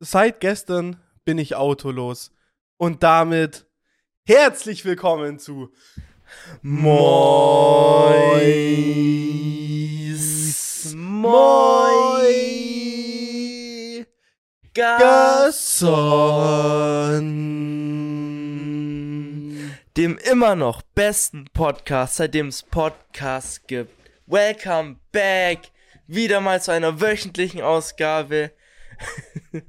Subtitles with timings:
[0.00, 2.30] Seit gestern bin ich autolos.
[2.76, 3.66] Und damit
[4.24, 5.72] herzlich willkommen zu
[6.62, 8.14] Mois.
[10.94, 12.46] Moi
[14.72, 15.88] Gasson.
[19.96, 23.90] Dem immer noch besten Podcast, seitdem es Podcasts gibt.
[24.26, 25.72] Welcome back.
[26.06, 28.52] Wieder mal zu einer wöchentlichen Ausgabe.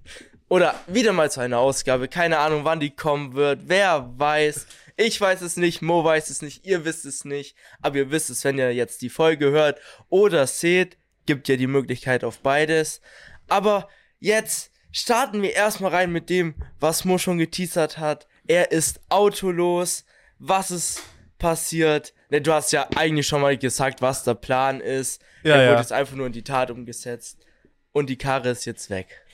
[0.50, 2.07] Oder wieder mal zu einer Ausgabe.
[2.07, 3.61] Keine Ahnung, wann die kommen wird.
[3.65, 4.65] Wer weiß.
[4.97, 7.55] Ich weiß es nicht, Mo weiß es nicht, ihr wisst es nicht.
[7.82, 9.79] Aber ihr wisst es, wenn ihr jetzt die Folge hört
[10.10, 10.97] oder seht.
[11.25, 13.00] Gibt ja die Möglichkeit auf beides.
[13.47, 13.88] Aber
[14.19, 18.27] jetzt starten wir erstmal rein mit dem, was Mo schon geteasert hat.
[18.47, 20.05] Er ist autolos.
[20.39, 21.04] Was ist
[21.38, 22.14] passiert?
[22.30, 25.21] Ne, du hast ja eigentlich schon mal gesagt, was der Plan ist.
[25.43, 25.69] Ja, er ja.
[25.69, 27.46] wurde jetzt einfach nur in die Tat umgesetzt.
[27.92, 29.25] Und die Karre ist jetzt weg.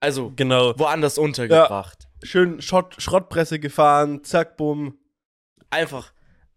[0.00, 0.78] Also, Genau.
[0.78, 2.08] woanders untergebracht.
[2.22, 4.98] Schön Schrott, Schrottpresse gefahren, zack, bumm.
[5.70, 6.12] Einfach.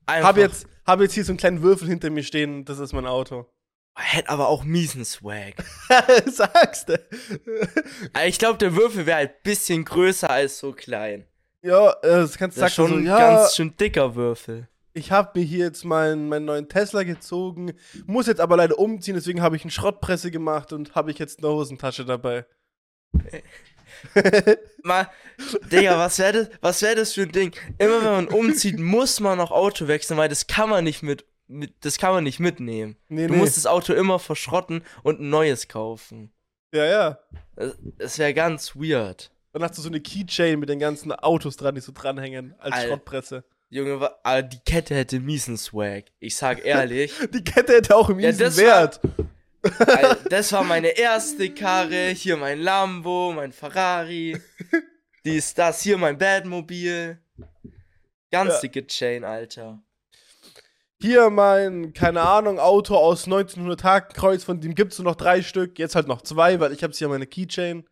[0.06, 0.30] Einfach.
[0.30, 3.06] Hab jetzt, hab jetzt hier so einen kleinen Würfel hinter mir stehen, das ist mein
[3.06, 3.50] Auto.
[3.96, 5.54] Hätte aber auch miesen Swag.
[6.26, 7.00] Sagst du?
[8.14, 11.26] Aber ich glaube, der Würfel wäre halt ein bisschen größer als so klein.
[11.62, 14.16] ja, äh, das kannst du Das ist sagen, schon so, ein ja, ganz schön dicker
[14.16, 14.68] Würfel.
[14.94, 17.74] Ich habe mir hier jetzt meinen, meinen neuen Tesla gezogen,
[18.06, 21.40] muss jetzt aber leider umziehen, deswegen habe ich eine Schrottpresse gemacht und habe ich jetzt
[21.44, 22.46] eine Hosentasche dabei.
[24.84, 25.08] Mal,
[25.72, 27.56] Digga, was wäre das, was wär das für ein Ding?
[27.78, 31.26] Immer wenn man umzieht, muss man noch Auto wechseln, weil das kann man nicht mit,
[31.48, 32.98] mit das kann man nicht mitnehmen.
[33.08, 33.40] Nee, Du nee.
[33.40, 36.32] musst das Auto immer verschrotten und ein neues kaufen.
[36.74, 37.20] ja, ja.
[37.56, 39.32] Das, das wäre ganz weird.
[39.54, 42.74] Dann hast du so eine Keychain mit den ganzen Autos dran, die so dranhängen, als
[42.74, 42.88] Alter.
[42.88, 43.44] Schrottpresse.
[43.74, 46.06] Junge, aber die Kette hätte miesen Swag.
[46.20, 47.12] Ich sag ehrlich.
[47.34, 49.00] Die Kette hätte auch im Ja, Wert.
[49.80, 52.10] Alter, das war meine erste Karre.
[52.10, 54.40] Hier mein Lambo, mein Ferrari.
[55.26, 57.18] Die ist das, hier mein Badmobil.
[58.30, 58.60] Ganz Ja.
[58.62, 59.82] dicke Chain, Alter.
[61.02, 65.80] Hier mein, keine Ahnung, Auto aus 1900 Hakenkreuz, von dem gibt's nur noch drei Stück,
[65.80, 67.86] jetzt halt noch zwei, weil ich hab's hier meine Keychain.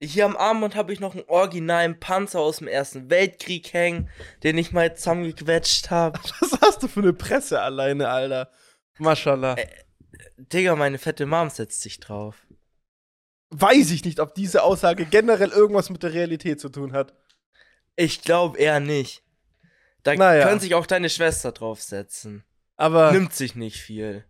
[0.00, 4.08] Hier am Armband habe ich noch einen originalen Panzer aus dem Ersten Weltkrieg hängen,
[4.44, 6.20] den ich mal zusammengequetscht habe.
[6.40, 8.50] Was hast du für eine Presse alleine, Alter?
[8.98, 9.54] Maschallah.
[9.54, 9.66] Äh.
[10.36, 12.46] Digga, meine fette Mom setzt sich drauf.
[13.50, 17.14] Weiß ich nicht, ob diese Aussage generell irgendwas mit der Realität zu tun hat.
[17.96, 19.22] Ich glaube eher nicht.
[20.04, 20.46] Da Naja.
[20.46, 22.44] können sich auch deine Schwester draufsetzen.
[22.76, 24.24] Aber Nimmt sich nicht viel.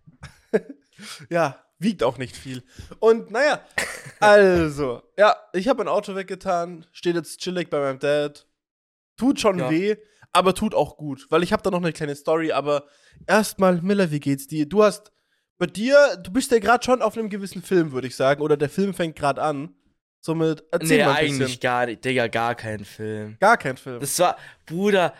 [1.29, 2.63] ja, wiegt auch nicht viel.
[2.99, 3.61] Und naja,
[4.21, 8.47] also, ja, ich habe mein Auto weggetan, steht jetzt chillig bei meinem Dad.
[9.17, 9.71] Tut schon Ja.
[9.71, 9.97] weh,
[10.33, 12.85] aber tut auch gut, weil ich habe da noch eine kleine Story, aber
[13.27, 14.67] erstmal, Miller, wie geht's dir?
[14.67, 15.11] Du hast
[15.59, 18.57] bei dir, du bist ja gerade schon auf einem gewissen Film, würde ich sagen, oder
[18.57, 19.75] der Film fängt gerade an.
[20.21, 21.61] Somit erzähl nee, mal ein eigentlich bisschen.
[21.61, 22.05] gar nicht.
[22.05, 23.37] Digga, gar kein Film.
[23.41, 24.01] Gar kein Film.
[24.01, 25.15] Das war, Bruder,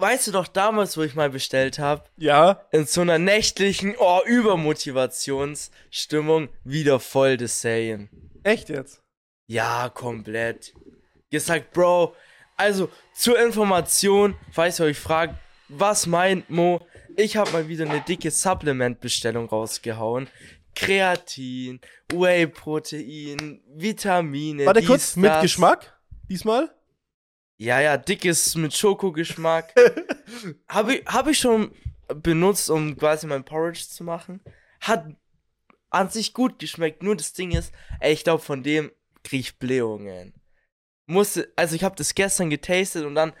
[0.00, 4.20] weißt du doch damals, wo ich mal bestellt habe, ja, in so einer nächtlichen, oh,
[4.24, 8.08] Übermotivationsstimmung, wieder voll das Saiyan.
[8.42, 9.02] echt jetzt?
[9.46, 10.74] Ja, komplett.
[11.30, 12.14] Gesagt, Bro,
[12.56, 15.34] also zur Information, falls ihr euch fragt,
[15.68, 16.80] was meint Mo?
[17.16, 20.28] Ich habe mal wieder eine dicke Supplement-Bestellung rausgehauen.
[20.74, 21.80] Kreatin,
[22.12, 24.66] Whey-Protein, Vitamine.
[24.66, 25.42] Warte dies, kurz, mit das.
[25.42, 25.96] Geschmack?
[26.28, 26.70] Diesmal?
[27.60, 29.74] Ja, ja, dickes mit Schokogeschmack.
[30.68, 31.74] habe ich, hab ich schon
[32.08, 34.40] benutzt, um quasi mein Porridge zu machen.
[34.80, 35.04] Hat
[35.90, 37.02] an sich gut geschmeckt.
[37.02, 38.90] Nur das Ding ist, ey, ich glaube, von dem
[39.24, 40.32] krieg ich Blähungen.
[41.04, 43.34] Musste, also ich habe das gestern getastet und dann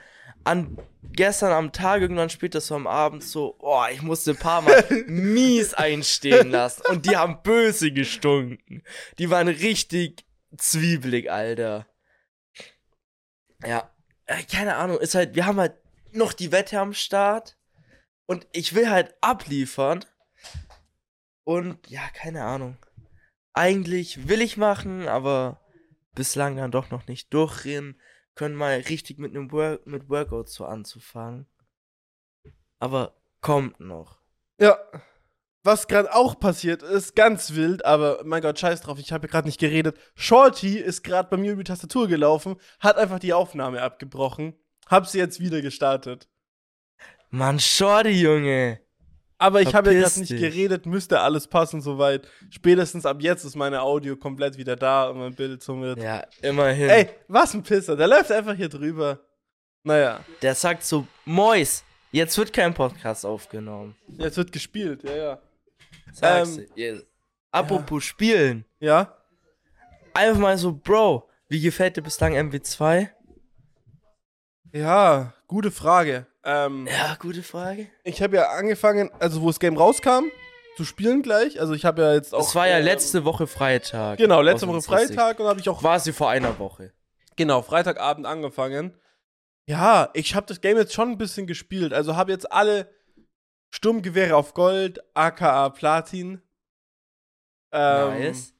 [0.44, 4.60] an gestern am Tag irgendwann später so am Abend so, oh, ich musste ein paar
[4.60, 8.82] Mal mies einstehen lassen und die haben böse gestunken.
[9.18, 10.26] Die waren richtig
[10.58, 11.86] zwiebelig, Alter.
[13.64, 13.90] Ja,
[14.50, 15.74] keine Ahnung, ist halt, wir haben halt
[16.12, 17.56] noch die Wette am Start
[18.26, 20.04] und ich will halt abliefern.
[21.44, 22.76] Und ja, keine Ahnung.
[23.52, 25.60] Eigentlich will ich machen, aber
[26.14, 28.00] bislang dann doch noch nicht durchrennen.
[28.34, 31.46] Können mal richtig mit einem Work mit Workout so anzufangen.
[32.78, 34.20] Aber kommt noch.
[34.58, 34.78] Ja.
[35.62, 39.46] Was gerade auch passiert ist, ganz wild, aber mein Gott, scheiß drauf, ich habe gerade
[39.46, 39.98] nicht geredet.
[40.14, 44.54] Shorty ist gerade bei mir über die Tastatur gelaufen, hat einfach die Aufnahme abgebrochen,
[44.88, 46.28] hab sie jetzt wieder gestartet.
[47.28, 48.80] Mann, Shorty, Junge.
[49.36, 52.28] Aber ich habe ja gerade nicht geredet, müsste alles passen soweit.
[52.50, 56.02] Spätestens ab jetzt ist meine Audio komplett wieder da und mein Bild somit.
[56.02, 56.90] Ja, immerhin.
[56.90, 59.20] Ey, was ein Pisser, der läuft einfach hier drüber.
[59.82, 63.96] Naja, Der sagt so, Mois, jetzt wird kein Podcast aufgenommen.
[64.18, 65.42] jetzt wird gespielt, ja, ja.
[66.22, 66.66] Ähm.
[66.74, 66.94] Ja.
[67.52, 68.64] Apropos spielen.
[68.78, 69.16] Ja?
[70.14, 73.08] Einfach mal so, Bro, Wie gefällt dir bislang MW2?
[74.72, 76.26] Ja, gute Frage.
[76.44, 77.88] Ähm, Ja, gute Frage.
[78.04, 80.26] ich habe ja angefangen, also wo das Game rauskam,
[80.76, 81.60] zu spielen gleich.
[81.60, 82.40] Also ich habe ja jetzt auch.
[82.46, 84.18] Es war ja ähm, letzte Woche Freitag.
[84.18, 84.80] Genau, letzte Woche.
[84.80, 86.92] Freitag und habe ich auch Quasi vor einer Woche.
[87.36, 88.96] Genau, Freitagabend angefangen.
[89.66, 91.92] Ja, ich habe das Game jetzt schon ein bisschen gespielt.
[91.92, 92.88] Also habe jetzt alle
[93.70, 96.42] Sturmgewehre auf Gold, aka Platin.
[97.72, 98.52] Ähm, nice.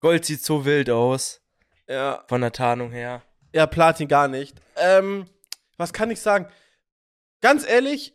[0.00, 1.42] Gold sieht so wild aus.
[1.88, 3.22] Ja, Von der Tarnung her.
[3.52, 4.60] ja, Platin gar nicht.
[4.76, 5.26] Ähm,
[5.76, 6.46] was kann ich sagen?
[7.42, 8.14] Ganz ehrlich,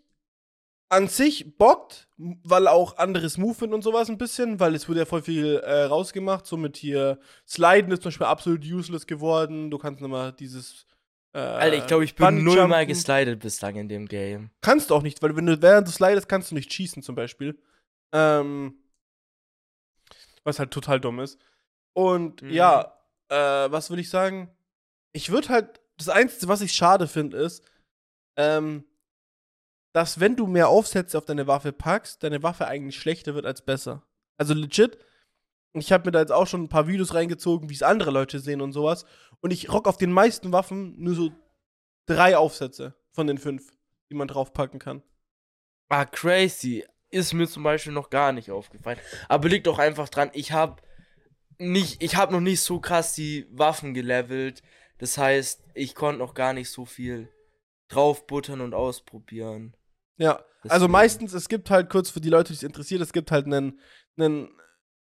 [0.89, 5.05] an sich bockt, weil auch anderes Movement und sowas ein bisschen, weil es wurde ja
[5.05, 6.45] voll viel äh, rausgemacht.
[6.45, 9.69] So mit hier Sliden ist zum Beispiel absolut useless geworden.
[9.69, 10.85] Du kannst nochmal dieses.
[11.35, 14.51] Äh, Alter, ich glaube, ich bin nullmal geslidet bislang in dem Game.
[14.61, 17.15] Kannst du auch nicht, weil wenn du während du slidest, kannst du nicht schießen zum
[17.15, 17.59] Beispiel.
[18.13, 18.75] Ähm,
[20.45, 21.37] was halt total dumm ist.
[21.93, 22.51] Und Mhm.
[22.51, 22.97] ja,
[23.29, 23.35] äh,
[23.71, 24.49] was würde ich sagen?
[25.13, 27.65] Ich würde halt, das Einzige, was ich schade finde, ist,
[28.37, 28.85] ähm,
[29.93, 33.61] dass wenn du mehr Aufsätze auf deine Waffe packst, deine Waffe eigentlich schlechter wird als
[33.61, 34.03] besser.
[34.37, 34.97] Also legit.
[35.81, 38.39] Ich habe mir da jetzt auch schon ein paar Videos reingezogen, wie es andere Leute
[38.39, 39.05] sehen und sowas.
[39.41, 41.31] Und ich rock auf den meisten Waffen nur so
[42.05, 43.71] drei Aufsätze von den fünf,
[44.09, 45.03] die man draufpacken kann.
[45.89, 46.85] Ah, crazy.
[47.09, 48.99] Ist mir zum Beispiel noch gar nicht aufgefallen.
[49.29, 50.81] Aber liegt auch einfach dran, ich habe
[51.57, 54.61] nicht, ich habe noch nicht so krass die Waffen gelevelt.
[54.97, 57.29] Das heißt, ich konnte noch gar nicht so viel
[57.89, 59.75] draufbuttern und ausprobieren.
[60.17, 60.91] Ja, also Deswegen.
[60.91, 63.79] meistens, es gibt halt kurz für die Leute, die es interessiert, es gibt halt einen,
[64.17, 64.49] einen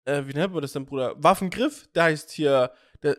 [0.10, 1.16] äh, wie nennt man das denn, Bruder?
[1.18, 2.72] Waffengriff, der heißt hier,
[3.04, 3.18] der,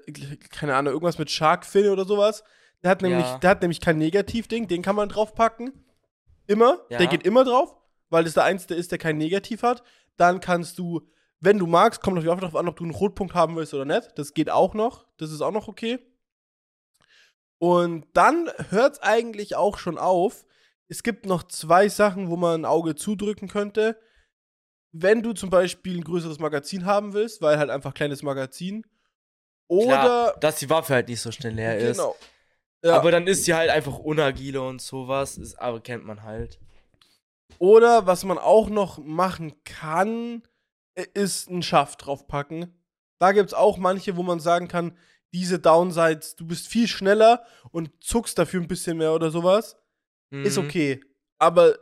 [0.51, 2.45] keine Ahnung, irgendwas mit Shark Fin oder sowas.
[2.83, 3.39] Der hat nämlich, Ja.
[3.39, 5.73] der hat nämlich kein Negativding, den kann man draufpacken.
[6.47, 6.99] Immer, Ja.
[6.99, 7.77] der geht immer drauf,
[8.09, 9.83] weil das der einzige ist, der kein Negativ hat.
[10.17, 11.03] Dann kannst du,
[11.41, 13.73] wenn du magst, kommt auf die Waffe drauf an, ob du einen Rotpunkt haben willst
[13.75, 14.11] oder nicht.
[14.17, 15.99] Das geht auch noch, das ist auch noch okay.
[17.59, 20.47] Und dann hört es eigentlich auch schon auf.
[20.89, 23.97] Es gibt noch zwei Sachen, wo man ein Auge zudrücken könnte.
[24.93, 28.85] Wenn du zum Beispiel ein größeres Magazin haben willst, weil halt einfach kleines Magazin.
[29.69, 29.87] Oder.
[29.87, 31.97] Klar, dass die Waffe halt nicht so schnell leer ist.
[31.99, 32.17] genau.
[32.83, 32.97] Ja.
[32.97, 35.37] Aber dann ist sie halt einfach unagile und sowas.
[35.39, 36.59] Ist, aber kennt man halt.
[37.59, 40.43] Oder was man auch noch machen kann,
[41.15, 42.75] ist einen Schaft draufpacken.
[43.19, 44.97] Da gibt es auch manche, wo man sagen kann,
[45.33, 49.77] diese Downsides, du bist viel schneller und zuckst dafür ein bisschen mehr oder sowas.
[50.31, 50.65] Ist Mhm.
[50.65, 51.01] okay.
[51.39, 51.77] Aber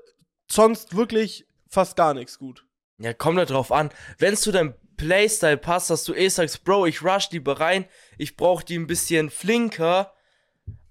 [0.51, 2.67] sonst wirklich fast gar nichts gut.
[2.99, 3.91] Ja, kommt da drauf an.
[4.19, 7.85] Wenn zu deinem Playstyle passt, dass du eh sagst, Bro, ich rush lieber rein,
[8.17, 10.13] ich brauch die ein bisschen flinker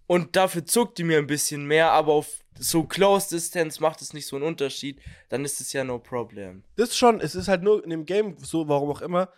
[0.07, 2.27] und dafür zuckt die mir ein bisschen mehr, aber auf
[2.57, 4.99] so Close Distance macht es nicht so einen Unterschied,
[5.29, 6.63] dann ist es ja no problem.
[6.75, 9.29] Das schon, es ist halt nur in dem Game so, warum auch immer.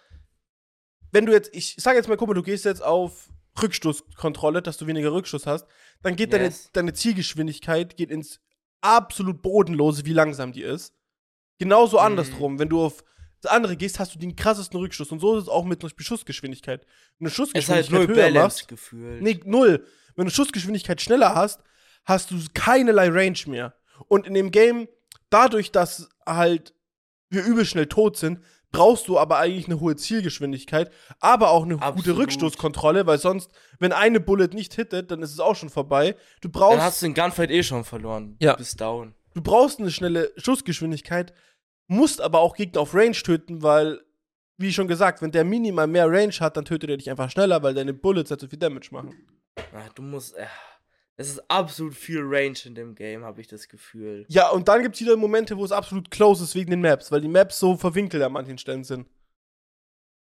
[1.12, 3.30] Wenn du jetzt, ich sag jetzt mal, guck mal, du gehst jetzt auf
[3.62, 5.65] Rückstoßkontrolle, dass du weniger Rückstoß hast,
[6.04, 6.69] dann geht deine, Yes.
[6.72, 8.39] deine Zielgeschwindigkeit geht ins
[8.81, 10.94] absolut bodenlose, wie langsam die ist.
[11.59, 12.03] Genauso Mhm.
[12.03, 13.03] andersrum, wenn du auf
[13.41, 15.11] das andere gehst, hast du den krassesten Rückstoß.
[15.11, 16.85] Und so ist es auch mit zum Beispiel Schussgeschwindigkeit.
[17.19, 17.39] Wenn du Es ist
[17.69, 19.21] halt Schussgeschwindigkeit null höher machst, gefühlt.
[19.21, 19.85] Nee, null.
[20.15, 21.61] Wenn du Schussgeschwindigkeit schneller hast,
[22.06, 23.75] hast du keinerlei Range mehr.
[24.07, 24.88] Und in dem Game,
[25.29, 26.73] dadurch, dass halt
[27.29, 28.39] wir übel schnell tot sind,
[28.71, 32.17] brauchst du aber eigentlich eine hohe Zielgeschwindigkeit, aber auch eine gute Absolut.
[32.19, 36.15] Rückstoßkontrolle, weil sonst, wenn eine Bullet nicht hittet, dann ist es auch schon vorbei.
[36.41, 38.36] Du brauchst, dann hast du den Gunfight eh schon verloren.
[38.39, 38.53] Ja.
[38.53, 39.15] Du bist down.
[39.34, 41.34] du brauchst eine schnelle Schussgeschwindigkeit,
[41.89, 44.00] musst aber auch Gegner auf Range töten, weil,
[44.58, 47.62] wie schon gesagt, wenn der minimal mehr Range hat, dann tötet er dich einfach schneller,
[47.63, 49.27] weil deine Bullets halt so viel Damage machen.
[49.74, 50.38] Ah, du musst.
[50.38, 50.46] Äh,
[51.17, 54.25] es ist absolut viel Range in dem Game, habe ich das Gefühl.
[54.29, 57.12] Ja, und dann gibt es wieder Momente, wo es absolut close ist wegen den Maps,
[57.12, 59.05] weil die Maps so verwinkelt an manchen Stellen sind.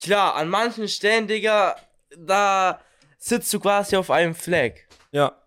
[0.02, 1.76] Klar, an manchen Stellen, Digga,
[2.18, 2.80] da
[3.18, 4.72] sitzt du quasi auf einem Flag.
[5.12, 5.40] Ja.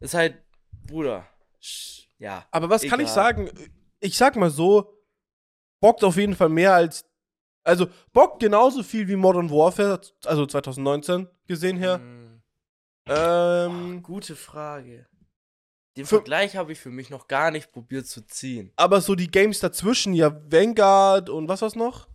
[0.00, 0.38] Ist halt,
[0.88, 1.28] Bruder.
[2.18, 2.44] Ja.
[2.50, 3.14] Aber was kann ich Egal.
[3.14, 3.50] sagen?
[4.00, 4.93] Ich sag mal so,
[5.84, 7.04] bockt auf jeden Fall mehr als.
[7.62, 11.98] Also, bockt genauso viel wie Modern Warfare, also 2019 gesehen her.
[11.98, 12.42] Hm,
[13.06, 15.06] Ähm, gute Frage.
[15.96, 18.72] Den Für- Vergleich habe ich für mich noch gar nicht probiert zu ziehen.
[18.76, 22.08] aber so die Games dazwischen, ja, Vanguard und was war's noch?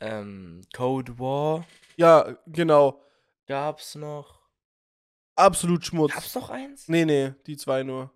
[0.00, 3.02] Ähm, Code War Ja, genau.
[3.46, 4.40] gab's noch.
[5.36, 6.14] Absolut Schmutz.
[6.14, 6.88] Gab's noch eins?
[6.88, 8.10] Nee, nee, die zwei nur.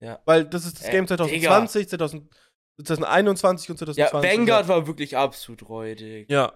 [0.00, 0.20] Ja.
[0.26, 2.30] Weil das ist das Äh, Game 2020, 2000,
[2.82, 4.38] 2021 und Ja, 2020.
[4.38, 6.30] Vanguard war wirklich absolut räudig.
[6.30, 6.52] Ja.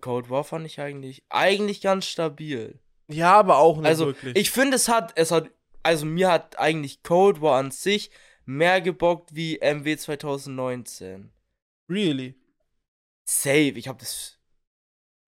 [0.00, 2.78] Cold War fand ich eigentlich, eigentlich ganz stabil.
[3.08, 4.36] Ja, aber auch nicht Also, wirklich.
[4.36, 5.50] ich finde, es hat, es hat,
[5.82, 8.10] also mir hat eigentlich Cold War an sich
[8.44, 11.30] mehr gebockt wie MW 2019.
[11.88, 12.34] really.
[13.24, 14.38] Safe, ich habe das.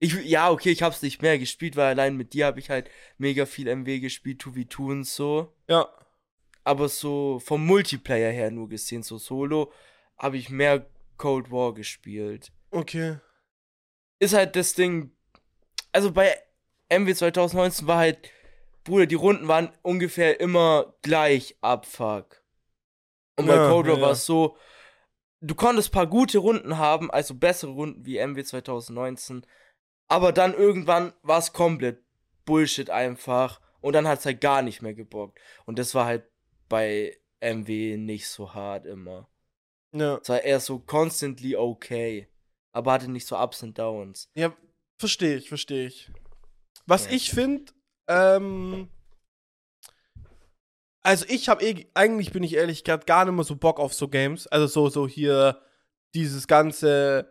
[0.01, 2.91] Ich, ja, okay, ich hab's nicht mehr gespielt, weil allein mit dir habe ich halt
[3.19, 5.55] mega viel MW gespielt, 2v2 und so.
[5.69, 5.89] Ja.
[6.65, 9.73] Aber so vom Multiplayer her nur gesehen, so solo,
[10.17, 10.87] habe ich mehr
[11.19, 12.53] Cold War gespielt.
[12.71, 13.19] Okay.
[14.19, 15.15] Ist halt das Ding.
[15.93, 16.37] Also bei
[16.89, 18.31] MW 2019 war halt,
[18.85, 22.43] Bruder, die Runden waren ungefähr immer gleich Abfuck.
[23.37, 24.57] Und bei Ja, Cold War ja, war es so,
[25.41, 29.47] du konntest paar gute Runden haben, also bessere Runden wie MW 2019.
[30.09, 32.03] Aber dann irgendwann war es komplett
[32.45, 33.61] Bullshit einfach.
[33.81, 35.39] Und dann hat es halt gar nicht mehr gebockt.
[35.67, 36.25] Und das war halt
[36.69, 39.29] bei MW nicht so hart immer.
[39.93, 40.19] Ja.
[40.23, 42.29] Es war eher so constantly okay.
[42.73, 44.31] Aber hatte nicht so Ups und Downs.
[44.35, 44.53] Ja,
[44.99, 46.11] verstehe ich, verstehe ich.
[46.87, 47.13] Was Ja.
[47.13, 47.73] ich finde,
[48.09, 48.89] ähm.
[51.03, 53.93] Also ich habe eh, eigentlich bin ich ehrlich gesagt gar nicht mehr so Bock auf
[53.93, 54.47] so Games.
[54.47, 55.61] Also so, so hier
[56.15, 57.31] dieses ganze,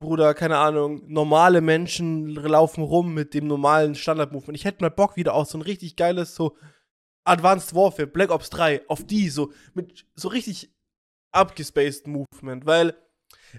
[0.00, 4.58] Bruder, keine Ahnung, normale Menschen laufen rum mit dem normalen Standard-Movement.
[4.58, 6.56] Ich hätte mal Bock wieder auf so ein richtig geiles, so
[7.24, 10.70] Advanced Warfare, Black Ops 3, auf die, so mit so richtig
[11.32, 12.66] abgespaced Movement.
[12.66, 12.94] Weil,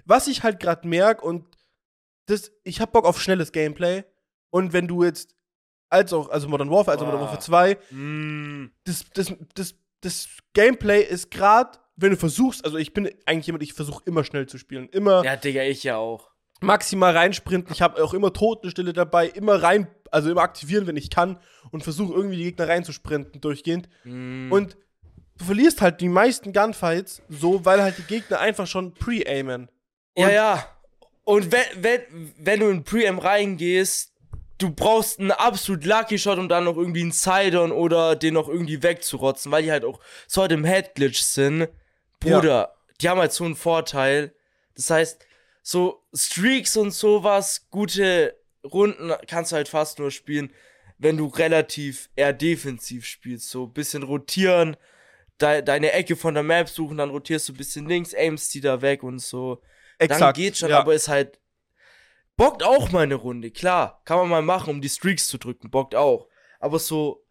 [0.04, 1.44] was ich halt gerade merke und
[2.26, 4.04] das, ich hab Bock auf schnelles Gameplay.
[4.50, 5.34] Und wenn du jetzt,
[5.90, 7.26] als auch, also Modern Warfare, also Modern Boah.
[7.32, 8.70] Warfare 2, Mm.
[8.84, 13.62] das, das, das, das Gameplay ist gerade, wenn du versuchst, also ich bin eigentlich jemand,
[13.62, 14.88] ich versuche immer schnell zu spielen.
[14.90, 16.30] Immer Ja, Digga, ich ja auch.
[16.60, 17.72] maximal reinsprinten.
[17.72, 21.38] Ich habe auch immer Totenstille dabei, immer rein, also immer aktivieren, wenn ich kann
[21.70, 23.88] und versuche irgendwie die Gegner reinzusprinten durchgehend.
[24.04, 24.50] Mm.
[24.50, 24.76] Und
[25.38, 29.70] du verlierst halt die meisten Gunfights so, weil halt die Gegner einfach schon pre-aimen.
[30.16, 30.68] ja, ja.
[31.24, 34.12] Und wenn, wenn, wenn du in Pre-M reingehst,
[34.58, 38.48] du brauchst einen absolut Lucky Shot, um dann noch irgendwie einen Sidon oder den noch
[38.48, 41.68] irgendwie wegzurotzen, weil die halt auch so halt im Head-Glitch sind.
[42.20, 44.34] Bruder, die haben halt so einen Vorteil.
[44.76, 45.26] Das heißt,
[45.62, 50.52] so Streaks und sowas, gute Runden kannst du halt fast nur spielen,
[50.98, 53.50] wenn du relativ eher defensiv spielst.
[53.50, 54.76] So ein bisschen rotieren,
[55.40, 58.60] de deine Ecke von der Map suchen, dann rotierst du ein bisschen links, aimst die
[58.60, 59.62] da weg und so.
[59.98, 60.80] Dann geht schon, ja.
[60.80, 61.40] aber ist halt.
[62.36, 64.02] Bockt auch mal eine Runde, klar.
[64.04, 65.70] Kann man mal machen, um die Streaks zu drücken.
[65.70, 66.28] Bockt auch.
[66.60, 67.26] Aber so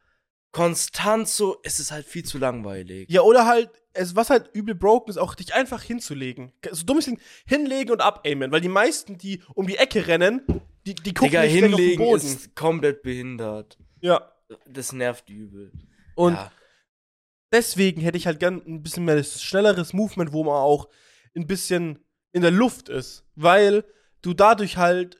[0.55, 3.09] konstant so, ist es halt viel zu langweilig.
[3.09, 6.53] Ja, oder halt, es, was halt übel broken ist, auch dich einfach hinzulegen.
[6.71, 10.41] So dummes Ding, hinlegen und abaimen, weil die meisten, die um die Ecke rennen,
[10.85, 12.25] die, die gucken Digga, nicht hinlegen auf den Boden.
[12.25, 13.77] ist komplett behindert.
[14.01, 14.31] ja.
[14.67, 15.71] Das nervt übel.
[16.13, 16.51] Und ja.
[17.51, 20.87] deswegen hätte ich halt gern ein bisschen mehr schnelleres Movement, wo man auch
[21.35, 21.97] ein bisschen
[22.31, 23.83] in der Luft ist, weil
[24.21, 25.19] du dadurch halt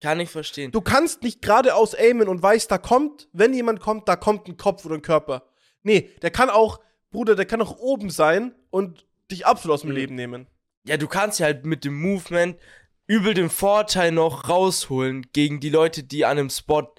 [0.00, 0.70] kann ich verstehen.
[0.70, 4.56] du kannst nicht geradeaus aimen und weißt, da kommt, wenn jemand kommt, da kommt ein
[4.56, 5.48] Kopf oder ein Körper.
[5.82, 6.78] Nee, der kann auch,
[7.10, 9.96] Bruder, der kann auch oben sein und dich absolut aus dem Mhm.
[9.96, 10.46] Leben nehmen.
[10.86, 12.58] ja, du kannst ja halt mit dem Movement
[13.06, 16.92] übel den Vorteil noch rausholen gegen die Leute, die an einem Spot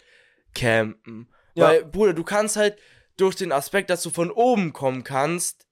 [0.54, 1.30] campen.
[1.56, 1.66] Ja.
[1.66, 2.78] Weil, Bruder, du kannst halt
[3.18, 5.68] durch den Aspekt, dass du von oben kommen kannst,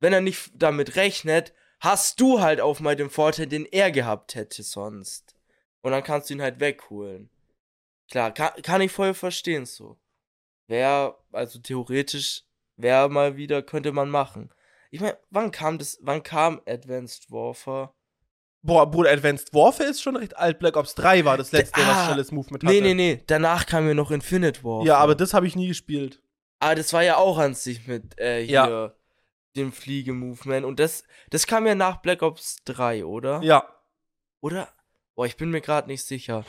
[0.00, 4.34] wenn er nicht damit rechnet, hast du halt auch mal den Vorteil, den er gehabt
[4.34, 5.34] hätte sonst.
[5.82, 7.30] Und dann kannst du ihn halt wegholen.
[8.10, 9.98] Klar, kann, kann ich voll verstehen so.
[10.68, 12.44] Wäre, also theoretisch,
[12.76, 14.52] wäre mal wieder, könnte man machen.
[14.90, 17.92] Ich meine, wann kam das, wann kam Advanced Warfare?
[18.66, 20.58] Boah, Bruder, Advanced Warfare ist schon recht alt.
[20.58, 22.74] Black Ops 3 war das letzte, was Ah, schnelles Movement hatte.
[22.74, 24.86] Nee, nee, nee, danach kam ja noch Infinite Warfare.
[24.86, 26.20] Ja, aber das habe ich nie gespielt.
[26.58, 28.92] Aber das war ja auch an sich mit äh, hier Ja.
[29.56, 30.66] dem Fliege-Movement.
[30.66, 33.40] Und das, das kam ja nach Black Ops 3, oder?
[33.42, 33.68] Ja,
[34.40, 34.68] Oder?
[35.14, 36.44] Boah, ich bin mir gerade nicht sicher.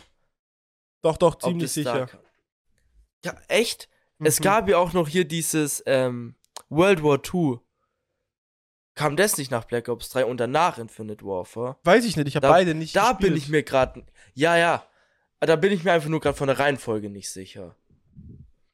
[1.01, 2.07] doch, doch, ziemlich sicher.
[3.23, 3.87] Ja, echt?
[4.19, 4.43] Es Mhm.
[4.43, 6.35] gab ja auch noch hier dieses ähm,
[6.69, 7.59] World War II.
[8.97, 11.77] Kam das nicht nach Black Ops 3 und danach Infinite Warfare?
[11.83, 13.19] Weiß ich nicht, ich habe beide nicht Da gespielt.
[13.31, 14.03] bin ich mir gerade.
[14.33, 14.83] Ja, ja.
[15.39, 17.75] Da bin ich mir einfach nur gerade von der Reihenfolge nicht sicher.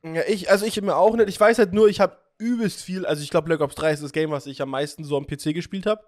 [0.02, 1.28] Ja, ich, also ich mir auch nicht.
[1.28, 4.02] Ich weiß halt nur, ich habe übelst viel, also ich glaube, Black Ops 3 ist
[4.02, 6.02] das Game, was ich am meisten so am PC gespielt habe.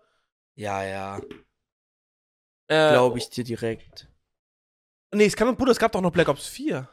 [0.56, 1.18] Ja, ja.
[2.68, 4.10] Äh, Glaube ich dir direkt.
[5.14, 6.88] Nee, es kann, Bruder, es gab doch noch Black Ops 4.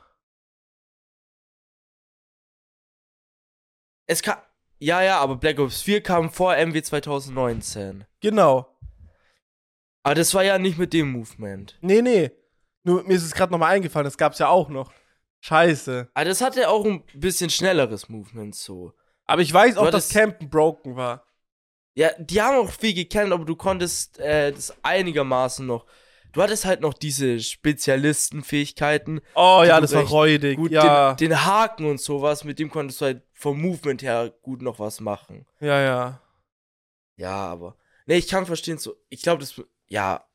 [4.09, 4.39] Es kam.
[4.83, 8.05] Ja, ja, aber Black Ops 4 kam vor MW 2019.
[8.21, 8.67] Genau.
[10.03, 11.79] Aber das war ja nicht mit dem Movement.
[11.83, 12.33] Nee, nee.
[12.83, 14.93] Nur mir ist es gerade nochmal eingefallen, das gab's ja auch noch.
[15.41, 16.11] Scheiße.
[16.15, 18.93] Aber das hatte auch ein bisschen schnelleres Movement so.
[19.25, 21.29] Aber ich weiß auch, dass Campen broken war.
[21.95, 25.87] Ja, die haben auch viel gekannt, aber du konntest äh, das einigermaßen noch.
[26.33, 29.21] Du hattest halt noch diese Spezialistenfähigkeiten.
[29.35, 30.57] Oh ja, das war räudig.
[30.57, 31.15] Gut, ja.
[31.15, 34.79] den, den Haken und sowas, mit dem konntest du halt vom Movement her gut noch
[34.79, 35.47] was machen.
[35.61, 36.23] ja, ja.
[37.17, 37.77] Ja, aber.
[38.07, 38.97] Nee, ich kann verstehen, so.
[39.09, 39.61] Ich glaube, das.
[39.87, 40.27] Ja.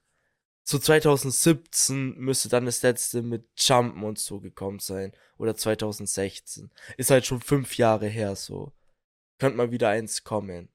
[0.64, 5.14] so 2017 müsste dann das letzte mit Jumpen und so gekommen sein.
[5.38, 6.72] Oder 2016.
[6.98, 8.72] Ist halt schon fünf Jahre her so.
[9.40, 10.70] Könnte mal wieder eins kommen.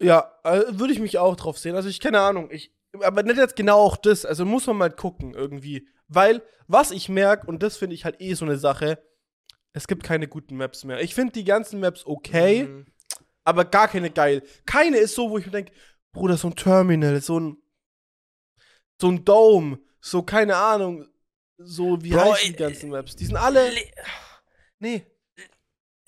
[0.00, 1.76] Ja, äh, würde ich mich auch drauf sehen.
[1.76, 4.90] Also ich keine Ahnung, ich aber nicht jetzt genau auch das, also muss man mal
[4.90, 9.02] gucken irgendwie, weil was ich merke und das finde ich halt eh so eine Sache,
[9.72, 11.00] es gibt keine guten Maps mehr.
[11.00, 12.86] Ich finde die ganzen Maps okay, mhm.
[13.44, 14.42] aber gar keine geil.
[14.66, 15.72] Keine ist so, wo ich mir denke,
[16.12, 17.62] Bruder, so ein Terminal, so ein
[19.00, 21.06] so ein Dome, so keine Ahnung,
[21.58, 23.14] so wie Bro, heißen die ganzen Maps?
[23.16, 23.70] Die sind alle
[24.80, 25.06] Nee.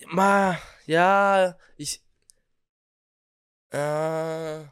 [0.07, 2.03] Ma, ja, ich
[3.69, 4.63] äh,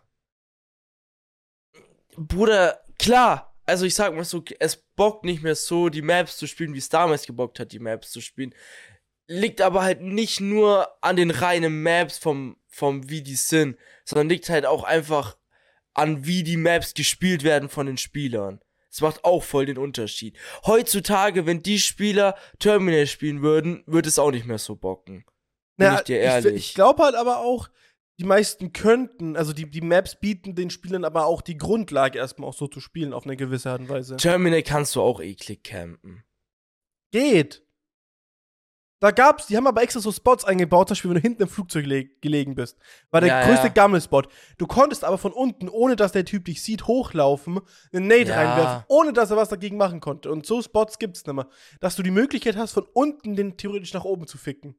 [2.19, 3.55] Bruder, klar.
[3.65, 6.79] Also ich sag mal so, es bockt nicht mehr so, die Maps zu spielen, wie
[6.79, 8.53] es damals gebockt hat, die Maps zu spielen.
[9.27, 14.27] Liegt aber halt nicht nur an den reinen Maps vom, vom wie die sind, sondern
[14.27, 15.37] liegt halt auch einfach
[15.93, 18.59] an wie die Maps gespielt werden von den Spielern.
[18.89, 20.35] Das macht auch voll den Unterschied.
[20.65, 25.25] Heutzutage, wenn die Spieler Terminal spielen würden, würde es auch nicht mehr so bocken.
[25.77, 26.53] Bin naja, ich dir ehrlich.
[26.53, 27.69] Ich, ich glaube halt aber auch,
[28.19, 32.49] die meisten könnten, also die, die Maps bieten den Spielern aber auch die Grundlage, erstmal
[32.49, 34.17] auch so zu spielen, auf eine gewisse Art und Weise.
[34.17, 36.23] Terminal kannst du auch eklig campen.
[37.11, 37.63] Geht.
[38.99, 41.47] Da gab's, die haben aber extra so Spots eingebaut, zum Beispiel, wenn du hinten im
[41.47, 41.85] Flugzeug
[42.19, 42.77] gelegen bist.
[43.09, 43.73] War der ja, größte ja.
[43.73, 44.27] Gammelspot.
[44.57, 47.61] Du konntest aber von unten, ohne dass der Typ dich sieht, hochlaufen,
[47.93, 48.35] einen Nate ja.
[48.35, 50.29] reinwerfen, ohne dass er was dagegen machen konnte.
[50.29, 51.47] Und so Spots gibt's nicht mehr.
[51.79, 54.75] Dass du die Möglichkeit hast, von unten den theoretisch nach oben zu ficken.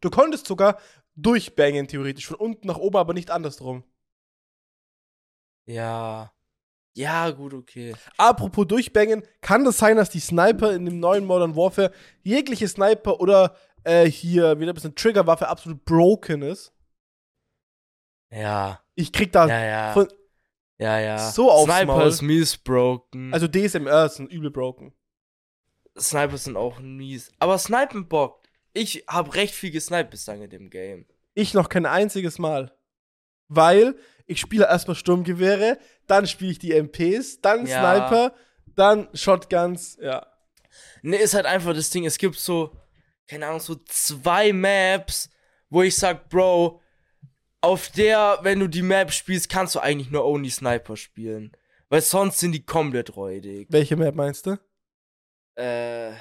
[0.00, 0.78] Du konntest sogar
[1.22, 2.26] durchbangen, theoretisch.
[2.26, 3.84] Von unten nach oben, aber nicht andersrum.
[5.66, 6.32] Ja.
[6.94, 7.94] Ja, gut, okay.
[8.16, 13.20] Apropos durchbangen, kann das sein, dass die Sniper in dem neuen Modern Warfare, jegliche Sniper
[13.20, 16.72] oder äh, hier wieder ein bisschen Triggerwaffe absolut broken ist?
[18.30, 18.82] Ja.
[18.94, 19.92] Ich krieg da ja, ja.
[19.92, 20.08] von
[20.78, 21.18] ja, ja.
[21.18, 22.08] so aufs Sniper Maul.
[22.08, 23.32] ist mies broken.
[23.32, 24.92] Also DSMR sind übel broken.
[25.98, 27.32] Sniper sind auch mies.
[27.38, 28.48] Aber Snipen bockt.
[28.72, 31.06] Ich habe recht viel gesniped bislang in dem Game.
[31.38, 32.72] Ich noch kein einziges Mal.
[33.46, 33.94] Weil
[34.26, 37.78] ich spiele erstmal Sturmgewehre, dann spiele ich die MPs, dann ja.
[37.78, 38.34] Sniper,
[38.74, 40.26] dann Shotguns, ja.
[41.02, 42.76] Ne, ist halt einfach das Ding, es gibt so,
[43.28, 45.30] keine Ahnung, so zwei Maps,
[45.70, 46.80] wo ich sag, Bro,
[47.60, 51.52] auf der, wenn du die Map spielst, kannst du eigentlich nur Only Sniper spielen.
[51.88, 53.68] Weil sonst sind die komplett räudig.
[53.70, 54.58] Welche Map meinst du?
[55.54, 56.12] Äh.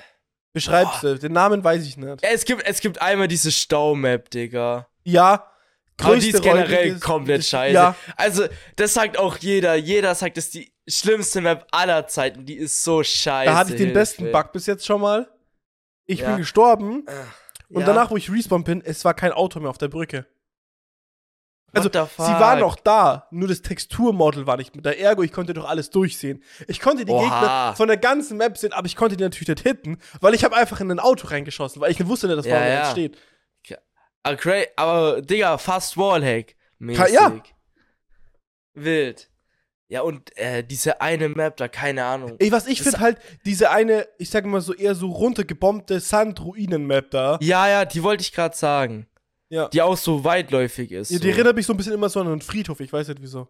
[0.54, 2.24] Beschreibst du, den Namen weiß ich nicht.
[2.24, 4.88] Es gibt, es gibt einmal diese Staumap, Digga.
[5.08, 5.52] Ja,
[6.02, 7.74] aber die ist generell ist, komplett scheiße.
[7.74, 7.96] Ja.
[8.18, 9.76] Also, das sagt auch jeder.
[9.76, 12.46] Jeder sagt, das ist die schlimmste Map aller Zeiten.
[12.46, 13.50] Die ist so scheiße.
[13.50, 14.00] Da hatte ich den Hilfe.
[14.00, 15.30] besten Bug bis jetzt schon mal.
[16.06, 16.30] Ich ja.
[16.30, 17.06] bin gestorben.
[17.08, 17.88] Äh, und ja.
[17.88, 20.26] danach, wo ich respawn bin, es war kein Auto mehr auf der Brücke.
[21.74, 25.54] Also, sie war noch da, nur das Texturmodel war nicht mit der Ergo, ich konnte
[25.54, 26.42] doch alles durchsehen.
[26.68, 27.22] Ich konnte die Oha.
[27.22, 30.44] Gegner von der ganzen Map sehen, aber ich konnte die natürlich nicht hitten, weil ich
[30.46, 32.92] habe einfach in ein Auto reingeschossen, weil ich wusste nicht, dass ja, ja.
[32.92, 33.18] steht.
[34.28, 36.56] Aber, aber Digga, fast Wallhack.
[36.80, 37.14] Mäßig.
[37.14, 37.42] Ja.
[38.74, 39.30] Wild.
[39.90, 42.36] Ja, und äh, diese eine Map da, keine Ahnung.
[42.40, 47.10] Ey, was ich finde halt, diese eine, ich sag mal so eher so runtergebombte Sandruinen-Map
[47.12, 47.40] da.
[47.42, 49.08] Ja, ja, die wollte ich gerade sagen.
[49.50, 49.70] Ja.
[49.70, 51.10] Die auch so weitläufig ist.
[51.10, 51.34] Ja, die so.
[51.34, 53.48] erinnert mich so ein bisschen immer so an einen Friedhof, ich weiß nicht wieso.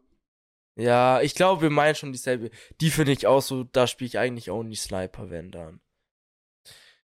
[0.75, 2.51] Ja, ich glaube, wir meinen schon dieselbe.
[2.81, 5.81] Die finde ich auch so, da spiele ich eigentlich auch nicht Sniper, wenn dann.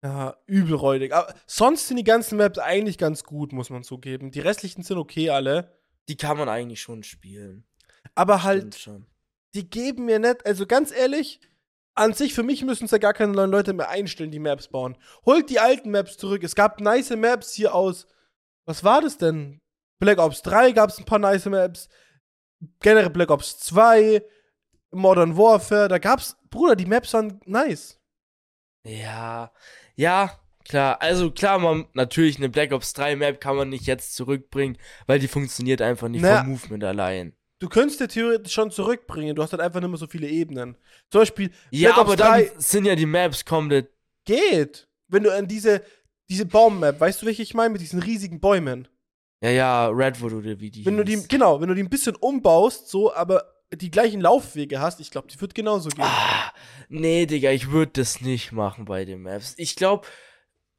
[0.04, 1.14] Ja, übelräudig.
[1.14, 4.32] Aber sonst sind die ganzen Maps eigentlich ganz gut, muss man zugeben.
[4.32, 5.78] Die restlichen sind okay alle.
[6.10, 7.66] Die kann man eigentlich schon spielen.
[8.16, 9.06] Aber halt, schon.
[9.54, 11.40] die geben mir nicht, also ganz ehrlich,
[11.94, 14.70] an sich, für mich müssen es ja gar keine neuen Leute mehr einstellen, die Maps
[14.70, 14.98] bauen.
[15.26, 16.44] Holt die alten Maps zurück.
[16.44, 18.08] Es gab nice Maps hier aus,
[18.66, 19.62] was war das denn?
[20.00, 21.90] Black Ops 3 gab es ein paar nice Maps.
[22.80, 24.24] Generell Black Ops 2,
[24.92, 28.00] Modern Warfare, da gab's, Bruder, die Maps waren nice.
[28.84, 29.52] Ja,
[30.02, 30.32] ja,
[30.68, 31.02] klar.
[31.02, 35.20] Also klar, man natürlich eine Black Ops 3 Map kann man nicht jetzt zurückbringen, weil
[35.20, 37.34] die funktioniert einfach nicht naja, vom Movement allein.
[37.60, 40.76] Du könntest dir theoretisch schon zurückbringen, du hast halt einfach nicht mehr so viele Ebenen.
[41.12, 43.92] Zum Beispiel Black Ja, aber Ops 3 dann sind ja die Maps komplett
[44.26, 44.88] geht.
[45.08, 45.84] Wenn du an diese
[46.30, 48.88] diese Baummap, weißt du, welche ich meine mit diesen riesigen Bäumen?
[49.44, 51.06] Ja, ja, Redwood oder wie die Wenn hieß.
[51.06, 55.00] du die genau, wenn du die ein bisschen umbaust, so, aber die gleichen Laufwege hast,
[55.00, 56.04] ich glaube, die wird genauso gehen.
[56.04, 56.54] Ah,
[56.90, 59.54] nee, Digga, ich würde das nicht machen bei den Maps.
[59.58, 60.08] Ich glaube,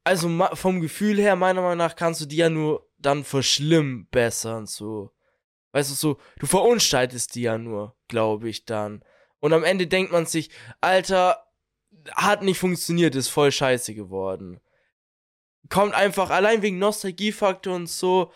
[0.04, 5.10] also vom Gefühl her, meiner Meinung nach, kannst du die ja nur dann verschlimmbessern, so.
[5.72, 9.02] Weißt du, so, du verunstaltest die ja nur, glaube ich, dann.
[9.40, 10.50] Und am Ende denkt man sich,
[10.80, 11.46] Alter,
[12.14, 14.60] hat nicht funktioniert, ist voll scheiße geworden.
[15.70, 18.32] Kommt einfach, allein wegen Nostalgiefaktor und so,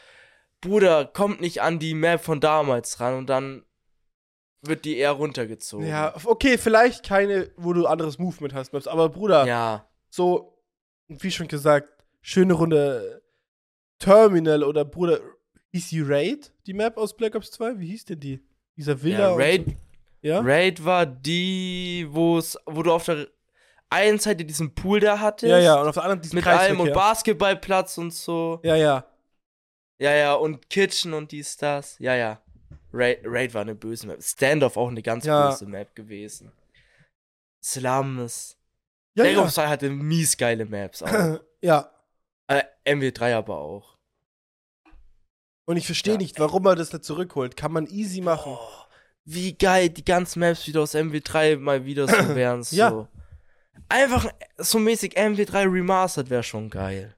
[0.62, 3.66] Bruder, kommt nicht an die Map von damals ran und dann
[4.62, 5.87] wird die eher runtergezogen.
[5.87, 9.88] Ja, okay, vielleicht keine, wo du anderes Movement hast, aber Bruder, Ja.
[10.11, 10.59] so,
[11.09, 11.88] wie schon gesagt,
[12.21, 13.23] schöne Runde
[13.99, 15.21] Terminal oder Bruder,
[15.73, 17.79] hieß die Raid, die Map aus Black Ops 2?
[17.79, 18.40] Wie hieß denn die?
[18.77, 19.31] Dieser Villa?
[19.31, 19.73] ja Raid, So.
[20.23, 20.40] Ja?
[20.40, 23.29] Raid war die, wo's, wo du auf der
[23.88, 25.49] einen Seite diesen Pool da hattest.
[25.51, 26.95] ja, ja, und auf der anderen diesen Mit allem und Kreisverkehr.
[26.95, 28.61] Basketballplatz und so.
[28.64, 29.07] Ja, ja.
[29.99, 31.97] Ja, ja, und Kitchen und dies, das.
[32.01, 32.40] Ja, ja.
[32.97, 34.23] Raid, Raid war eine böse Map.
[34.23, 35.51] Standoff auch eine ganz Ja.
[35.51, 36.51] böse Map gewesen.
[37.63, 38.57] Slums.
[39.15, 39.43] Ja, Black ja.
[39.43, 41.41] Ops 2 hatte mies geile Maps auch.
[41.61, 41.91] ja.
[42.49, 43.97] äh, MW3 aber auch.
[45.69, 46.19] Und ich verstehe Ja.
[46.19, 47.57] nicht, warum man das nicht zurückholt.
[47.57, 48.53] Kann man easy machen.
[48.57, 48.85] Oh,
[49.25, 52.63] wie geil die ganzen Maps wieder aus MW3 mal wieder so wären.
[52.63, 52.77] So.
[52.77, 53.09] Ja.
[53.89, 57.15] Einfach so mäßig MW3 Remastered wäre schon geil.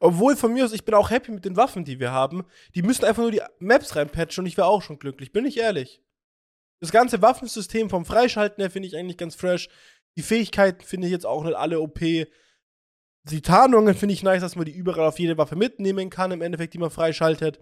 [0.00, 2.44] Obwohl von mir aus, ich bin auch happy mit den Waffen, die wir haben.
[2.74, 5.58] Die müssen einfach nur die Maps reinpatchen und ich wäre auch schon glücklich, bin ich
[5.58, 6.02] ehrlich.
[6.80, 9.68] Das ganze Waffensystem vom Freischalten her finde ich eigentlich ganz fresh.
[10.16, 12.00] Die Fähigkeiten finde ich jetzt auch nicht alle OP.
[12.00, 16.42] Die Tarnungen finde ich nice, dass man die überall auf jede Waffe mitnehmen kann, im
[16.42, 17.60] Endeffekt, die man freischaltet.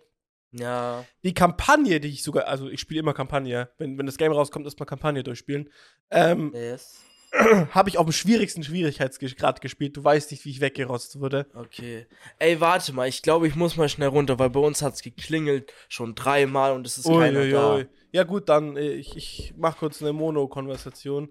[0.53, 1.05] Ja.
[1.23, 4.64] Die Kampagne, die ich sogar, also ich spiele immer Kampagne, wenn, wenn das Game rauskommt,
[4.64, 5.71] erstmal Kampagne durchspielen.
[6.11, 7.05] Ähm, Yes.
[7.71, 9.97] habe ich auf dem schwierigsten Schwierigkeitsgrad gespielt.
[9.97, 11.47] Du weißt nicht, wie ich weggerotzt wurde.
[11.55, 12.07] Okay.
[12.38, 15.73] Ey, warte mal, ich glaube, ich muss mal schnell runter, weil bei uns hat's geklingelt
[15.88, 17.87] schon dreimal und es ist keiner Uiuiui.
[18.12, 21.31] Ja, gut, dann, äh, ich, ich mach kurz eine Mono-Konversation.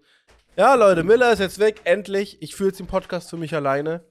[0.55, 2.41] Ja, Leute, Miller ist jetzt weg, endlich.
[2.41, 4.05] Ich fühle jetzt den Podcast für mich alleine.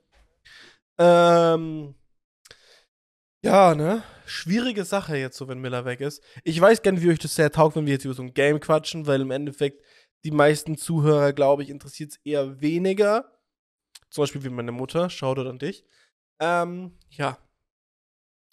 [0.99, 1.95] Ähm.
[3.43, 4.03] Ja, ne?
[4.27, 6.23] Schwierige Sache jetzt so, wenn Miller weg ist.
[6.45, 8.61] Ich weiß gern, wie euch das sehr taugt, wenn wir jetzt über so ein Game
[8.61, 9.83] quatschen, weil im Endeffekt
[10.25, 13.33] die meisten Zuhörer, glaube ich, interessiert es eher weniger.
[14.11, 15.11] Zum Beispiel wie meine Mutter.
[15.11, 15.85] Shoutout an dich.
[16.41, 17.39] Ähm, ja.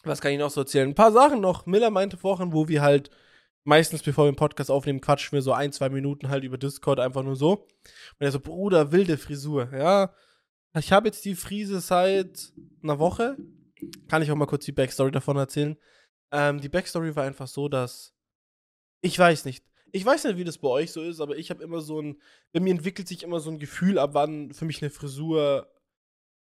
[0.04, 0.90] Was kann ich noch so erzählen?
[0.90, 1.66] Ein paar Sachen noch.
[1.66, 3.10] Miller meinte vorhin, wo wir halt
[3.64, 7.00] meistens, bevor wir einen Podcast aufnehmen, quatschen wir so ein, zwei Minuten halt über Discord
[7.00, 7.64] einfach nur so.
[7.64, 9.74] Und er so, Bruder, wilde Frisur.
[9.74, 10.14] Ja,
[10.78, 13.38] ich habe jetzt die Frise seit einer Woche.
[14.08, 15.78] Kann ich auch mal kurz die Backstory davon erzählen.
[16.32, 18.14] Ähm, die Backstory war einfach so, dass
[19.02, 19.66] ich weiß nicht.
[19.96, 22.22] Ich weiß nicht, wie das bei euch so ist, aber ich habe immer so ein,
[22.52, 25.72] bei mir entwickelt sich immer so ein Gefühl, ab wann für mich eine Frisur,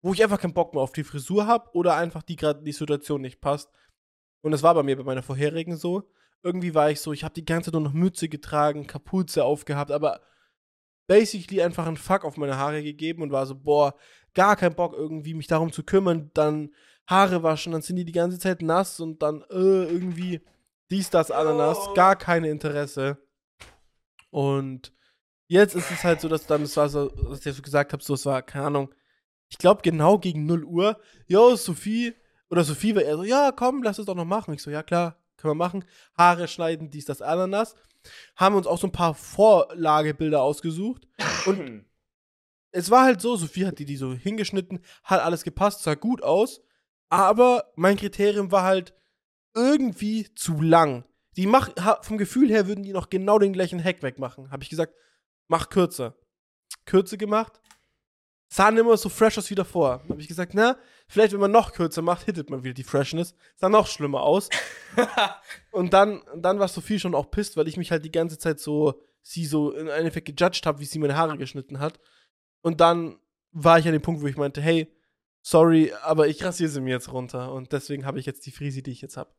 [0.01, 2.71] wo ich einfach keinen Bock mehr auf die Frisur habe oder einfach die gerade die
[2.71, 3.69] Situation nicht passt.
[4.43, 6.09] Und das war bei mir bei meiner vorherigen so.
[6.41, 9.91] Irgendwie war ich so, ich habe die ganze Zeit nur noch Mütze getragen, Kapuze aufgehabt,
[9.91, 10.21] aber
[11.07, 13.93] basically einfach einen Fuck auf meine Haare gegeben und war so, boah,
[14.33, 16.73] gar kein Bock irgendwie mich darum zu kümmern, dann
[17.07, 20.39] Haare waschen, dann sind die die ganze Zeit nass und dann äh, irgendwie
[20.89, 23.17] dies, das, Ananas, gar keine Interesse.
[24.33, 24.91] Und
[25.47, 28.03] jetzt ist es halt so, dass dann, es war so, was ich so gesagt habe,
[28.03, 28.95] so, es war, keine Ahnung,
[29.47, 32.15] ich glaube genau gegen 0 Uhr, yo, Sophie,
[32.49, 34.55] oder Sophie war eher so, ja, komm, lass es doch noch machen.
[34.55, 35.85] Ich so, ja, klar, können wir machen.
[36.17, 37.75] Haare schneiden, dies, das, Ananas.
[38.35, 41.07] Haben uns auch so ein paar Vorlagebilder ausgesucht.
[41.45, 41.85] Und
[42.71, 46.23] es war halt so, Sophie hat die, die so hingeschnitten, hat alles gepasst, sah gut
[46.23, 46.59] aus.
[47.09, 48.95] Aber mein Kriterium war halt
[49.53, 51.05] irgendwie zu lang.
[51.35, 51.71] Die mach,
[52.03, 54.51] vom Gefühl her würden die noch genau den gleichen Hack wegmachen.
[54.51, 54.93] Habe ich gesagt,
[55.47, 56.15] mach kürzer.
[56.85, 57.59] Kürze gemacht.
[58.49, 60.03] Sahen immer so fresh aus wie davor.
[60.07, 63.33] Habe ich gesagt, na, vielleicht wenn man noch kürzer macht, hittet man wieder die Freshness.
[63.55, 64.49] Sah noch schlimmer aus.
[65.71, 68.59] Und dann, dann war Sophie schon auch pisst, weil ich mich halt die ganze Zeit
[68.59, 71.99] so, sie so im Endeffekt gejudged habe, wie sie meine Haare geschnitten hat.
[72.61, 73.17] Und dann
[73.51, 74.87] war ich an dem Punkt, wo ich meinte, hey,
[75.41, 77.51] sorry, aber ich rasiere sie mir jetzt runter.
[77.53, 79.31] Und deswegen habe ich jetzt die Frise, die ich jetzt habe.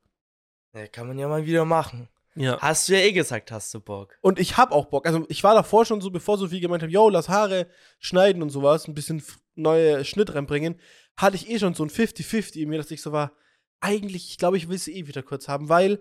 [0.74, 2.08] Ja, kann man ja mal wieder machen.
[2.36, 2.58] Ja.
[2.60, 4.18] Hast du ja eh gesagt, hast du Bock.
[4.20, 5.06] Und ich habe auch Bock.
[5.06, 7.68] Also ich war davor schon so, bevor Sophie gemeint hat, yo, lass Haare
[8.00, 9.22] schneiden und sowas, ein bisschen
[9.54, 10.80] neue Schnitt reinbringen,
[11.16, 13.32] hatte ich eh schon so ein 50-50 in mir, dass ich so war,
[13.80, 16.00] eigentlich, ich glaube, ich will sie eh wieder kurz haben, weil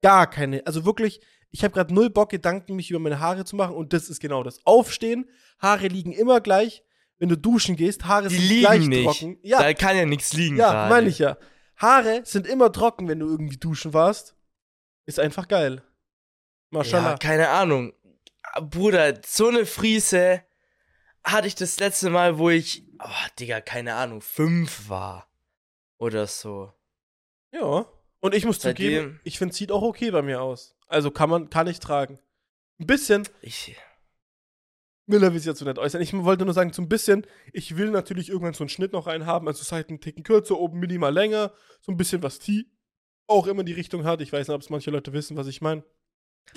[0.00, 3.56] gar keine, also wirklich, ich habe gerade null Bock, Gedanken, mich über meine Haare zu
[3.56, 4.64] machen und das ist genau das.
[4.64, 6.84] Aufstehen, Haare liegen immer gleich,
[7.18, 9.04] wenn du duschen gehst, Haare Die sind liegen gleich nicht.
[9.04, 9.38] trocken.
[9.42, 10.56] Ja, Da kann ja nichts liegen.
[10.56, 11.36] ja, meine ich ja.
[11.76, 14.34] Haare sind immer trocken, wenn du irgendwie duschen warst.
[15.06, 15.82] Ist einfach geil.
[16.70, 17.12] Maschallah.
[17.12, 17.92] Ja, keine Ahnung.
[18.42, 20.42] Ah, Bruder, so eine Friese
[21.24, 25.28] hatte ich das letzte Mal, wo ich, oh, Digga, keine Ahnung, fünf war.
[25.98, 26.72] Oder so.
[27.52, 27.86] Ja.
[28.20, 30.76] Und ich muss Seitdem- zugeben, ich finde, sieht auch okay bei mir aus.
[30.86, 32.18] Also kann man, kann ich tragen.
[32.78, 33.76] Ein bisschen, Ich,
[35.06, 36.00] Miller will sich dazu nicht äußern.
[36.00, 39.06] Ich wollte nur sagen, so ein bisschen, ich will natürlich irgendwann so einen Schnitt noch
[39.06, 42.64] reinhaben, also Seiten Ticken kürzer, oben minimal länger, so ein bisschen was T
[43.26, 44.20] auch immer die Richtung hat.
[44.20, 45.84] Ich weiß nicht, ob es manche Leute wissen, was ich meine.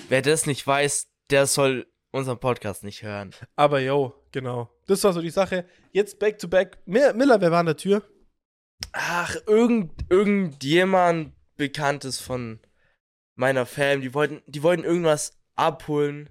[0.10, 3.34] wer das nicht weiß, der soll unseren Podcast nicht hören.
[3.56, 4.70] Aber yo, genau.
[4.88, 5.66] Das war so die Sache.
[5.92, 6.78] Jetzt back to back.
[6.86, 8.02] Mi- Miller, wer war an der Tür?
[8.94, 12.60] Ach, irgend, irgendjemand Bekanntes von
[13.36, 16.30] meiner Fam, die wollten, die wollten irgendwas abholen,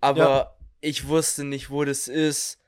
[0.00, 0.56] aber Ja.
[0.82, 2.58] Ich wusste nicht, wo das ist.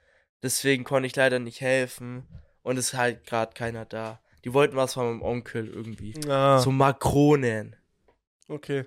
[0.43, 2.27] Deswegen konnte ich leider nicht helfen.
[2.63, 4.21] Und es ist halt gerade keiner da.
[4.45, 6.15] Die wollten was von meinem Onkel irgendwie.
[6.29, 7.77] Ah, So Makronen.
[8.49, 8.87] okay.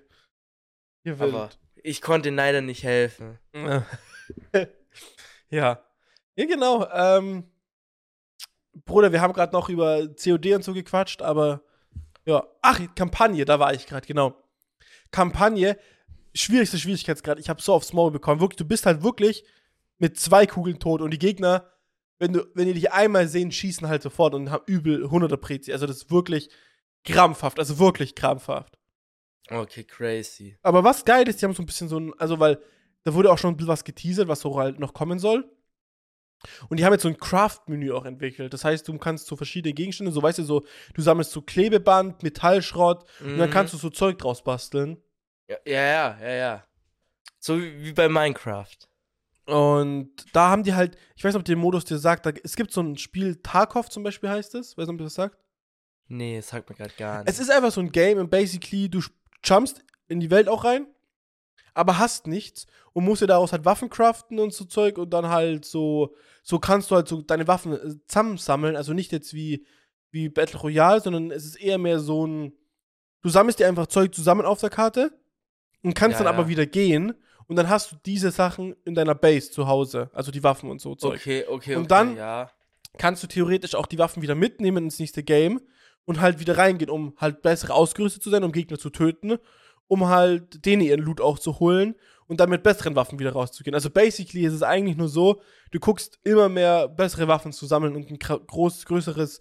[1.03, 3.37] Ihr Aber ich konnte leider nicht helfen.
[3.53, 3.85] Ja.
[5.49, 5.83] ja.
[6.35, 6.87] Ja, genau.
[6.91, 7.49] Ähm,
[8.85, 11.61] Bruder, wir haben gerade noch über COD und so gequatscht, aber
[12.25, 12.45] ja.
[12.61, 14.35] Ach, Kampagne, da war ich gerade, genau.
[15.11, 15.77] Kampagne,
[16.37, 17.39] schwierigste Schwierigkeitsgrad.
[17.39, 18.41] Ich habe so aufs Maul bekommen.
[18.41, 19.43] Wirklich, du bist halt wirklich
[19.97, 21.69] mit zwei Kugeln tot und die Gegner,
[22.19, 25.71] wenn du, wenn die dich einmal sehen, schießen halt sofort und haben übel hunderte Prezi.
[25.73, 26.49] Also das ist wirklich
[27.03, 28.77] krampfhaft, also wirklich krampfhaft.
[29.49, 30.57] Okay, crazy.
[30.61, 32.59] Aber was geil ist, die haben so ein bisschen so ein, also weil
[33.03, 35.49] da wurde auch schon ein bisschen was geteasert, was so halt noch kommen soll.
[36.69, 38.53] Und die haben jetzt so ein Craft-Menü auch entwickelt.
[38.53, 42.21] Das heißt, du kannst so verschiedene Gegenstände, so weißt du, so, du sammelst so Klebeband,
[42.21, 43.53] Metallschrott und dann Mhm.
[43.53, 44.97] kannst du so Zeug draus basteln.
[45.47, 46.63] Ja, ja, ja, ja.
[47.39, 48.77] So wie, bei Minecraft.
[49.45, 52.55] Und da haben die halt, ich weiß nicht, ob der Modus dir sagt, da, es
[52.57, 55.37] gibt so ein Spiel, Tarkov zum Beispiel heißt es, weiß nicht, ob das sagt.
[56.09, 57.29] Nee, das sagt mir gerade gar nicht.
[57.29, 59.01] Es ist einfach so ein Game und basically, du
[59.43, 60.87] jumpst in die Welt auch rein,
[61.73, 65.29] aber hast nichts und musst dir daraus halt Waffen craften und so Zeug und dann
[65.29, 69.65] halt so, so kannst du halt so deine Waffen äh, zusammensammeln, also nicht jetzt wie,
[70.11, 72.53] wie Battle Royale, sondern es ist eher mehr so ein,
[73.21, 75.17] du sammelst dir einfach Zeug zusammen auf der Karte
[75.83, 76.49] und kannst Ja, dann aber ja.
[76.49, 77.13] wieder gehen
[77.47, 80.81] und dann hast du diese Sachen in deiner Base zu Hause, also die Waffen und
[80.81, 82.51] so Zeug okay, okay, Und okay, dann- ja.
[82.97, 85.61] kannst du theoretisch auch die Waffen wieder mitnehmen ins nächste Game
[86.05, 89.37] und halt wieder reingehen, um halt besser ausgerüstet zu sein, um Gegner zu töten,
[89.87, 91.95] um halt denen ihren Loot auch zu holen
[92.27, 93.73] und dann mit besseren Waffen wieder rauszugehen.
[93.75, 97.95] Also basically ist es eigentlich nur so, du guckst immer mehr bessere Waffen zu sammeln
[97.95, 99.39] und ein groß, größeres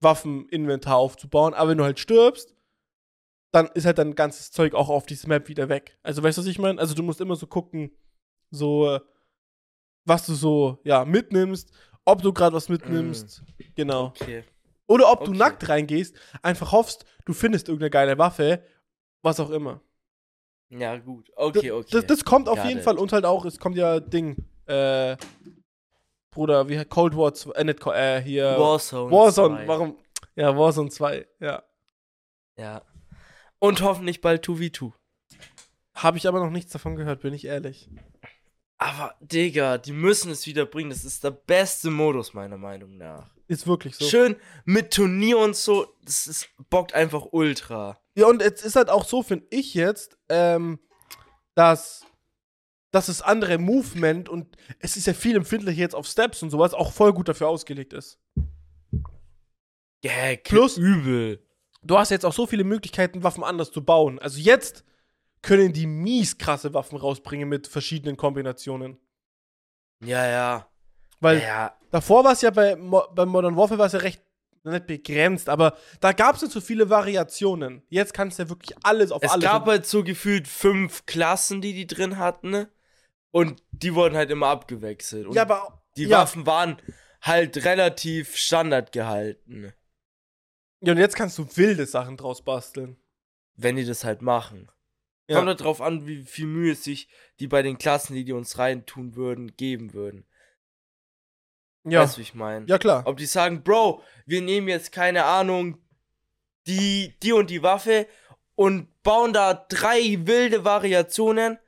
[0.00, 2.54] Waffeninventar aufzubauen, aber wenn du halt stirbst,
[3.54, 5.96] dann ist halt dein ganzes Zeug auch auf diese Map wieder weg.
[6.02, 6.80] Also weißt du, was ich meine?
[6.80, 7.92] Also du musst immer so gucken,
[8.50, 9.00] so äh,
[10.04, 11.70] was du so ja mitnimmst,
[12.04, 13.42] ob du gerade was mitnimmst,
[13.76, 14.06] genau.
[14.06, 14.44] Okay.
[14.86, 15.38] Oder ob du Okay.
[15.38, 18.62] nackt reingehst, einfach hoffst, du findest irgendeine geile Waffe,
[19.22, 19.80] was auch immer.
[20.68, 21.30] Ja, gut.
[21.36, 21.88] Okay, okay.
[21.92, 22.84] Das, das kommt auf Got jeden it.
[22.84, 24.36] Fall und halt auch, es kommt ja Ding,
[24.66, 25.16] äh,
[26.32, 28.58] Bruder, wie Cold War 2, äh, nicht, äh, hier.
[28.58, 29.10] Warzone.
[29.12, 29.68] Warzone, 2.
[29.68, 29.96] warum?
[30.34, 31.62] Ja, Warzone 2, ja.
[32.58, 32.82] Ja.
[33.64, 34.92] Und hoffentlich bald 2v2.
[35.94, 37.88] Habe ich aber noch nichts davon gehört, bin ich ehrlich.
[38.76, 40.90] Aber, Digga, die müssen es wieder bringen.
[40.90, 43.34] Das ist der beste Modus, meiner Meinung nach.
[43.48, 44.04] Ist wirklich so.
[44.04, 45.86] Schön mit Turnier und so.
[46.04, 47.98] Das ist, bockt einfach ultra.
[48.14, 50.78] Ja, und es ist halt auch so, finde ich jetzt, ähm,
[51.54, 52.04] dass,
[52.90, 56.74] dass das andere Movement und es ist ja viel empfindlicher jetzt auf Steps und sowas
[56.74, 58.18] auch voll gut dafür ausgelegt ist.
[60.02, 61.40] Ja, Plus- übel.
[61.84, 64.18] Du hast jetzt auch so viele Möglichkeiten, Waffen anders zu bauen.
[64.18, 64.84] Also jetzt
[65.42, 68.98] können die mies krasse Waffen rausbringen mit verschiedenen Kombinationen.
[70.02, 70.68] Ja, ja.
[71.20, 74.22] Weil ja, davor war es ja bei, Mo bei Modern Warfare war es ja recht
[74.64, 77.82] nicht begrenzt, aber da gab es nicht so viele Variationen.
[77.88, 79.44] Jetzt kannst du ja wirklich alles auf es alles.
[79.44, 82.66] gab halt so gefühlt fünf Klassen, die die drin hatten.
[83.30, 85.26] Und die wurden halt immer abgewechselt.
[85.26, 86.18] Und ja, aber die ja.
[86.18, 86.80] Waffen waren
[87.20, 89.72] halt relativ standard gehalten.
[90.84, 92.96] Ja, und jetzt kannst du wilde Sachen draus basteln.
[93.56, 94.68] Wenn die das halt machen.
[95.28, 95.36] Ja.
[95.36, 98.58] Kommt halt drauf an, wie viel Mühe sich die bei den Klassen, die die uns
[98.58, 100.26] reintun würden, geben würden.
[101.84, 102.66] Ja, Weißt du, wie ich meine?
[102.66, 103.02] ja klar.
[103.06, 105.78] Ob die sagen, Bro, wir nehmen jetzt keine Ahnung,
[106.66, 108.06] die, die und die Waffe
[108.54, 111.58] und bauen da drei wilde Variationen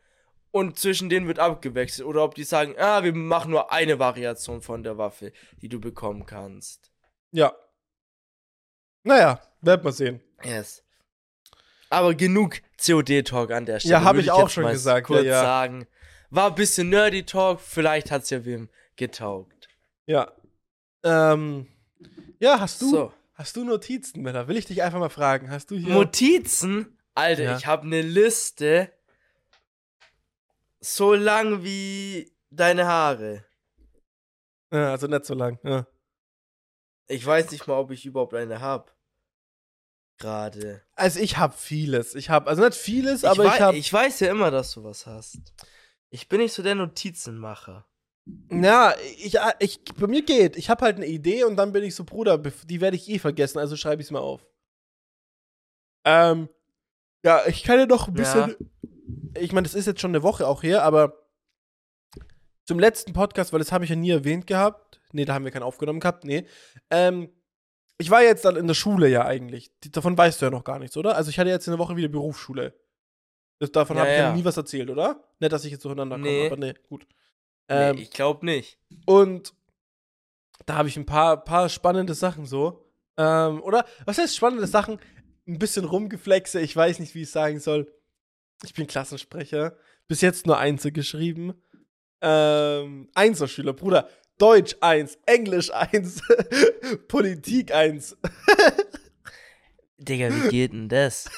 [0.51, 2.07] und zwischen denen wird abgewechselt.
[2.07, 5.81] Oder ob die sagen, ah, wir machen nur eine Variation von der Waffe, die du
[5.81, 6.91] bekommen kannst.
[7.33, 7.55] Ja.
[9.07, 10.21] Naja, werden wir sehen.
[10.43, 10.83] Yes.
[11.91, 13.93] Aber genug COD-Talk an der Stelle.
[13.93, 15.43] Ja, hab würde ich auch schon gesagt, Kurz ja, ja.
[15.43, 15.87] sagen.
[16.31, 19.69] War ein bisschen Nerdy-Talk, vielleicht hat's ja wem getaugt.
[20.07, 20.33] Ja.
[21.05, 21.69] Ähm,
[22.41, 23.13] ja, hast du, So.
[23.35, 24.49] hast du Notizen, Miller?
[24.49, 25.51] Will ich dich einfach mal fragen.
[25.51, 25.95] Hast du hier.
[25.95, 26.99] Notizen?
[27.15, 27.57] Alter, Ja.
[27.57, 28.91] ich habe eine Liste
[30.81, 33.45] so lang wie deine Haare.
[34.73, 35.61] ja, also nicht so lang.
[35.63, 35.87] Ja.
[37.07, 38.96] Ich weiß nicht mal, ob ich überhaupt eine hab.
[40.19, 40.83] Gerade.
[40.95, 42.15] Also ich habe vieles.
[42.15, 43.77] Ich habe, also nicht vieles, Ich, aber wei- ich habe.
[43.77, 45.39] ich weiß ja immer, dass du was hast.
[46.11, 47.87] Ich bin nicht so der Notizenmacher.
[48.51, 50.57] Ja, ich, ich, bei mir geht.
[50.57, 53.19] Ich habe halt eine Idee und dann bin ich so, Bruder, die werde ich eh
[53.19, 54.45] vergessen, also schreibe ich es mal auf.
[56.05, 56.49] Ähm,
[57.25, 58.57] ja, ich kann ja noch ein bisschen.
[59.39, 61.27] Ich meine, das ist jetzt schon eine Woche auch her, aber
[62.65, 65.01] zum letzten Podcast, weil das habe ich ja nie erwähnt gehabt.
[65.13, 66.47] Nee, da haben wir keinen aufgenommen gehabt, nee.
[66.91, 67.31] Ähm,
[67.99, 69.71] ich war jetzt dann in der Schule ja eigentlich.
[69.93, 71.17] Davon weißt du ja noch gar nichts, oder?
[71.17, 72.75] Also ich hatte jetzt eine Woche wieder Berufsschule.
[73.73, 75.25] Davon Ja, habe ich ja nie was erzählt, oder?
[75.41, 76.47] Nicht, dass ich jetzt zueinander komme, Nee.
[76.47, 77.07] aber nee, gut.
[77.69, 78.79] Nee, Ähm, ich glaube nicht.
[79.07, 79.55] und
[80.67, 82.85] da habe ich ein paar, paar spannende Sachen so.
[83.17, 84.99] Ähm, oder, was heißt spannende Sachen?
[85.47, 87.91] Ein bisschen rumgeflexe, ich weiß nicht, wie ich es sagen soll.
[88.65, 89.77] Ich bin Klassensprecher.
[90.09, 91.55] Bis jetzt nur Einzel geschrieben.
[92.21, 94.09] Ähm, Einzelschüler, Bruder.
[94.39, 96.21] Deutsch 1, Englisch 1,
[97.09, 98.17] Politik 1.
[99.99, 101.31] Digga, wie geht denn das?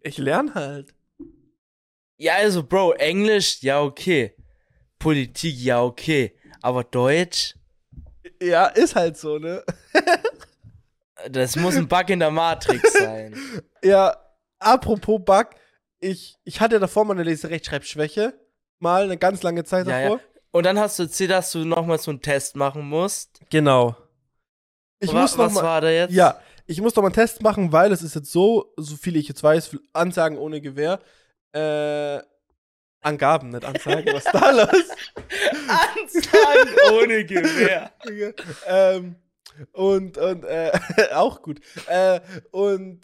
[0.00, 0.94] Ich lerne halt.
[2.18, 4.36] Ja, also, Bro, Englisch, ja, okay.
[4.98, 6.36] Politik, ja, okay.
[6.62, 7.56] Aber Deutsch,
[8.40, 9.64] Ja, ist halt so, ne?
[11.30, 13.34] das muss ein Bug in der Matrix sein.
[13.82, 14.16] Ja,
[14.60, 15.50] apropos Bug,
[16.00, 18.32] ich, ich hatte davor mal eine Leserechtschreibschwäche.
[18.78, 20.16] Mal eine ganz lange Zeit Ja, davor.
[20.18, 20.33] ja.
[20.54, 23.40] Und dann hast du erzählt, dass du nochmal so einen Test machen musst.
[23.50, 23.96] Genau.
[25.00, 26.12] Ich Wa- muss noch was mal, war da jetzt?
[26.14, 29.16] Ja, ich muss noch mal einen Test machen, weil es ist jetzt so, so viel
[29.16, 31.00] ich jetzt weiß, Ansagen ohne Gewehr.
[31.52, 32.22] Äh,
[33.00, 34.88] Angaben, nicht Ansagen, was da los?
[35.66, 37.90] Ansagen ohne Gewehr.
[38.68, 39.16] ähm,
[39.72, 40.70] und, und, äh,
[41.14, 41.60] auch gut.
[41.88, 42.20] Äh,
[42.52, 43.00] und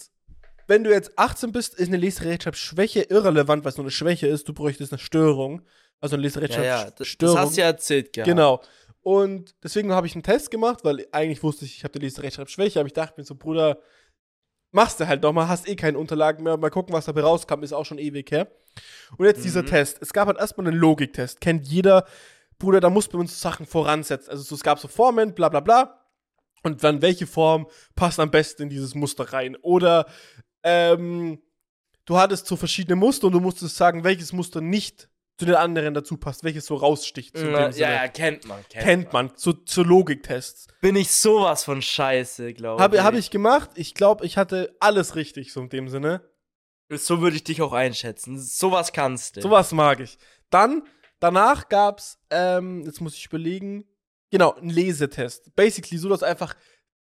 [0.68, 4.48] wenn du jetzt 18 bist, ist eine Leserechtschreibschwäche irrelevant, weil es nur eine Schwäche ist.
[4.48, 5.62] Du bräuchtest eine Störung.
[6.00, 7.38] Also eine Ja, ja, das, das Leserechtschreibstörung.
[7.38, 8.28] hast du ja erzählt gehabt.
[8.28, 8.60] Genau.
[9.02, 12.78] Und deswegen habe ich einen Test gemacht, weil eigentlich wusste ich, ich habe die Leserechtschreibschwäche,
[12.80, 13.78] aber ich dachte mir so, Bruder,
[14.72, 17.62] machst du halt noch mal, hast eh keine Unterlagen mehr, mal gucken, was dabei rauskam,
[17.62, 18.48] ist auch schon ewig her.
[19.16, 19.66] Und jetzt dieser Mhm.
[19.66, 19.98] Test.
[20.00, 22.06] Es gab halt erstmal einen Logiktest, kennt jeder.
[22.58, 24.30] Bruder, da muss man uns Sachen voransetzen.
[24.30, 25.96] Also so, es gab so Formen, bla bla bla.
[26.62, 29.56] Und dann welche Form passt am besten in dieses Muster rein?
[29.62, 30.06] Oder
[30.62, 31.40] ähm,
[32.04, 35.08] du hattest so verschiedene Muster und du musstest sagen, welches Muster nicht
[35.40, 37.34] zu den anderen dazu passt, welches so raussticht.
[37.34, 38.62] In Ja, ja, kennt man.
[38.68, 40.66] Kennt, Kennt man, zu, zu Logiktests.
[40.82, 43.02] Bin ich sowas von scheiße, glaube Habe ich.
[43.02, 43.70] hab ich gemacht.
[43.76, 46.20] Ich glaube, ich hatte alles richtig, so in dem Sinne.
[46.90, 48.38] So würde ich dich auch einschätzen.
[48.38, 49.40] Sowas kannst du.
[49.40, 50.18] Sowas mag ich.
[50.50, 50.82] Dann,
[51.20, 53.86] danach gab's, ähm, jetzt muss ich überlegen,
[54.30, 55.56] genau, einen Lesetest.
[55.56, 56.54] Basically so, dass einfach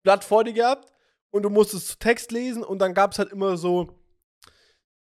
[0.01, 0.93] Blatt vor dir gehabt
[1.29, 3.99] und du musstest Text lesen und dann gab's halt immer so,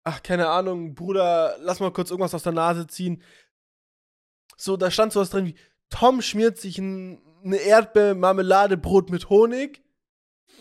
[0.04, 3.22] ach, keine Ahnung, Bruder, lass mal kurz irgendwas aus der Nase ziehen.
[4.58, 5.56] So, da stand sowas drin wie,
[5.90, 9.84] Tom schmiert sich ein, eine Erdbeer-Marmeladebrot mit Honig.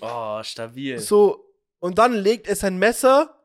[0.00, 0.98] Oh, stabil.
[0.98, 1.44] So,
[1.78, 3.44] und dann legt er sein Messer,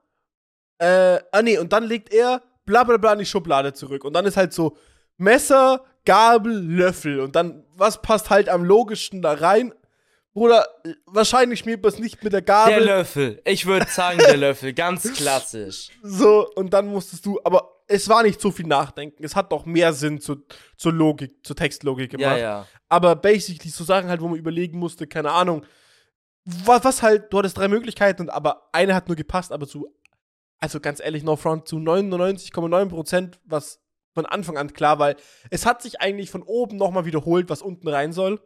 [0.78, 4.04] äh, ah nee, und dann legt er bla bla bla in die Schublade zurück.
[4.04, 4.78] Und dann ist halt so
[5.18, 7.20] Messer, Gabel, Löffel.
[7.20, 9.74] Und dann, was passt halt am logischsten da rein?
[10.36, 10.68] Bruder,
[11.06, 12.84] wahrscheinlich schmiert man es nicht mit der der Gabel.
[12.84, 13.42] Löffel.
[13.46, 14.74] Ich würde sagen, der Löffel.
[14.74, 15.92] Ganz klassisch.
[16.04, 19.24] So, und dann musstest du, aber es war nicht so viel Nachdenken.
[19.24, 20.44] Es hat doch mehr Sinn zu,
[20.76, 22.36] zur Logik, zur Textlogik gemacht.
[22.36, 22.68] Ja, ja.
[22.90, 25.66] Aber basically so Sachen halt, wo man überlegen musste, keine Ahnung.
[26.44, 29.88] Was, was halt, du hattest drei Möglichkeiten, aber eine hat nur gepasst, aber zu,
[30.60, 33.80] also ganz ehrlich, no front, zu 99,9%, was
[34.14, 35.16] von Anfang an klar, weil
[35.50, 38.42] es hat sich eigentlich von oben nochmal wiederholt, was unten rein soll.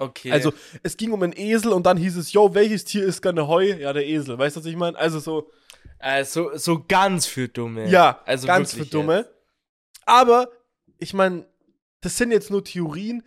[0.00, 0.32] Okay.
[0.32, 3.46] Also, es ging um einen Esel und dann hieß es, yo, welches Tier ist gerne
[3.46, 3.76] Heu?
[3.78, 4.38] Ja, der Esel.
[4.38, 4.96] Weißt du, was ich meine?
[4.96, 5.50] Also so,
[5.98, 7.86] äh, so, ganz für Dumme.
[7.90, 9.18] ja, also ganz für Dumme.
[9.18, 9.30] jetzt.
[10.06, 10.48] Aber,
[10.98, 11.46] ich meine,
[12.00, 13.22] das sind jetzt nur Theorien.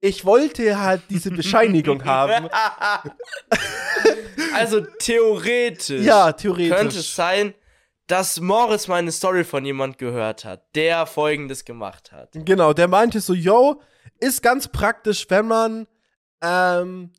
[0.00, 2.48] Ich wollte halt diese Bescheinigung haben.
[4.54, 6.02] also theoretisch.
[6.02, 6.76] Ja, theoretisch.
[6.76, 7.54] Könnte es sein,
[8.08, 12.30] dass Morris meine Story von jemand gehört hat, der folgendes gemacht hat.
[12.32, 13.80] Genau, der meinte so, yo,
[14.18, 15.86] ist ganz praktisch, wenn man
[16.42, 17.12] ähm,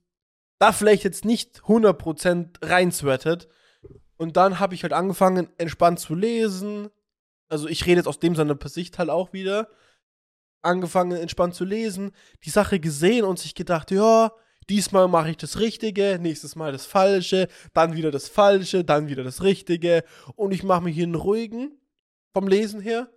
[0.59, 3.47] da vielleicht jetzt nicht 100% reinsweatet.
[4.17, 6.89] Und dann habe ich halt angefangen, entspannt zu lesen.
[7.47, 9.69] Also ich rede jetzt aus dem seiner Sicht halt auch wieder.
[10.61, 12.11] Angefangen, entspannt zu lesen,
[12.43, 14.33] die Sache gesehen und sich gedacht, ja,
[14.69, 19.23] diesmal mache ich das Richtige, nächstes Mal das Falsche, dann wieder das Falsche, dann wieder
[19.23, 20.03] das Richtige.
[20.35, 21.79] Und ich mache mir hier einen ruhigen
[22.33, 23.09] vom Lesen her.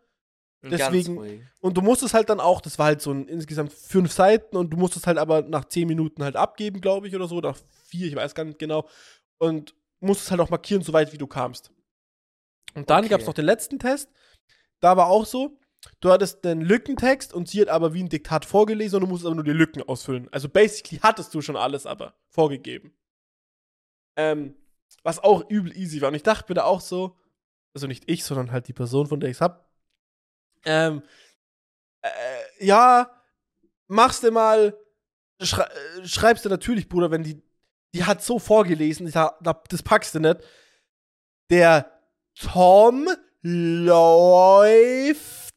[0.71, 1.49] Deswegen-.
[1.61, 4.71] Und du musstest halt dann auch, das war halt so ein insgesamt fünf Seiten und
[4.71, 8.07] du musstest halt aber nach zehn Minuten halt abgeben, glaube ich, oder so, nach vier,
[8.07, 8.89] ich weiß gar nicht genau.
[9.39, 11.71] Und musstest halt auch markieren, so weit wie du kamst.
[12.75, 13.09] Und dann Okay.
[13.09, 14.09] gab es noch den letzten Test.
[14.81, 15.59] Da war auch so,
[16.01, 19.27] du hattest den Lückentext und sie hat aber wie ein Diktat vorgelesen und du musstest
[19.27, 20.29] aber nur die Lücken ausfüllen.
[20.33, 22.95] Also basically hattest du schon alles aber vorgegeben.
[24.17, 24.55] Ähm,
[25.03, 26.09] was auch übel easy war.
[26.09, 27.17] Und ich dachte mir da auch so,
[27.75, 29.72] also nicht ich, sondern halt die Person, von der ich es hab,
[30.65, 31.03] ähm,
[32.03, 32.09] äh,
[32.65, 33.11] ja,
[33.89, 34.77] machst du mal,
[35.41, 37.43] schrei äh, schreibst du natürlich, Bruder, wenn die,
[37.95, 39.37] die hat so vorgelesen, da-
[39.69, 40.39] das packst du nicht.
[41.51, 41.91] Der
[42.35, 43.09] Tom
[44.43, 45.53] läuft.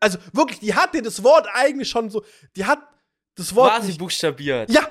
[0.00, 2.24] Also wirklich, die hat dir das Wort eigentlich schon so,
[2.56, 2.78] die hat
[3.34, 4.70] das Wort Quasi buchstabiert.
[4.70, 4.88] ja,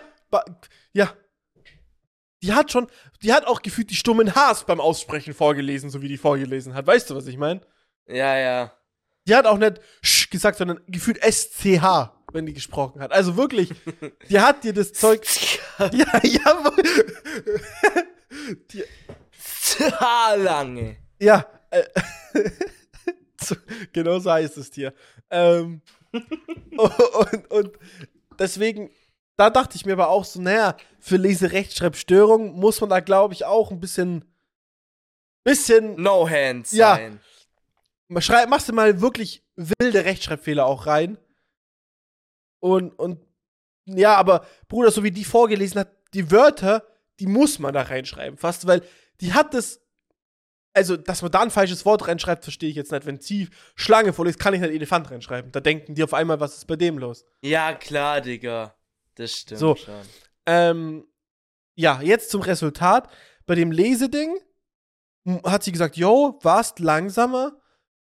[0.94, 1.14] ja.
[2.44, 2.88] die hat schon,
[3.22, 6.88] die hat auch gefühlt die stummen Hs beim Aussprechen vorgelesen, so wie die vorgelesen hat.
[6.88, 7.62] Weißt du, was ich meine?
[8.08, 8.77] Ja, ja.
[9.28, 13.12] Die hat auch nicht Sch gesagt, sondern gefühlt SCH, wenn die gesprochen hat.
[13.12, 13.72] Also wirklich,
[14.30, 15.26] die hat dir das Zeug.
[15.80, 16.72] ja, ja.
[18.72, 18.84] die,
[20.38, 20.98] lange.
[21.20, 21.46] ja.
[21.70, 21.84] Äh,
[23.94, 24.94] genau so heißt es dir.
[25.30, 27.72] Ähm, und, und
[28.40, 28.90] deswegen,
[29.36, 33.46] da dachte ich mir aber auch so, naja, für Leserechtschreibstörung muss man da, glaube ich,
[33.46, 34.24] auch ein bisschen,
[35.44, 36.96] bisschen No hands Ja.
[36.96, 37.20] sein.
[38.20, 41.18] Schrei machst du mal wirklich wilde Rechtschreibfehler auch rein.
[42.60, 43.20] Und, und
[43.86, 46.86] ja, aber Bruder, so wie die vorgelesen hat, die Wörter,
[47.20, 48.82] die muss man da reinschreiben, fast, weil
[49.22, 49.82] die hat das.
[50.74, 53.08] Also, dass man da ein falsches Wort reinschreibt, verstehe ich jetzt nicht.
[53.08, 55.52] Wenn sie Schlange vorliest, kann ich nicht Elefant reinschreiben.
[55.52, 57.26] Da denken die auf einmal, was ist bei dem los?
[57.42, 58.76] Ja, klar, Digga.
[59.16, 59.76] Das stimmt So.
[59.76, 59.96] schon.
[60.46, 61.08] Ähm,
[61.74, 63.10] ja, jetzt zum Resultat.
[63.48, 64.38] Bei dem Leseding
[65.44, 67.60] hat sie gesagt, yo, warst langsamer.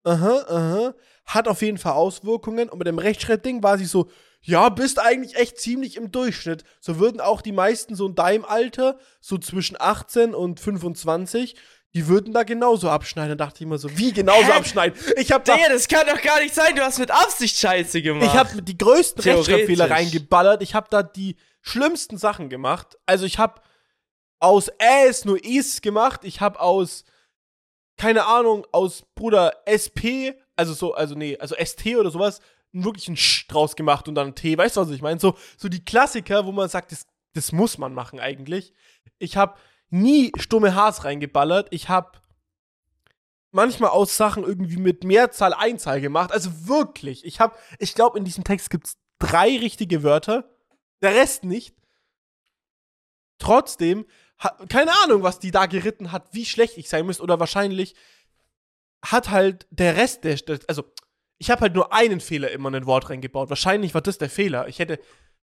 [0.04, 0.94] Aha, aha.
[1.26, 2.68] Hat auf jeden Fall Auswirkungen.
[2.68, 4.08] Und mit dem Rechtschreibding war sie so,
[4.40, 6.64] ja, bist eigentlich echt ziemlich im Durchschnitt.
[6.80, 11.54] So würden auch die meisten so in deinem Alter, so zwischen 18 und 25,
[11.94, 13.36] die würden da genauso abschneiden.
[13.36, 14.52] Da dachte ich immer so, wie genauso Hä?
[14.52, 14.98] abschneiden?
[15.16, 16.74] Ich habe da Digga, das kann doch gar nicht sein.
[16.74, 18.26] Du hast mit Absicht Scheiße gemacht.
[18.26, 19.22] ich habe die größten.
[19.22, 20.62] Rechtschreibfehler reingeballert.
[20.62, 22.98] Ich habe da die schlimmsten Sachen gemacht.
[23.06, 23.60] Also ich habe
[24.40, 26.22] aus Äs nur Is gemacht.
[26.24, 27.04] Ich habe aus
[28.02, 32.40] keine Ahnung aus Bruder SP, also so, also nee, also ST oder sowas,
[32.72, 34.58] wirklich ein Sch draus gemacht und dann T.
[34.58, 35.20] Weißt du, was ich meine?
[35.20, 38.72] So, so die Klassiker, wo man sagt, das, das muss man machen eigentlich.
[39.20, 39.54] Ich habe
[39.90, 41.68] nie stumme Hs reingeballert.
[41.70, 42.18] Ich habe
[43.52, 46.32] manchmal aus Sachen irgendwie mit Mehrzahl, Einzahl gemacht.
[46.32, 47.24] Also wirklich.
[47.24, 50.50] Ich habe, ich glaube, in diesem Text gibt es drei richtige Wörter.
[51.02, 51.72] Der Rest nicht.
[53.38, 54.06] Trotzdem,
[54.68, 57.22] keine Ahnung, was die da geritten hat, wie schlecht ich sein müsste.
[57.22, 57.94] Oder wahrscheinlich
[59.04, 60.84] hat halt der Rest der, also
[61.38, 63.48] ich habe halt nur einen Fehler immer in ein Wort reingebaut.
[63.50, 64.68] Wahrscheinlich war das der Fehler.
[64.68, 64.98] Ich hätte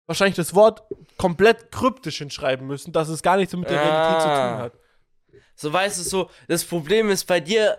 [0.08, 0.84] wahrscheinlich das Wort
[1.18, 4.52] komplett kryptisch hinschreiben müssen, dass es gar nichts mit der Realität zu Ah.
[4.54, 4.74] tun hat.
[5.56, 7.78] So weißt du so, das Problem ist bei dir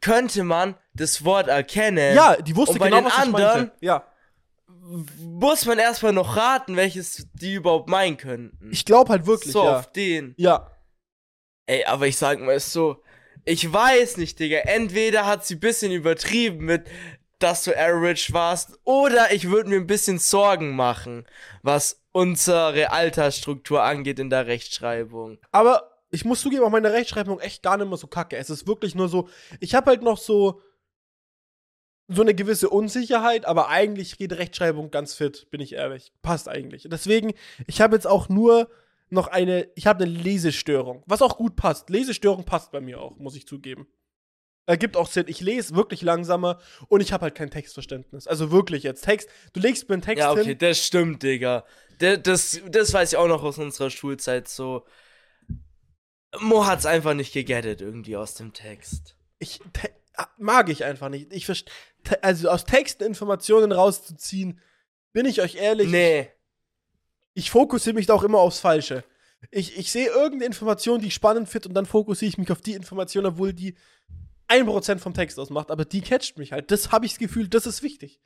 [0.00, 2.14] könnte man das Wort erkennen.
[2.16, 3.72] Ja, die wusste Und bei genau, den was ich anderen- meinte.
[3.80, 4.04] Ja.
[5.18, 8.70] Muss man erstmal noch raten, welches die überhaupt meinen könnten.
[8.72, 9.78] Ich glaube halt wirklich, so ja.
[9.78, 10.34] auf den.
[10.36, 10.70] Ja.
[11.66, 13.02] Ey, aber ich sag mal es so,
[13.44, 14.58] ich weiß nicht, Digga.
[14.58, 16.88] Entweder hat sie ein bisschen übertrieben mit,
[17.38, 21.26] dass du average warst, oder ich würde mir ein bisschen Sorgen machen,
[21.62, 25.38] was unsere Altersstruktur angeht in der Rechtschreibung.
[25.50, 28.36] Aber ich muss zugeben, auch meine Rechtschreibung echt gar nicht mehr so kacke.
[28.36, 29.28] Es ist wirklich nur so,
[29.60, 30.60] ich habe halt noch so
[32.08, 36.12] so eine gewisse Unsicherheit, aber eigentlich geht Rechtschreibung ganz fit, bin ich ehrlich.
[36.22, 36.86] Passt eigentlich.
[36.90, 37.32] Deswegen,
[37.66, 38.68] ich habe jetzt auch nur
[39.08, 41.90] noch eine, ich habe eine Lesestörung, was auch gut passt.
[41.90, 43.86] Lesestörung passt bei mir auch, muss ich zugeben.
[44.64, 45.24] Ergibt auch Sinn.
[45.26, 48.26] Ich lese wirklich langsamer und ich habe halt kein Textverständnis.
[48.28, 49.28] Also wirklich jetzt Text.
[49.52, 50.58] Du legst mir einen Text Ja, okay, hin.
[50.58, 51.64] das stimmt, Digga.
[51.98, 54.84] Das, das, das weiß ich auch noch aus unserer Schulzeit so.
[56.40, 59.16] Mo hat's einfach nicht gegettet irgendwie aus dem Text.
[59.38, 59.90] ich te-
[60.38, 61.32] mag ich einfach nicht.
[61.32, 61.48] Ich
[62.22, 64.60] also aus Texten Informationen rauszuziehen,
[65.12, 66.30] bin ich euch ehrlich, Nee.
[67.34, 69.04] ich fokussiere mich da auch immer aufs Falsche.
[69.50, 72.60] Ich, ich sehe irgendeine Information, die ich spannend finde und dann fokussiere ich mich auf
[72.60, 73.74] die Information, obwohl die
[74.48, 76.70] 1% vom Text ausmacht, aber die catcht mich halt.
[76.70, 78.20] Das habe ich das Gefühl, das ist wichtig.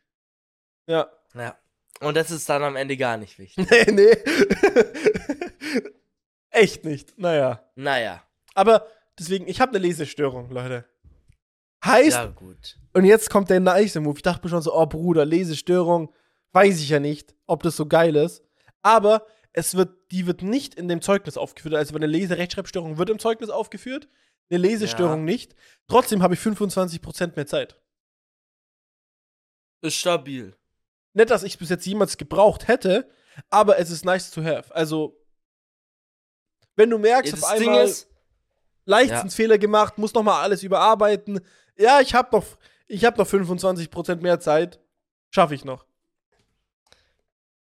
[0.86, 1.10] Ja.
[1.34, 1.56] Ja.
[2.00, 3.66] Und das ist dann am Ende gar nicht wichtig.
[3.70, 4.10] Nee, nee.
[6.50, 7.18] Echt nicht.
[7.18, 7.62] Naja.
[7.74, 8.22] naja.
[8.54, 8.86] Aber
[9.18, 10.84] deswegen, ich habe eine Lesestörung, Leute.
[11.86, 12.34] Heißt, Ja.
[12.92, 14.16] Und jetzt kommt der nice Move.
[14.16, 16.12] Ich dachte mir schon so, oh Bruder, Lesestörung,
[16.52, 18.42] weiß ich ja nicht, ob das so geil ist.
[18.82, 21.74] Aber es wird, die wird nicht in dem Zeugnis aufgeführt.
[21.74, 24.08] Also eine Leserechtschreibstörung wird im Zeugnis aufgeführt,
[24.50, 25.24] eine Lesestörung Ja.
[25.24, 25.54] nicht.
[25.88, 27.80] Trotzdem habe ich 25% mehr Zeit.
[29.82, 30.56] Ist stabil.
[31.14, 33.08] Nicht, dass ich es bis jetzt jemals gebraucht hätte,
[33.50, 34.74] aber es ist nice to have.
[34.74, 35.18] Also,
[36.76, 38.08] wenn du merkst, Ja, auf das Ding einmal ist,
[38.86, 41.40] Leichtsinnsfehler gemacht, muss noch mal alles überarbeiten.
[41.76, 42.44] Ja, ich habe noch,
[42.86, 44.80] ich hab noch 25% mehr Zeit.
[45.30, 45.84] Schaffe ich noch.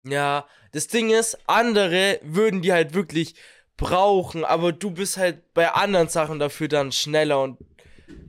[0.05, 3.35] ja, das Ding ist, andere würden die halt wirklich
[3.77, 7.59] brauchen, aber du bist halt bei anderen Sachen dafür dann schneller und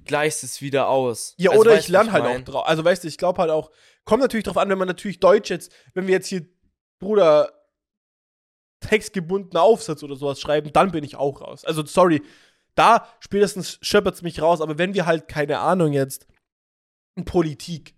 [0.05, 1.35] gleichst es wieder aus.
[1.37, 2.41] Ja, Also, oder weißt ich lerne halt mein?
[2.41, 2.67] auch drauf.
[2.67, 3.69] Also, weißt du, ich glaube halt auch,
[4.05, 6.45] kommt natürlich drauf an, wenn man natürlich Deutsch jetzt, wenn wir jetzt hier,
[6.99, 7.51] Bruder,
[8.79, 11.63] textgebundener Aufsatz oder sowas schreiben, dann bin ich auch raus.
[11.65, 12.21] Also, sorry,
[12.75, 16.27] da spätestens schöpert es mich raus, aber wenn wir halt, keine Ahnung jetzt,
[17.15, 17.95] in Politik,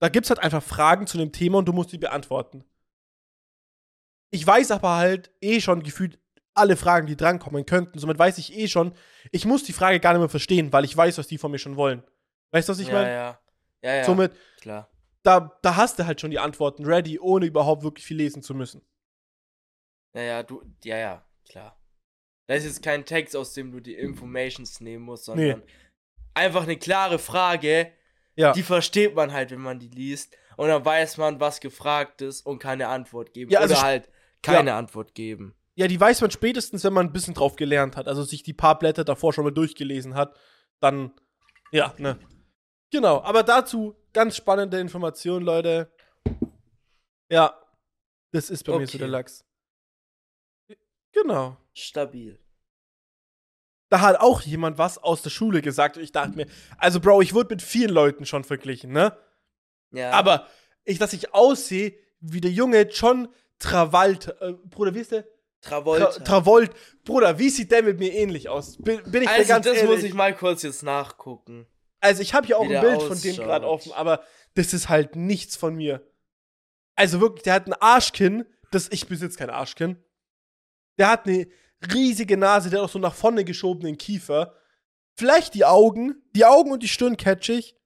[0.00, 2.64] da gibt's halt einfach Fragen zu einem Thema und du musst die beantworten.
[4.30, 6.18] Ich weiß aber halt eh schon gefühlt
[6.54, 7.98] alle Fragen, die drankommen könnten.
[7.98, 8.94] Somit weiß ich eh schon,
[9.32, 11.58] ich muss die Frage gar nicht mehr verstehen, weil ich weiß, was die von mir
[11.58, 12.02] schon wollen.
[12.52, 13.10] Weißt du, was ich ja, meine?
[13.10, 13.40] ja.
[13.82, 14.04] Ja, ja.
[14.04, 14.88] Somit, klar.
[15.22, 18.54] da, da hast du halt schon die Antworten ready, ohne überhaupt wirklich viel lesen zu
[18.54, 18.80] müssen.
[20.14, 21.78] Ja, ja, du, ja, ja, klar.
[22.46, 25.62] Das ist jetzt kein Text, aus dem du die Informations nehmen musst, sondern
[26.34, 27.90] einfach eine klare Frage,
[28.36, 28.52] Ja.
[28.52, 30.36] die versteht man halt, wenn man die liest.
[30.56, 33.50] Und dann weiß man, was gefragt ist und keine Antwort geben.
[33.50, 34.08] Ja, also Oder halt
[34.42, 35.54] keine Antwort geben.
[35.76, 38.06] Ja, die weiß man spätestens, wenn man ein bisschen drauf gelernt hat.
[38.06, 40.36] Also sich die paar Blätter davor schon mal durchgelesen hat.
[40.80, 41.12] Dann,
[41.72, 42.18] ja, ne.
[42.92, 45.90] Genau, aber dazu ganz spannende Informationen, Leute.
[47.30, 47.58] Ja,
[48.32, 48.98] das ist bei mir so Okay.
[48.98, 49.44] der Lachs.
[51.14, 51.56] Genau.
[51.72, 52.38] Stabil.
[53.88, 56.46] Da hat auch jemand was aus der Schule gesagt und ich dachte mir,
[56.78, 59.16] also Bro, ich wurde mit vielen Leuten schon verglichen, ne?
[59.92, 60.10] Ja.
[60.10, 60.48] Aber
[60.84, 65.24] ich, dass ich aussehe wie der junge John Travolta, äh, Bruder, wie ist der?
[65.60, 66.06] Travolta.
[66.06, 66.72] Tra Travolt.
[67.04, 68.76] Bruder, wie sieht der mit mir ähnlich aus?
[68.78, 69.90] Bin, bin ich also, ganz das ehrlich.
[69.90, 71.66] muss ich mal kurz jetzt nachgucken.
[72.00, 73.44] also ich habe hier auch ein Bild von dem ausschaut.
[73.44, 74.22] gerade offen, aber
[74.54, 76.06] das ist halt nichts von mir.
[76.96, 80.03] Also wirklich, der hat ein Arschkinn, das ich besitze kein Arschkinn.
[80.98, 81.48] Der hat eine
[81.92, 84.56] riesige Nase, der hat auch so nach vorne geschobenen Kiefer.
[85.16, 87.76] Vielleicht die Augen, die Augen und die Stirn catch ich.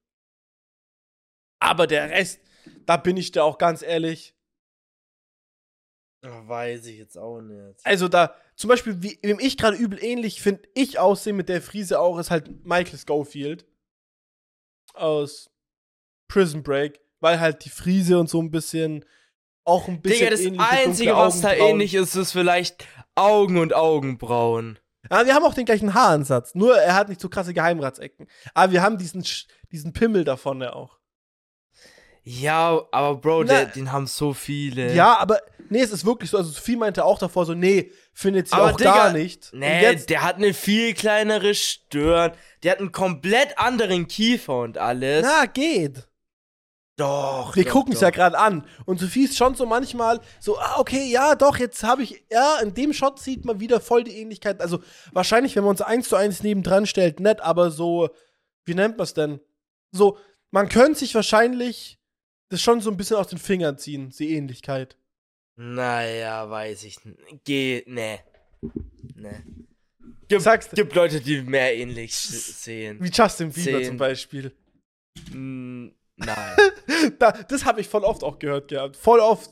[1.59, 2.39] Aber der Rest,
[2.85, 4.35] da bin ich da auch ganz ehrlich.
[6.21, 7.79] Ach, weiß ich jetzt auch nicht.
[7.85, 11.61] Also da, zum Beispiel, wie, wem ich gerade übel ähnlich finde, ich aussehe mit der
[11.61, 13.65] Frise auch, ist halt Michael Schofield.
[14.93, 15.49] Aus
[16.27, 16.99] Prison Break.
[17.21, 19.05] Weil halt die Frise und so ein bisschen,
[19.69, 24.79] auch ein bisschen Digga, das Einzige, was da ähnlich ist, ist vielleicht Augen und Augenbrauen.
[25.09, 28.27] Ja, wir haben auch den gleichen Haaransatz, nur er hat nicht so krasse Geheimratsecken.
[28.53, 29.23] Aber wir haben diesen,
[29.71, 30.99] diesen Pimmel davon ja auch.
[32.23, 34.93] Ja, aber Bro, Na- der, den haben so viele.
[34.93, 35.39] Ja, aber
[35.69, 36.37] nee, es ist wirklich so.
[36.37, 39.49] Also Sophie meinte auch davor so, nee, findet sie Aber auch Digga, gar nicht.
[39.53, 42.33] Nee, jetzt, der hat eine viel kleinere Stirn.
[42.61, 45.23] Der hat einen komplett anderen Kiefer und alles.
[45.25, 46.08] na, geht.
[46.99, 47.55] Doch.
[47.55, 48.65] Wir gucken es ja gerade an.
[48.85, 52.59] Und Sophie ist schon so manchmal so, ah, okay, ja, doch, jetzt habe ich, ja,
[52.59, 54.61] in dem Shot sieht man wieder voll die Ähnlichkeit.
[54.61, 54.81] Also
[55.11, 58.09] wahrscheinlich, wenn man uns eins zu eins nebendran stellt, nett, aber so,
[58.65, 59.39] wie nennt man es denn?
[59.91, 60.17] So,
[60.51, 61.99] man könnte sich wahrscheinlich
[62.49, 64.97] das schon so ein bisschen aus den Fingern ziehen, die Ähnlichkeit.
[65.55, 67.17] Naja, weiß ich nicht.
[67.43, 68.19] Geh, nee.
[69.15, 69.41] Nee.
[70.27, 72.97] Gibt, Sagst gibt Leute, die mehr ähnlich sehen.
[73.01, 73.85] Wie Justin Bieber Zehn.
[73.85, 74.55] zum Beispiel.
[75.31, 75.89] Mm,
[76.25, 76.55] nein.
[77.19, 78.97] Da, das habe ich voll oft auch gehört gehabt.
[78.97, 79.51] Voll oft.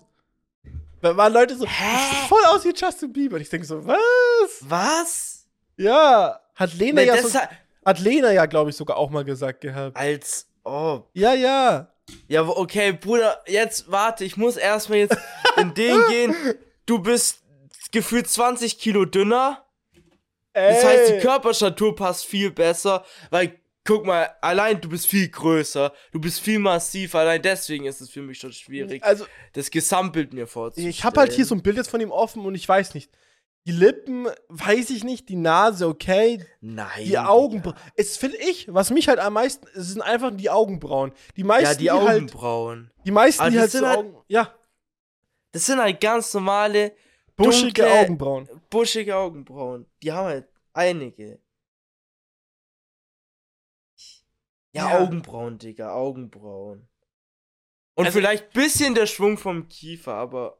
[1.01, 1.69] Da waren Leute so, Hä?
[1.93, 3.35] "Das sieht voll aus wie Justin Bieber.
[3.35, 3.97] Und ich denke so, was?
[4.61, 5.47] Was?
[5.77, 6.39] Ja.
[6.55, 7.39] Hat Lena Nee, ja so,
[7.85, 9.95] hat- Lena ja, glaube ich, sogar auch mal gesagt gehabt.
[9.95, 11.09] als ob.
[11.13, 11.93] Ja, ja.
[12.27, 15.17] Ja, okay, Bruder, jetzt warte, ich muss erstmal jetzt
[15.57, 16.35] in den gehen.
[16.85, 17.43] Du bist
[17.91, 19.63] gefühlt 20 Kilo dünner.
[20.53, 25.91] Das heißt, die Körperstatur passt viel besser, weil, guck mal, allein du bist viel größer,
[26.11, 30.33] du bist viel massiv, allein deswegen ist es für mich schon schwierig, Also, das Gesamtbild
[30.33, 30.89] mir vorzustellen.
[30.89, 33.09] ich habe halt hier so ein Bild jetzt von ihm offen und ich weiß nicht.
[33.65, 36.41] Die Lippen, weiß ich nicht, die Nase, okay.
[36.61, 37.03] Nein.
[37.03, 37.75] Die Augenbrauen.
[37.95, 41.11] Es finde ich, was mich halt am meisten, es sind einfach die Augenbrauen.
[41.35, 42.91] Die meisten, Ja, die die halt, Augenbrauen.
[43.05, 44.53] die meisten, Aber die halt sind so halt- Augen, ja,
[45.51, 46.93] Das sind halt ganz normale,
[47.35, 48.49] buschige dunkle, Augenbrauen.
[48.69, 49.85] buschige Augenbrauen.
[50.01, 51.39] Die haben halt einige.
[54.77, 54.99] Ja, Ja.
[54.99, 56.87] Augenbrauen, Digga, Augenbrauen.
[57.95, 60.59] Und Also- vielleicht bisschen der Schwung vom Kiefer, aber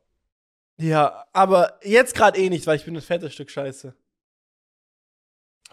[0.80, 3.96] Ja, aber jetzt gerade eh nicht, weil ich bin ein fettes Stück Scheiße.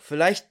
[0.00, 0.48] vielleicht.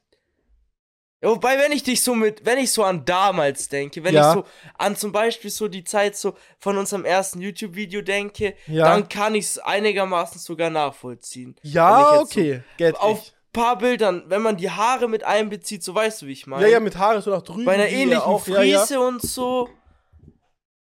[1.21, 4.29] Ja, wobei, wenn ich dich so mit, wenn ich so an damals denke, wenn Ja.
[4.29, 4.45] ich so
[4.77, 8.85] an zum Beispiel so die Zeit so von unserem ersten YouTube-Video denke, Ja.
[8.89, 11.55] dann kann ich es einigermaßen sogar nachvollziehen.
[11.61, 13.33] Ja, jetzt so okay, geht Auf ich.
[13.53, 16.63] Paar Bildern, wenn man die Haare mit einbezieht, so weißt du, wie ich meine.
[16.63, 17.65] Ja, ja, mit Haare so nach drüben.
[17.65, 18.79] Bei einer ähnlichen ja auch, ja, ja.
[18.79, 19.69] Frise und so,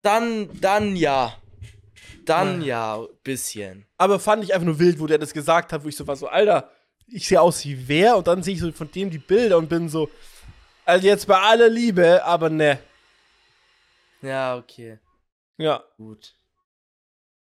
[0.01, 1.37] dann, dann ja.
[2.25, 3.85] Dann ja, bisschen.
[3.97, 6.15] Aber fand ich einfach nur wild, wo der das gesagt hat, wo ich so war,
[6.15, 6.71] so, Alter,
[7.07, 9.69] ich sehe aus wie wer und dann sehe ich so von dem die Bilder und
[9.69, 10.09] bin so,
[10.85, 12.79] also jetzt bei aller Liebe, aber ne.
[14.21, 14.99] Ja, okay.
[15.57, 16.35] Ja, Gut.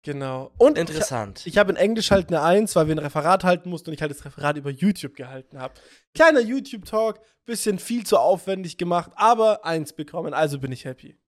[0.07, 0.53] Genau.
[0.57, 1.41] Und Interessant.
[1.41, 3.95] ich, ich habe in Englisch halt eine Eins, weil wir ein Referat halten mussten und
[3.95, 5.75] ich halt das Referat über YouTube gehalten habe.
[6.15, 11.19] Kleiner YouTube-Talk, bisschen viel zu aufwendig gemacht, aber Eins bekommen, also bin ich happy.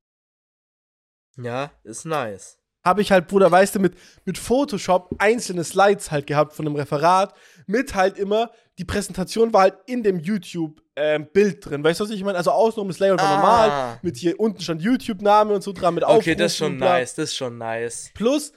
[1.36, 2.58] ja, ist nice.
[2.84, 6.76] habe ich halt, Bruder, weißt du, mit, mit Photoshop einzelne Slides halt gehabt von einem
[6.76, 7.34] Referat,
[7.66, 11.84] mit halt immer, die Präsentation war halt in dem YouTube-Bild drin.
[11.84, 12.38] Weißt du, was ich meine?
[12.38, 13.36] Also außenrum das Layout war Ah.
[13.36, 16.88] normal, mit hier unten stand YouTube-Name und so dran, mit Okay, das ist Aufrufen, schon
[16.88, 18.10] nice, das ist schon nice.
[18.14, 18.52] Plus,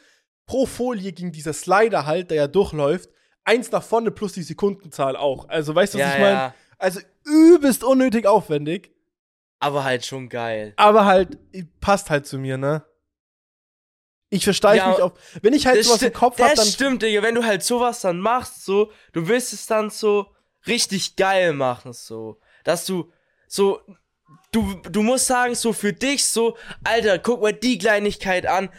[0.51, 3.09] pro Folie ging dieser Slider halt, der ja durchläuft,
[3.45, 5.47] eins nach vorne plus die Sekundenzahl auch.
[5.47, 6.33] Also, weißt du, was ja, ich meine?
[6.33, 6.55] ja.
[6.77, 8.91] Also, übelst unnötig aufwendig,
[9.59, 10.73] Aber halt schon geil.
[10.75, 11.37] aber halt,
[11.79, 12.83] passt halt zu mir, ne?
[14.29, 15.13] Ich versteife Ja, mich auf.
[15.41, 16.65] Wenn ich halt sowas im Kopf habe, dann.
[16.65, 17.21] stimmt, Digga.
[17.23, 20.27] Wenn du halt sowas dann machst, so, du willst es dann so
[20.67, 22.39] richtig geil machen, so.
[22.65, 23.09] Dass du
[23.47, 23.79] so.
[24.53, 28.69] Du, du musst sagen, so für dich, so, Alter, guck mal die Kleinigkeit an.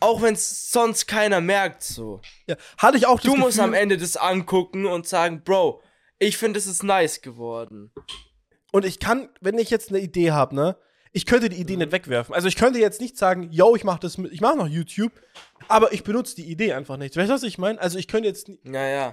[0.00, 2.20] Auch wenn es sonst keiner merkt, so.
[2.46, 5.82] Ja, hatte ich auch Du musst Gefühl, am Ende das angucken und sagen, Bro,
[6.18, 7.92] ich finde, es ist nice geworden.
[8.72, 10.76] Und ich kann, wenn ich jetzt eine Idee habe, ne,
[11.12, 12.34] ich könnte die Idee nicht wegwerfen.
[12.34, 15.12] Also ich könnte jetzt nicht sagen, yo, ich mache das mit, ich mache noch YouTube,
[15.68, 17.16] aber ich benutze die Idee einfach nicht.
[17.16, 17.80] Weißt du, was ich meine?
[17.80, 19.12] Also ich könnte jetzt, Ja, ja.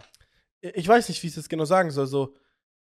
[0.62, 2.08] ich weiß nicht, wie ich das genau sagen soll.
[2.08, 2.34] So,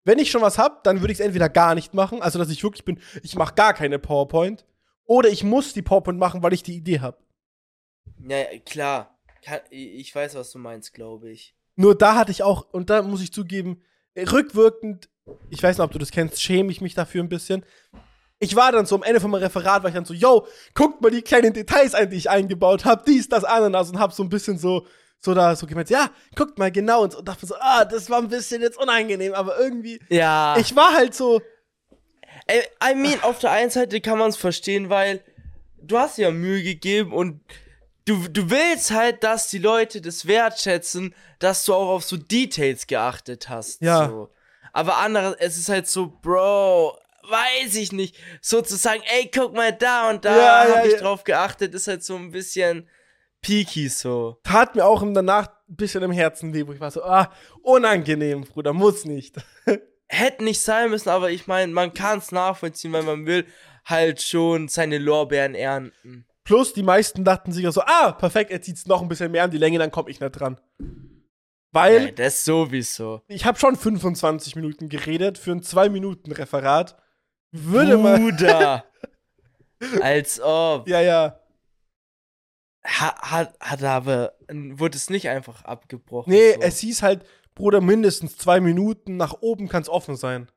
[0.04, 2.50] wenn ich schon was hab, dann würde ich es entweder gar nicht machen, also dass
[2.50, 4.66] ich wirklich bin, ich mache gar keine PowerPoint,
[5.06, 7.16] oder ich muss die PowerPoint machen, weil ich die Idee habe.
[8.26, 9.16] Ja, klar.
[9.70, 11.54] Ich weiß, was du meinst, glaube ich.
[11.76, 13.82] Nur da hatte ich auch, und da muss ich zugeben,
[14.16, 15.08] rückwirkend,
[15.50, 17.64] ich weiß nicht, ob du das kennst, schäme ich mich dafür ein bisschen.
[18.38, 21.00] Ich war dann so am Ende von meinem Referat, war ich dann so, yo, guckt
[21.00, 24.22] mal die kleinen Details ein, die ich eingebaut habe, dies, das, Ananas und hab so
[24.22, 24.86] ein bisschen so,
[25.20, 28.10] so da so gemeint, ja, guckt mal genau und, so, und dachte so, ah, das
[28.10, 30.56] war ein bisschen jetzt unangenehm, aber irgendwie, Ja.
[30.58, 31.40] ich war halt so,
[32.50, 35.22] I mean, auf der einen Seite kann man es verstehen, weil
[35.82, 37.40] du hast ja Mühe gegeben und
[38.06, 42.86] du, du willst halt, dass die Leute das wertschätzen, dass du auch auf so Details
[42.86, 43.82] geachtet hast.
[43.82, 44.08] Ja.
[44.08, 44.30] So.
[44.72, 46.98] Aber andere, es ist halt so, Bro,
[47.28, 48.16] weiß ich nicht.
[48.40, 50.98] Sozusagen, ey, guck mal da und da Ja, ja, hab ich ja.
[50.98, 52.88] drauf geachtet, ist halt so ein bisschen
[53.42, 54.38] peaky so.
[54.42, 57.32] tat mir auch im danach ein bisschen im Herzen weh, wo ich war so, ah,
[57.62, 59.36] unangenehm, Bruder, muss nicht.
[60.08, 63.44] Hätte nicht sein müssen, aber ich meine, man kann es nachvollziehen, weil man will
[63.84, 66.26] halt schon seine Lorbeeren ernten.
[66.46, 69.42] Plus, die meisten dachten sich ja so, ah, perfekt, er zieht's noch ein bisschen mehr
[69.42, 70.60] an die Länge, dann komme ich nicht dran.
[71.72, 73.20] Weil Ja, das sowieso.
[73.26, 76.96] ich habe schon 25 Minuten geredet für ein 2-Minuten-Referat.
[77.50, 78.20] Würde mal.
[78.20, 78.84] Bruder.
[80.00, 80.88] Als ob.
[80.88, 81.40] Ja, ja.
[82.84, 86.32] Hat, hat, hat aber, wurde es nicht einfach abgebrochen.
[86.32, 86.60] Nee, so.
[86.60, 87.26] es hieß halt,
[87.56, 90.48] Bruder, mindestens zwei Minuten, nach oben kann's offen sein.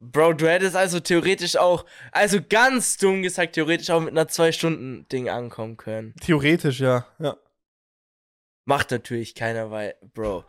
[0.00, 5.28] Bro, du hättest also theoretisch auch, also ganz dumm gesagt, theoretisch auch mit einer 2-Stunden-Ding
[5.28, 6.14] ankommen können.
[6.20, 7.06] Theoretisch, ja.
[7.18, 7.36] ja.
[8.64, 10.44] Macht natürlich keiner, weil, Bro,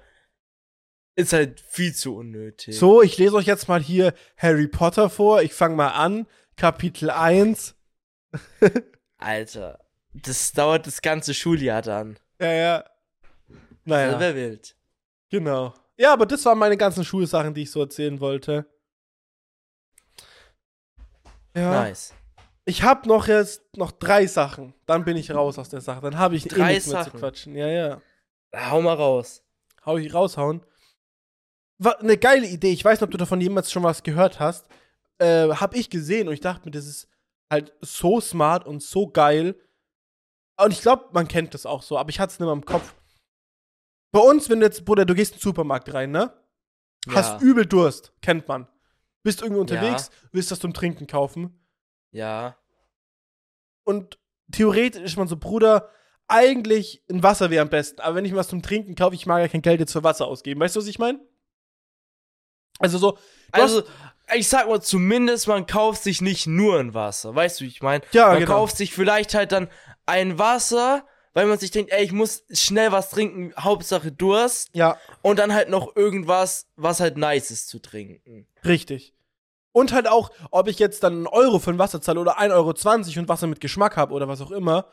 [1.16, 2.78] ist halt viel zu unnötig.
[2.78, 5.42] So, ich lese euch jetzt mal hier Harry Potter vor.
[5.42, 6.28] Ich fange mal an.
[6.56, 7.76] Kapitel 1.
[9.18, 9.80] Alter,
[10.14, 12.20] das dauert das ganze Schuljahr dann.
[12.40, 12.86] Ja, ja.
[13.84, 14.20] Naja.
[14.20, 14.76] Wär wild.
[15.30, 15.74] Genau.
[15.98, 18.66] Ja, aber das waren meine ganzen Schulsachen, die ich so erzählen wollte.
[21.56, 21.84] Ja.
[21.84, 22.14] Nice.
[22.66, 24.74] Ich habe noch jetzt noch drei Sachen.
[24.86, 26.02] Dann bin ich raus aus der Sache.
[26.02, 27.20] Dann habe ich eh Drei nichts mehr zu Sachen?
[27.20, 27.56] quatschen.
[27.56, 28.02] Ja, ja.
[28.56, 29.44] Hau mal raus.
[29.86, 30.62] Hau ich raushauen.
[31.80, 32.72] War eine geile Idee.
[32.72, 34.68] Ich weiß nicht, ob du davon jemals schon was gehört hast.
[35.18, 37.08] Äh, hab ich gesehen und ich dachte mir, das ist
[37.50, 39.56] halt so smart und so geil.
[40.62, 42.66] Und ich glaube, man kennt das auch so, aber ich hatte es nicht mehr im
[42.66, 42.94] Kopf.
[44.12, 46.34] Bei uns, wenn du jetzt, Bruder, du gehst in den Supermarkt rein, ne?
[47.10, 48.68] Hast übel Durst, kennt man.
[49.24, 51.66] Bist irgendwie unterwegs, willst das zum Trinken kaufen.
[52.12, 52.58] Ja.
[53.84, 54.18] Und
[54.52, 55.90] theoretisch ist man so, Bruder,
[56.28, 58.02] eigentlich ein Wasser wäre am besten.
[58.02, 60.28] Aber wenn ich was zum Trinken kaufe, ich mag ja kein Geld jetzt für Wasser
[60.28, 60.60] ausgeben.
[60.60, 61.20] Weißt du, was ich meine?
[62.80, 63.18] Also so,
[63.52, 63.84] Also,
[64.36, 67.36] ich sag mal, zumindest man kauft sich nicht nur ein Wasser.
[67.36, 68.04] Weißt du, wie ich meine?
[68.12, 68.52] Ja, man genau.
[68.52, 69.70] kauft sich vielleicht halt dann
[70.06, 74.70] ein Wasser, weil man sich denkt, ey, ich muss schnell was trinken, Hauptsache Durst.
[74.74, 78.48] ja, Und dann halt noch irgendwas, was halt nice ist zu trinken.
[78.66, 79.14] richtig.
[79.72, 82.52] Und halt auch, ob ich jetzt dann einen Euro für ein Wasser zahle oder 1,20
[82.54, 84.88] Euro und Wasser mit Geschmack habe oder was auch immer,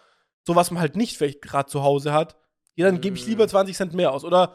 [0.47, 2.37] so was man halt nicht vielleicht gerade zu Hause hat,
[2.75, 3.31] ja, dann gebe ich Mm.
[3.31, 4.23] lieber 20 Cent mehr aus.
[4.23, 4.55] Oder,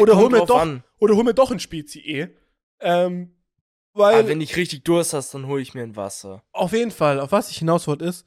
[0.00, 0.82] oder, hol mir doch, an.
[0.98, 2.28] oder hol mir doch ein Spezi eh.
[2.80, 3.36] Ähm,
[3.92, 4.18] weil.
[4.18, 6.42] Aber wenn ich richtig Durst hast, dann hole ich mir ein Wasser.
[6.52, 8.26] Auf jeden Fall, auf was ich hinaus wollte, ist,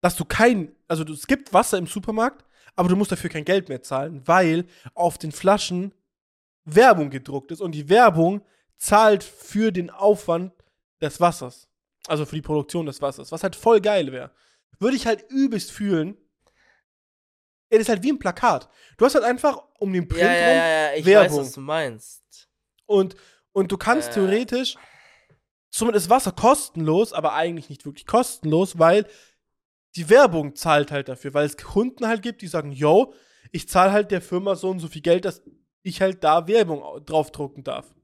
[0.00, 2.44] dass du kein, also es gibt Wasser im Supermarkt,
[2.76, 5.92] aber du musst dafür kein Geld mehr zahlen, weil auf den Flaschen
[6.64, 8.42] Werbung gedruckt ist und die Werbung
[8.76, 10.52] zahlt für den Aufwand
[11.00, 11.68] des Wassers.
[12.06, 14.30] Also für die Produktion des Wassers, was halt voll geil wäre.
[14.78, 16.16] Würde ich halt übelst fühlen.
[17.70, 18.68] Es ist halt wie ein Plakat.
[18.96, 21.38] Du hast halt einfach um den Print ja, rum ja, ja, ich Werbung.
[21.38, 22.48] weiß, was du meinst.
[22.86, 23.16] und,
[23.52, 24.14] und du kannst Äh.
[24.14, 24.76] theoretisch,
[25.70, 29.06] somit ist Wasser kostenlos, aber eigentlich nicht wirklich kostenlos, weil
[29.96, 33.14] die Werbung zahlt halt dafür, weil es Kunden halt gibt, die sagen, yo,
[33.52, 35.42] ich zahle halt der Firma so und so viel Geld, dass
[35.82, 37.94] ich halt da Werbung au- draufdrucken darf.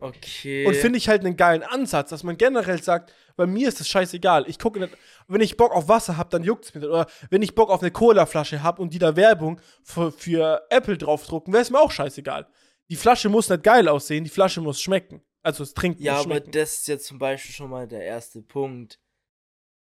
[0.00, 0.66] Okay.
[0.66, 3.88] Und finde ich halt einen geilen Ansatz, dass man generell sagt, bei mir ist es
[3.88, 4.48] scheißegal.
[4.48, 4.92] Ich gucke nicht,
[5.28, 6.90] wenn ich Bock auf Wasser habe, dann juckt's mir nicht.
[6.90, 10.98] Oder wenn ich Bock auf eine Cola-Flasche habe und die da Werbung für, für Apple
[10.98, 12.48] draufdrucken, wäre es mir auch scheißegal.
[12.88, 15.22] Die Flasche muss nicht geil aussehen, die Flasche muss schmecken.
[15.42, 16.50] Also das Trinken ja, aber schmecken.
[16.52, 18.98] das ist jetzt zum Beispiel schon mal der erste Punkt.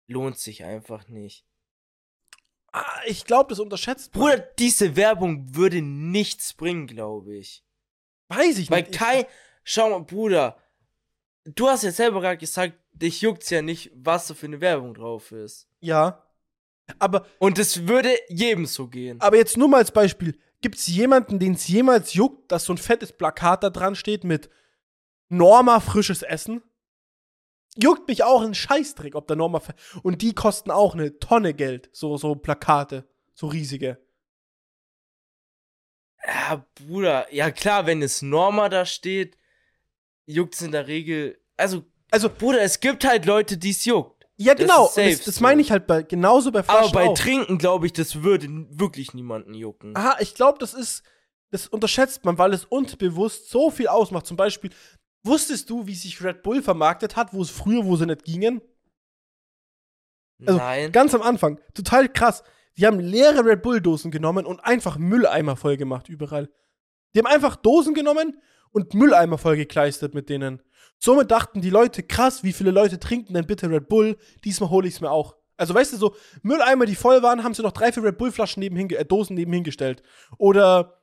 [0.08, 1.46] Lohnt sich einfach nicht.
[2.72, 4.12] ah, ich glaube, das unterschätzt.
[4.12, 7.64] Bruder, diese Werbung würde nichts bringen, glaube ich.
[8.28, 8.94] Weiß ich Weil nicht.
[8.98, 9.26] kein.
[9.64, 10.58] Schau mal, Bruder.
[11.46, 14.94] Du hast ja selber gerade gesagt, dich juckt's ja nicht, was da für eine Werbung
[14.94, 15.68] drauf ist.
[15.80, 16.22] ja.
[17.00, 19.20] Aber, Und es würde jedem so gehen.
[19.20, 20.40] aber jetzt nur mal als Beispiel.
[20.62, 24.24] Gibt es jemanden, den es jemals juckt, dass so ein fettes Plakat da dran steht
[24.24, 24.52] mit
[25.28, 26.62] Norma frisches Essen?
[27.78, 29.60] Juckt mich auch ein Scheißdreck, ob da Norma.
[29.60, 29.74] fe-
[30.04, 31.90] Und die kosten auch eine Tonne Geld.
[31.94, 33.08] So, so Plakate.
[33.34, 33.98] So riesige.
[36.26, 39.38] Ja, Bruder, ja klar, wenn es Norma da steht,
[40.26, 41.40] juckt's in der Regel.
[41.58, 44.26] Also, Also, Bruder, es gibt halt Leute, die es juckt.
[44.38, 44.88] ja, Das genau.
[44.88, 47.18] safe das das meine ich halt bei, genauso bei Aber Flaschen bei auch.
[47.18, 49.96] Trinken, glaube ich, das würde wirklich niemanden jucken.
[49.96, 51.04] Aha, ich glaube, das ist,
[51.52, 54.26] das unterschätzt man, weil es unterbewusst so viel ausmacht.
[54.26, 54.72] Zum Beispiel,
[55.26, 58.62] wusstest du, wie sich Red Bull vermarktet hat, wo es früher, wo sie nicht gingen?
[60.46, 60.92] Also, Nein.
[60.92, 61.60] Ganz am Anfang.
[61.74, 62.44] Total krass.
[62.78, 66.50] Die haben leere Red Bull-Dosen genommen und einfach Mülleimer voll gemacht überall.
[67.14, 70.62] Die haben einfach Dosen genommen und Mülleimer voll gekleistert mit denen.
[71.00, 74.18] Somit dachten die Leute, krass, wie viele Leute trinken denn bitte Red Bull?
[74.44, 75.36] Diesmal hole ich es mir auch.
[75.58, 78.60] Also weißt du, so Mülleimer, die voll waren, haben sie noch drei, vier Red Bull-Flaschen
[78.60, 80.04] nebenhin, äh, Dosen nebenhin gestellt.
[80.38, 81.02] Oder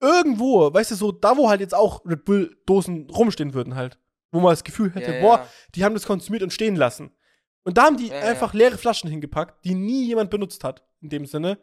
[0.00, 3.98] irgendwo, weißt du, so da, wo halt jetzt auch Red Bull-Dosen rumstehen würden halt.
[4.30, 5.48] Wo man das Gefühl hätte, Ja, boah, ja.
[5.74, 7.10] die haben das konsumiert und stehen lassen.
[7.62, 11.08] Und da haben die Ja, einfach leere Flaschen hingepackt, die nie jemand benutzt hat, in
[11.08, 11.58] dem Sinne.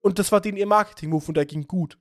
[0.00, 1.98] Und das war denen ihr Marketing-Move und der ging gut.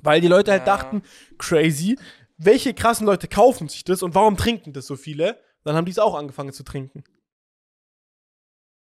[0.00, 1.02] Weil die Leute halt dachten,
[1.38, 1.98] crazy,
[2.36, 5.38] welche krassen Leute kaufen sich das und warum trinken das so viele?
[5.64, 7.04] Dann haben die es auch angefangen zu trinken.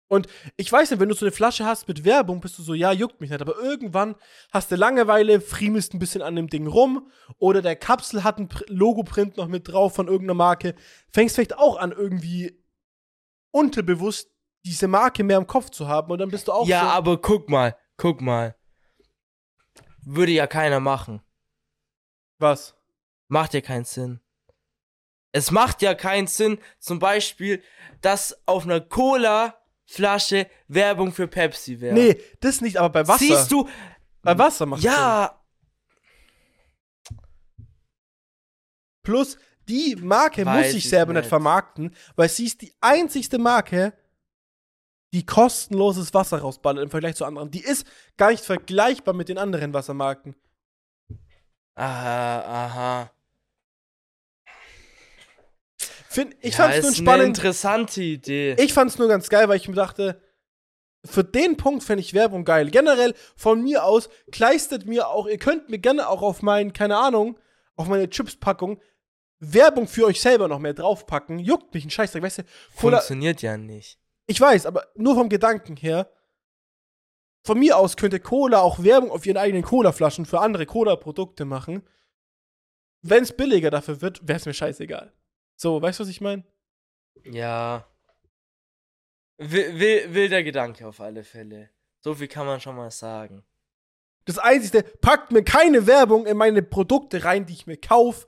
[0.08, 2.74] Und ich weiß nicht, wenn du so eine Flasche hast mit Werbung, bist du so,
[2.74, 3.40] ja, juckt mich nicht.
[3.40, 4.14] Aber irgendwann
[4.52, 8.48] hast du Langeweile, friemelst ein bisschen an dem Ding rum oder der Kapsel hat ein
[8.48, 10.76] Pr- Logoprint noch mit drauf von irgendeiner Marke.
[11.12, 12.62] Fängst vielleicht auch an, irgendwie
[13.50, 14.30] unterbewusst
[14.64, 16.86] diese Marke mehr im Kopf zu haben und dann bist du auch ja, so.
[16.88, 18.56] aber guck mal, guck mal.
[20.02, 21.20] Würde ja keiner machen.
[22.38, 22.76] Was?
[23.28, 24.20] Macht ja keinen Sinn.
[25.32, 27.62] Es macht ja keinen Sinn, zum Beispiel,
[28.00, 28.80] dass auf einer
[29.88, 31.94] Cola-Flasche Werbung für Pepsi wäre.
[31.94, 33.18] Nee, das nicht, aber bei Wasser.
[33.18, 33.68] Siehst du?
[34.22, 34.90] Bei Wasser macht Sinn.
[34.90, 35.42] Ja,
[39.02, 41.22] Plus, die Marke Weiß muss sich ich selber nicht.
[41.22, 41.28] nicht.
[41.28, 43.92] vermarkten, weil sie ist die einzigste Marke,
[45.12, 47.52] die kostenloses Wasser rausballert im Vergleich zu anderen.
[47.52, 50.34] Die ist gar nicht vergleichbar mit den anderen Wassermarken.
[51.76, 53.10] aha, aha.
[56.16, 57.26] Find, ich ja, fand's nur ist eine spannend.
[57.26, 58.56] interessante Idee.
[58.58, 60.20] Ich fand's nur ganz geil, weil ich mir dachte,
[61.04, 62.70] für den Punkt fände ich Werbung geil.
[62.70, 66.96] Generell von mir aus, kleistet mir auch, ihr könnt mir gerne auch auf mein, keine
[66.96, 67.38] Ahnung,
[67.76, 68.80] auf meine Chips-Packung
[69.38, 71.38] Werbung für euch selber noch mehr draufpacken.
[71.38, 72.42] Juckt mich ein Scheißdreck, weißt du?
[72.70, 73.98] Funktioniert ja nicht.
[74.26, 76.10] Ich weiß, aber nur vom Gedanken her.
[77.44, 81.86] Von mir aus könnte Cola auch Werbung auf ihren eigenen Cola-Flaschen für andere Cola-Produkte machen.
[83.02, 85.12] Wenn es billiger dafür wird, wäre es mir scheißegal.
[85.56, 86.44] So, weißt du, was ich meine?
[87.24, 87.86] Ja.
[89.38, 91.70] Will, will, wilder Gedanke auf alle Fälle.
[92.00, 93.44] So viel kann man schon mal sagen.
[94.26, 98.26] Das Einzige, packt mir keine Werbung in meine Produkte rein, die ich mir kaufe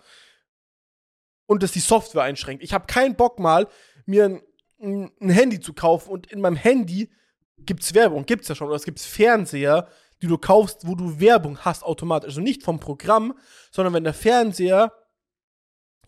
[1.46, 2.62] und das die Software einschränkt.
[2.62, 3.68] Ich habe keinen Bock mal,
[4.06, 4.42] mir ein,
[4.80, 7.10] ein, ein Handy zu kaufen und in meinem Handy
[7.58, 9.88] gibt's Werbung, gibt's ja schon, oder es gibt Fernseher,
[10.22, 12.28] die du kaufst, wo du Werbung hast automatisch.
[12.28, 13.36] Also nicht vom Programm,
[13.70, 14.92] sondern wenn der Fernseher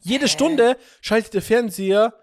[0.00, 0.28] jede Hä?
[0.28, 2.14] Stunde schaltet der Fernseher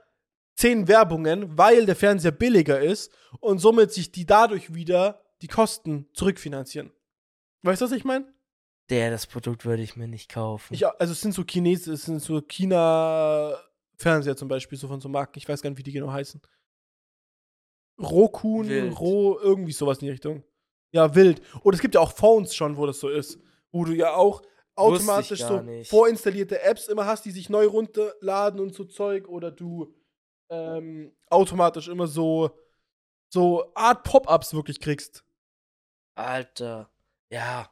[0.56, 6.10] zehn Werbungen, weil der Fernseher billiger ist und somit sich die dadurch wieder die Kosten
[6.14, 6.92] zurückfinanzieren.
[7.62, 8.26] Weißt du, was ich meine?
[8.90, 10.74] Der, das Produkt würde ich mir nicht kaufen.
[10.74, 15.10] Ich, also es sind so Chinesen, es sind so China-Fernseher zum Beispiel, so von so
[15.10, 16.42] Marken, ich weiß gar nicht, wie die genau heißen.
[18.00, 19.00] Rokun, Wild.
[19.00, 20.44] Ro, irgendwie sowas in die Richtung.
[20.92, 21.42] Ja, wild.
[21.64, 23.40] Oder es gibt ja auch Phones schon, wo das so ist.
[23.72, 24.42] Wo du ja auch
[24.78, 25.90] automatisch so nicht.
[25.90, 29.28] vorinstallierte Apps immer hast, die sich neu runterladen und so Zeug.
[29.28, 29.94] Oder du
[30.50, 32.52] ähm, automatisch immer so,
[33.30, 35.24] so Art Pop-Ups wirklich kriegst.
[36.16, 36.90] Alter.
[37.30, 37.70] Ja.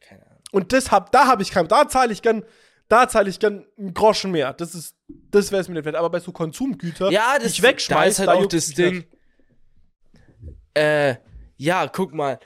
[0.00, 0.42] Keine Ahnung.
[0.52, 2.44] Und das hab, da habe ich kein, da zahle ich gern,
[2.88, 4.52] da zahle ich gern einen Groschen mehr.
[4.52, 5.96] Das ist, das wäre es mir nicht wert.
[5.96, 9.04] Aber bei so Konsumgütern, Ja, das ich wegschmeiß, da ist halt da auch das Ding.
[10.74, 11.16] Äh,
[11.56, 12.38] ja, guck mal.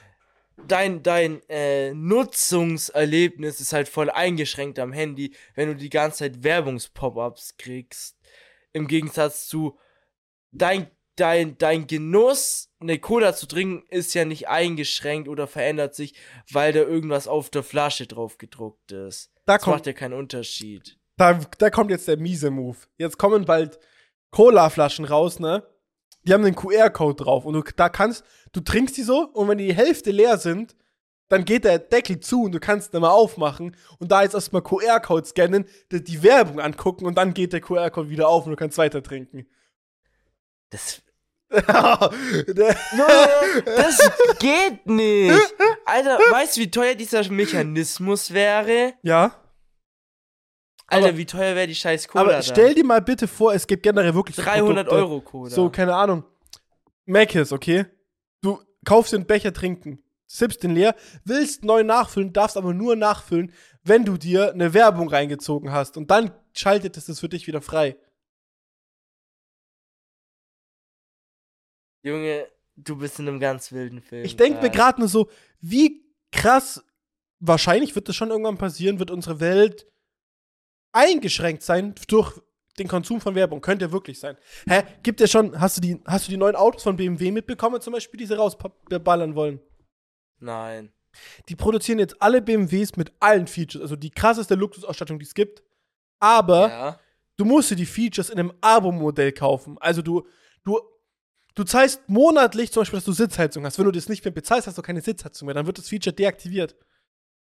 [0.66, 6.42] Dein, dein äh, Nutzungserlebnis ist halt voll eingeschränkt am Handy, wenn du die ganze Zeit
[6.42, 8.16] Werbungspop-ups kriegst.
[8.72, 9.78] Im Gegensatz zu
[10.52, 16.14] dein, dein, dein Genuss, eine Cola zu trinken, ist ja nicht eingeschränkt oder verändert sich,
[16.50, 19.30] weil da irgendwas auf der Flasche drauf gedruckt ist.
[19.46, 20.98] Da Das kommt, macht ja keinen Unterschied.
[21.16, 22.76] da, da kommt jetzt der miese Move.
[22.98, 23.78] Jetzt kommen bald
[24.30, 25.66] Cola-Flaschen raus, ne?
[26.24, 29.58] Die haben einen QR-Code drauf und du da kannst, du trinkst die so und wenn
[29.58, 30.76] die Hälfte leer sind,
[31.28, 34.62] dann geht der Deckel zu und du kannst ihn mal aufmachen und da jetzt erstmal
[34.62, 38.56] QR-Code scannen, die, die Werbung angucken und dann geht der QR-Code wieder auf und du
[38.56, 39.46] kannst weiter trinken.
[40.70, 41.02] Das,
[41.50, 41.66] das
[44.38, 45.54] geht nicht.
[45.84, 48.94] Alter, weißt du, wie teuer dieser Mechanismus wäre?
[49.02, 49.34] ja,
[50.90, 52.42] Alter, Aber- wie teuer wäre die scheiß Cola aber dann?
[52.42, 55.50] stell dir mal bitte vor, es gibt generell wirklich so 300 Produkte, Euro Cola.
[55.50, 56.24] So, keine Ahnung.
[57.04, 57.84] Mc's, okay?
[58.84, 63.52] Kaufst den Becher trinken, sippst den leer, willst neu nachfüllen, darfst aber nur nachfüllen,
[63.82, 65.96] wenn du dir eine Werbung reingezogen hast.
[65.96, 67.96] Und dann schaltet es das für dich wieder frei.
[72.02, 74.24] Junge, du bist in einem ganz wilden Film.
[74.24, 75.28] Ich denke mir gerade nur so,
[75.60, 76.84] wie krass,
[77.40, 79.86] wahrscheinlich wird das schon irgendwann passieren, wird unsere Welt
[80.92, 82.40] eingeschränkt sein durch
[82.78, 83.60] den Konsum von Werbung.
[83.60, 84.36] Könnte ja wirklich sein.
[84.68, 87.80] Hä, gibt ja schon, hast du die, hast du die neuen Autos von BMW mitbekommen,
[87.80, 89.60] zum Beispiel, die sie rausballern wollen?
[90.38, 90.92] Nein.
[91.48, 95.62] Die produzieren jetzt alle BMWs mit allen Features, also die krasseste Luxusausstattung, die es gibt.
[96.20, 97.00] Aber Ja.
[97.36, 99.76] du musst dir die Features in einem Abo-Modell kaufen.
[99.80, 100.26] Also du,
[100.64, 100.80] du,
[101.54, 103.78] du zahlst monatlich zum Beispiel, dass du Sitzheizung hast.
[103.78, 105.54] Wenn du das nicht mehr bezahlst, hast du keine Sitzheizung mehr.
[105.54, 106.76] Dann wird das Feature deaktiviert.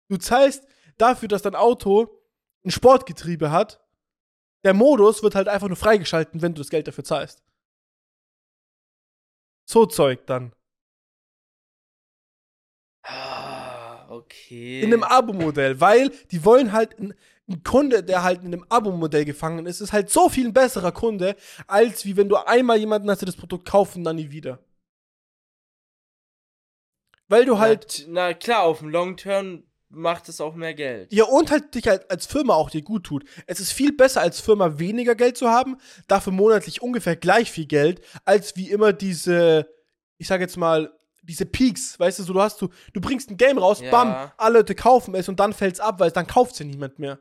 [0.08, 0.64] Du zahlst
[0.98, 2.22] dafür, dass dein Auto
[2.64, 3.82] ein Sportgetriebe hat.
[4.66, 7.40] Der Modus wird halt einfach nur freigeschalten, wenn du das Geld dafür zahlst.
[9.64, 10.52] So Zeug dann.
[13.04, 14.80] Ah, okay.
[14.80, 17.14] In einem Abo-Modell, weil die wollen halt ein,
[17.48, 20.90] ein Kunde, der halt in einem Abo-Modell gefangen ist, ist halt so viel ein besserer
[20.90, 21.36] Kunde,
[21.68, 24.58] als wie wenn du einmal jemanden hast, der das Produkt kauft und dann nie wieder.
[27.28, 31.12] Weil du halt, Na, na klar, auf dem Long Term macht es auch mehr Geld.
[31.12, 33.24] ja, und halt dich halt als Firma auch dir gut tut.
[33.46, 35.76] Es ist viel besser, als Firma weniger Geld zu haben,
[36.08, 39.68] dafür monatlich ungefähr gleich viel Geld, als wie immer diese,
[40.18, 43.36] ich sag jetzt mal, diese Peaks, weißt du, so du hast du, du bringst ein
[43.36, 43.90] Game raus, Ja.
[43.90, 47.18] bam, alle Leute kaufen es und dann fällt's ab, weil dann kauft's ja niemand mehr.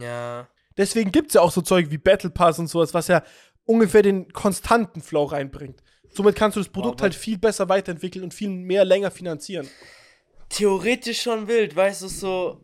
[0.00, 0.48] Ja.
[0.76, 3.22] Deswegen gibt es ja auch so Zeug wie Battle Pass und sowas, was ja
[3.64, 5.82] ungefähr den konstanten Flow reinbringt.
[6.10, 9.68] Somit kannst du das Produkt aber- halt viel besser weiterentwickeln und viel mehr länger finanzieren.
[10.54, 12.60] Theoretisch schon wild, weißt du, so.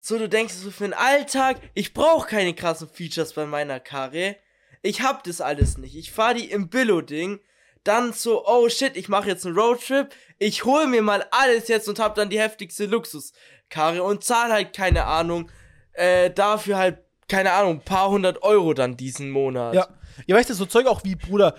[0.00, 4.36] So, du denkst so für den Alltag, ich brauche keine krassen Features bei meiner Karre.
[4.82, 5.94] Ich hab das alles nicht.
[5.96, 7.40] Ich fahr die im Billo-Ding.
[7.84, 10.08] Dann so, oh shit, ich mache jetzt einen Roadtrip.
[10.38, 14.72] Ich hol mir mal alles jetzt und hab dann die heftigste Luxuskarre und zahl halt,
[14.72, 15.50] keine Ahnung,
[15.92, 19.74] äh, dafür halt, keine Ahnung, ein paar hundert Euro dann diesen Monat.
[19.74, 19.88] Ja.
[20.26, 21.54] Ja, weißt du, so Zeug auch wie, Bruder,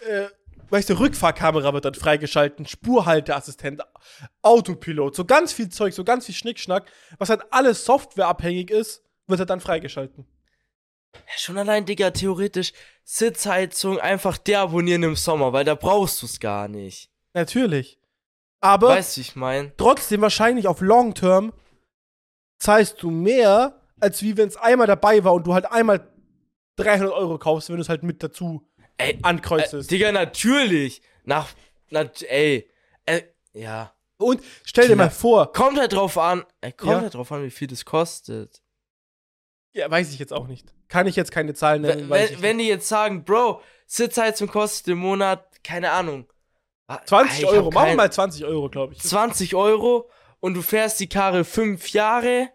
[0.00, 0.26] äh,
[0.72, 3.82] weißt du, Rückfahrkamera wird dann freigeschalten, Spurhalteassistent,
[4.40, 9.38] Autopilot, so ganz viel Zeug, so ganz viel Schnickschnack, was halt alles softwareabhängig ist, wird
[9.38, 10.26] halt dann freigeschalten.
[11.14, 12.72] Ja, schon allein, Digga, theoretisch
[13.04, 17.10] Sitzheizung einfach deabonnieren im Sommer, weil da brauchst du's gar nicht.
[17.34, 18.00] Natürlich.
[18.60, 19.72] Aber Weißt du, ich mein?
[19.76, 21.52] trotzdem wahrscheinlich auf Long Term
[22.58, 26.08] zahlst du mehr, als wie wenn es einmal dabei war und du halt einmal
[26.76, 28.66] 300 Euro kaufst, wenn du es halt mit dazu
[28.98, 29.90] Ey, Äh, ankreuzest.
[29.90, 31.02] Digga, natürlich.
[31.24, 31.48] Nach,
[31.90, 32.68] na, ey,
[33.06, 33.22] äh,
[33.52, 33.92] ja.
[34.16, 34.96] und stell dir Ja.
[34.96, 37.00] mal vor, Kommt halt drauf an, äh, kommt Ja.
[37.02, 38.60] halt drauf an, wie viel das kostet.
[39.72, 40.72] ja, weiß ich jetzt auch nicht.
[40.88, 44.98] Kann ich jetzt keine Zahlen nennen, Wenn, wenn, die jetzt sagen, Bro, Sitzheizung kostet im
[44.98, 46.30] Monat, keine Ahnung.
[46.88, 49.00] ah, 20 ich hab Euro, machen wir mal 20 Euro, glaube ich.
[49.00, 52.50] 20 Euro und du fährst die Karre fünf Jahre,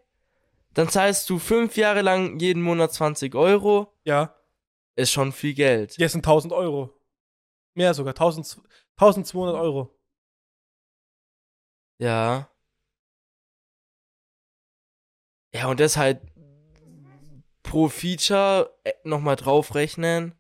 [0.75, 3.91] dann zahlst du fünf Jahre lang jeden Monat 20 Euro.
[4.03, 4.35] Ja,
[4.97, 5.97] Ist schon viel Geld.
[5.97, 6.93] jetzt sind 1000 Euro.
[7.75, 8.59] Mehr sogar, 1000,
[8.97, 9.95] 1200 Euro.
[11.99, 12.49] Ja.
[15.53, 16.21] Ja, und das halt
[17.63, 20.33] pro Feature äh, nochmal draufrechnen.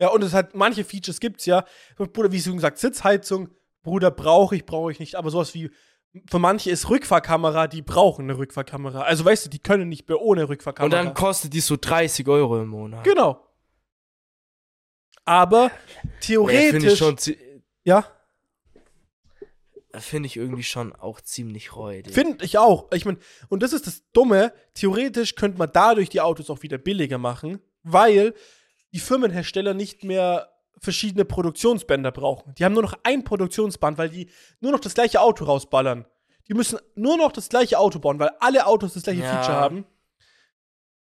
[0.00, 1.64] Ja, und es hat, manche Features gibt's ja.
[1.96, 3.48] Bruder, wie schon gesagt, Sitzheizung,
[3.82, 5.14] Bruder, brauche ich, brauche ich nicht.
[5.16, 5.70] Aber sowas wie,
[6.28, 9.02] für manche ist Rückfahrkamera, die brauchen eine Rückfahrkamera.
[9.02, 11.02] Also weißt du, die können nicht mehr ohne Und Rückfahrkamera.
[11.02, 13.04] dann kostet die so 30 Euro im Monat.
[13.04, 13.43] Genau.
[15.24, 16.98] Aber Ja, Finde ich theoretisch.
[16.98, 17.38] schon, zi-
[17.84, 18.06] ja,
[19.96, 22.12] finde ich irgendwie schon auch ziemlich räudig.
[22.14, 22.90] finde ich auch.
[22.92, 23.18] Ich meine,
[23.48, 24.52] und das ist das Dumme.
[24.74, 28.34] Theoretisch könnte man dadurch die Autos auch wieder billiger machen, weil
[28.92, 32.54] die Firmenhersteller nicht mehr verschiedene Produktionsbänder brauchen.
[32.56, 34.28] Die haben nur noch ein Produktionsband, weil die
[34.60, 36.04] nur noch das gleiche Auto rausballern.
[36.48, 39.30] Die müssen nur noch das gleiche Auto bauen, weil alle Autos das gleiche Ja.
[39.32, 39.86] Feature haben.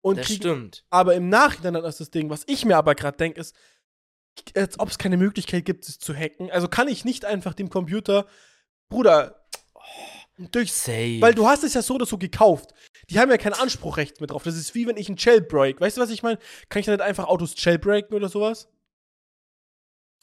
[0.02, 0.84] Und Das kriegen, stimmt.
[0.90, 3.54] aber im Nachhinein dann ist das Ding, was ich mir aber gerade denke, ist,
[4.54, 6.50] als ob es keine Möglichkeit gibt, es zu hacken.
[6.50, 8.26] Also kann ich nicht einfach dem Computer,
[8.88, 9.46] Bruder,
[10.50, 11.20] durch Safe.
[11.20, 12.72] weil du hast es ja so oder so gekauft.
[13.10, 14.42] Die haben ja kein Anspruchrecht mehr drauf.
[14.42, 15.80] Das ist wie wenn ich ein Jailbreak.
[15.80, 16.38] Weißt du, was ich meine?
[16.68, 18.68] Kann ich dann nicht einfach Autos jailbreaken oder sowas?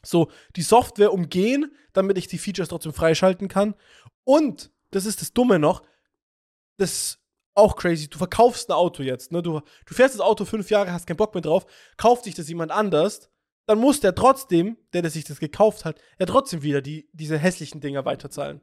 [0.04, 3.76] So, die Software umgehen, damit ich die Features trotzdem freischalten kann.
[4.24, 5.84] Und, das ist das Dumme noch,
[6.78, 7.20] das ist
[7.54, 8.10] auch crazy.
[8.10, 9.44] Du verkaufst ein Auto jetzt, ne?
[9.44, 11.66] Du, du fährst das Auto fünf Jahre, hast keinen Bock mehr drauf,
[11.98, 13.30] kauft sich das jemand anders,
[13.70, 17.38] dann muss der trotzdem, der, der sich das gekauft hat, ja trotzdem wieder die, diese
[17.38, 18.62] hässlichen Dinger weiterzahlen.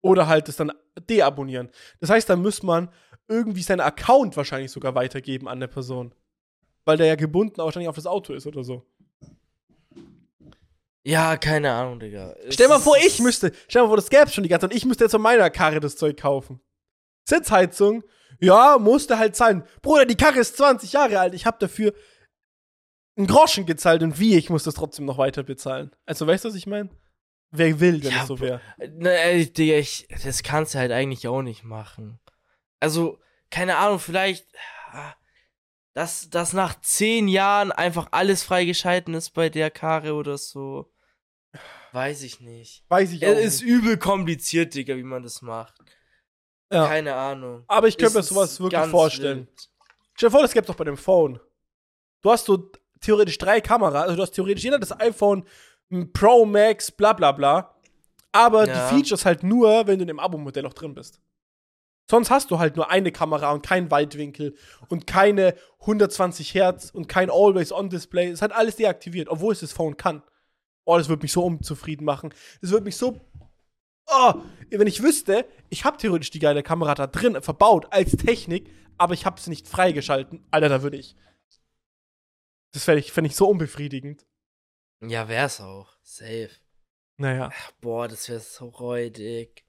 [0.00, 0.72] Oder halt es dann
[1.10, 1.68] deabonnieren.
[2.00, 2.88] Das heißt, dann muss man
[3.28, 6.14] irgendwie seinen Account wahrscheinlich sogar weitergeben an der Person.
[6.86, 8.86] Weil der ja gebunden wahrscheinlich auf das Auto ist oder so.
[11.04, 12.36] ja, keine Ahnung, Digga.
[12.48, 14.76] Stell mal vor, ich müsste, stell mal vor, das gäbe schon die ganze Zeit und
[14.78, 16.58] ich müsste jetzt von meiner Karre das Zeug kaufen.
[17.24, 18.02] Sitzheizung,
[18.40, 19.62] ja, musste halt zahlen.
[19.82, 21.92] Bruder, die Karre ist 20 Jahre alt, ich habe dafür
[23.18, 25.90] einen Groschen gezahlt und wie, ich muss das trotzdem noch weiter bezahlen.
[26.06, 26.88] Also, weißt du, was ich meine?
[27.50, 28.60] Wer will, wenn Ja, es so wäre?
[28.78, 32.20] Digga, ich, das kannst du halt eigentlich auch nicht machen.
[32.80, 33.18] Also,
[33.50, 34.46] keine Ahnung, vielleicht,
[34.92, 35.14] ah,
[35.94, 40.92] dass, dass nach zehn Jahren einfach alles freigeschalten ist bei der Karre oder so.
[41.92, 42.84] Weiß ich nicht.
[42.88, 43.70] Weiß ich auch Es ist nicht.
[43.70, 45.74] übel kompliziert, Digga, wie man das macht.
[46.70, 46.86] Ja.
[46.86, 47.64] Keine Ahnung.
[47.66, 49.46] Aber ich könnte mir Es sowas wirklich vorstellen.
[49.46, 49.70] wild.
[50.14, 51.40] Stell dir vor, das gäbe doch bei dem Phone.
[52.20, 52.70] Du hast so
[53.00, 55.44] theoretisch drei Kameras, also du hast theoretisch jeder das iPhone
[56.12, 57.74] Pro Max, bla bla bla.
[58.32, 58.74] Aber Ja.
[58.90, 61.20] die Features halt nur, wenn du in dem Abo-Modell auch drin bist.
[62.10, 64.54] Sonst hast du halt nur eine Kamera und keinen Weitwinkel
[64.88, 68.28] und keine 120 Hertz und kein Always-On-Display.
[68.30, 70.22] Es hat alles deaktiviert, obwohl es das Phone kann.
[70.84, 72.32] Oh, das würde mich so unzufrieden machen.
[72.62, 73.20] Das würde mich so.
[74.06, 74.34] Oh,
[74.70, 79.12] wenn ich wüsste, ich habe theoretisch die geile Kamera da drin verbaut als Technik, aber
[79.12, 80.46] ich habe sie nicht freigeschalten.
[80.50, 81.14] Alter, da würde ich.
[82.72, 84.26] Das fände ich, fänd ich so unbefriedigend.
[85.00, 85.96] Ja, wär's auch.
[86.02, 86.50] Safe.
[87.16, 87.50] Naja.
[87.80, 89.64] Boah, das wäre so räudig.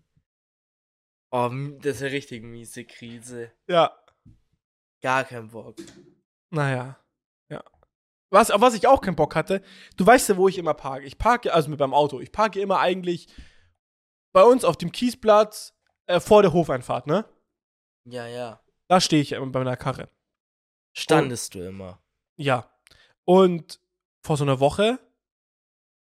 [1.32, 1.50] Oh,
[1.82, 3.52] das wäre richtig miese Krise.
[3.68, 3.98] Ja.
[5.02, 5.78] Gar kein Bock.
[6.50, 7.00] Naja.
[7.50, 7.64] Ja.
[8.32, 9.64] Was, auf was ich auch keinen Bock hatte,
[9.98, 11.06] du weißt ja, wo ich immer parke.
[11.06, 13.28] Ich parke, also mit meinem Auto, ich parke immer eigentlich
[14.34, 15.76] bei uns auf dem Kiesplatz
[16.06, 17.26] äh, vor der Hofeinfahrt, ne?
[18.06, 18.64] Ja, ja.
[18.88, 20.10] Da stehe ich immer bei meiner Karre.
[20.94, 22.02] Standest du immer.
[22.36, 22.70] Ja.
[23.30, 23.80] Und
[24.26, 24.98] vor so einer Woche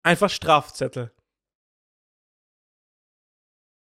[0.03, 1.11] einfach Strafzettel.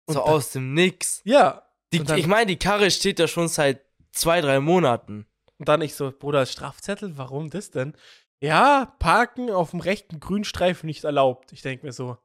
[0.09, 1.23] Und So aus dem Nix.
[1.25, 1.65] Ja.
[1.93, 5.29] Die, dann- ich meine, die Karre steht da schon seit zwei, drei Monaten.
[5.59, 7.97] Und dann ich so, Bruder, Strafzettel, warum das denn?
[8.43, 11.53] Ja, parken auf dem rechten Grünstreifen nicht erlaubt.
[11.53, 12.19] Ich denke mir so,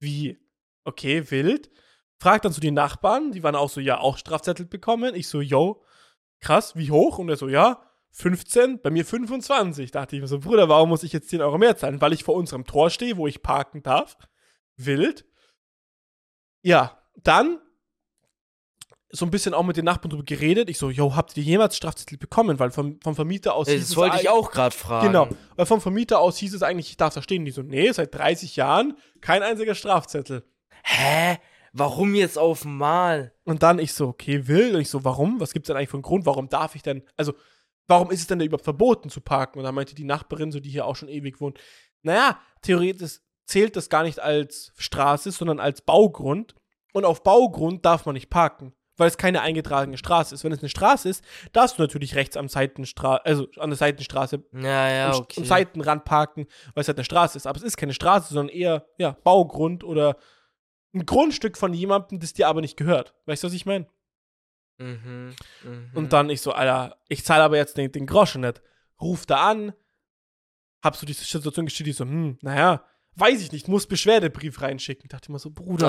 [0.00, 0.38] wie?
[0.84, 1.68] Okay, wild.
[2.20, 5.16] Frag dann so die Nachbarn, die waren auch so, ja, auch Strafzettel bekommen.
[5.16, 5.84] Ich so, yo,
[6.40, 7.18] krass, wie hoch?
[7.18, 9.90] Und er so, ja, 15, bei mir 25.
[9.90, 12.00] Dachte ich mir so, Bruder, warum muss ich jetzt 10 Euro mehr zahlen?
[12.00, 14.16] Weil ich vor unserem Tor stehe, wo ich parken darf.
[14.76, 15.24] Wild.
[16.62, 17.58] Ja, dann
[19.14, 20.70] so ein bisschen auch mit den Nachbarn drüber geredet.
[20.70, 22.58] Ich so, yo, habt ihr jemals Strafzettel bekommen?
[22.58, 25.08] Weil vom, vom Vermieter aus Ey, hieß das es wollte ich auch gerade fragen.
[25.08, 27.44] Genau, weil vom Vermieter aus hieß es eigentlich, ich darf da stehen.
[27.44, 30.44] Die so, nee, seit 30 Jahren kein einziger Strafzettel.
[30.82, 31.38] Hä?
[31.74, 33.32] Warum jetzt auf Mal?
[33.44, 34.74] Und dann ich so, okay, will.
[34.74, 35.40] Und ich so, warum?
[35.40, 36.24] Was gibt's denn eigentlich für einen Grund?
[36.24, 37.34] Warum darf ich denn, also,
[37.86, 39.58] warum ist es denn überhaupt verboten zu parken?
[39.58, 41.58] Und dann meinte die Nachbarin, so die hier auch schon ewig wohnt,
[42.02, 46.54] naja, theoretisch zählt das gar nicht als Straße, sondern als Baugrund.
[46.92, 50.44] Und auf Baugrund darf man nicht parken, weil es keine eingetragene Straße ist.
[50.44, 54.44] Wenn es eine Straße ist, darfst du natürlich rechts am Seitenstraße, also an der Seitenstraße
[54.52, 55.40] Ja, ja, am, okay.
[55.40, 57.46] am Seitenrand parken, weil es halt eine Straße ist.
[57.46, 60.16] Aber es ist keine Straße, sondern eher, ja, Baugrund oder
[60.94, 63.14] ein Grundstück von jemandem, das dir aber nicht gehört.
[63.24, 63.86] Weißt du, was ich meine?
[64.82, 65.90] Mhm, mhm.
[65.94, 68.60] Und dann ich so, Alter, ich zahle aber jetzt den, den Groschen nicht.
[69.00, 69.72] Ruf da an,
[70.82, 72.84] hab so diese Situation gestellt, die so, hm, naja,
[73.16, 75.08] weiß ich nicht, muss Beschwerdebrief reinschicken.
[75.08, 75.88] Dachte ich mir so, Bruder,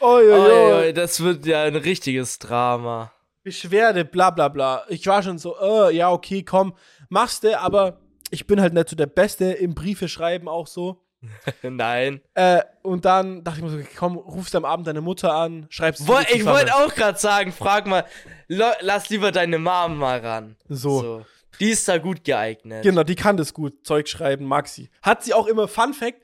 [0.00, 3.12] oi, ai, das wird ja ein richtiges Drama.
[3.42, 4.84] Beschwerde, bla bla bla.
[4.88, 6.74] Ich war schon so, äh, ja, okay, komm,
[7.08, 8.00] machst du, aber
[8.30, 11.02] ich bin halt nicht so der Beste im Briefe schreiben auch so.
[11.62, 12.20] Nein.
[12.34, 16.06] Äh, und dann dachte ich mir so, komm, rufst am Abend deine Mutter an, schreibst
[16.06, 18.04] Woll, ich wollte auch gerade sagen, frag mal,
[18.48, 20.56] lass lieber deine Mom mal ran.
[20.68, 21.24] So.
[21.58, 22.82] Die ist da gut geeignet.
[22.82, 24.88] Genau, die kann das gut, Zeug schreiben, mag sie.
[25.02, 26.22] Hat sie auch immer, Fun Fact,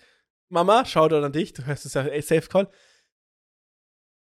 [0.49, 2.69] Mama, schau da an dich, du hörst es ja, ey, Safe Call.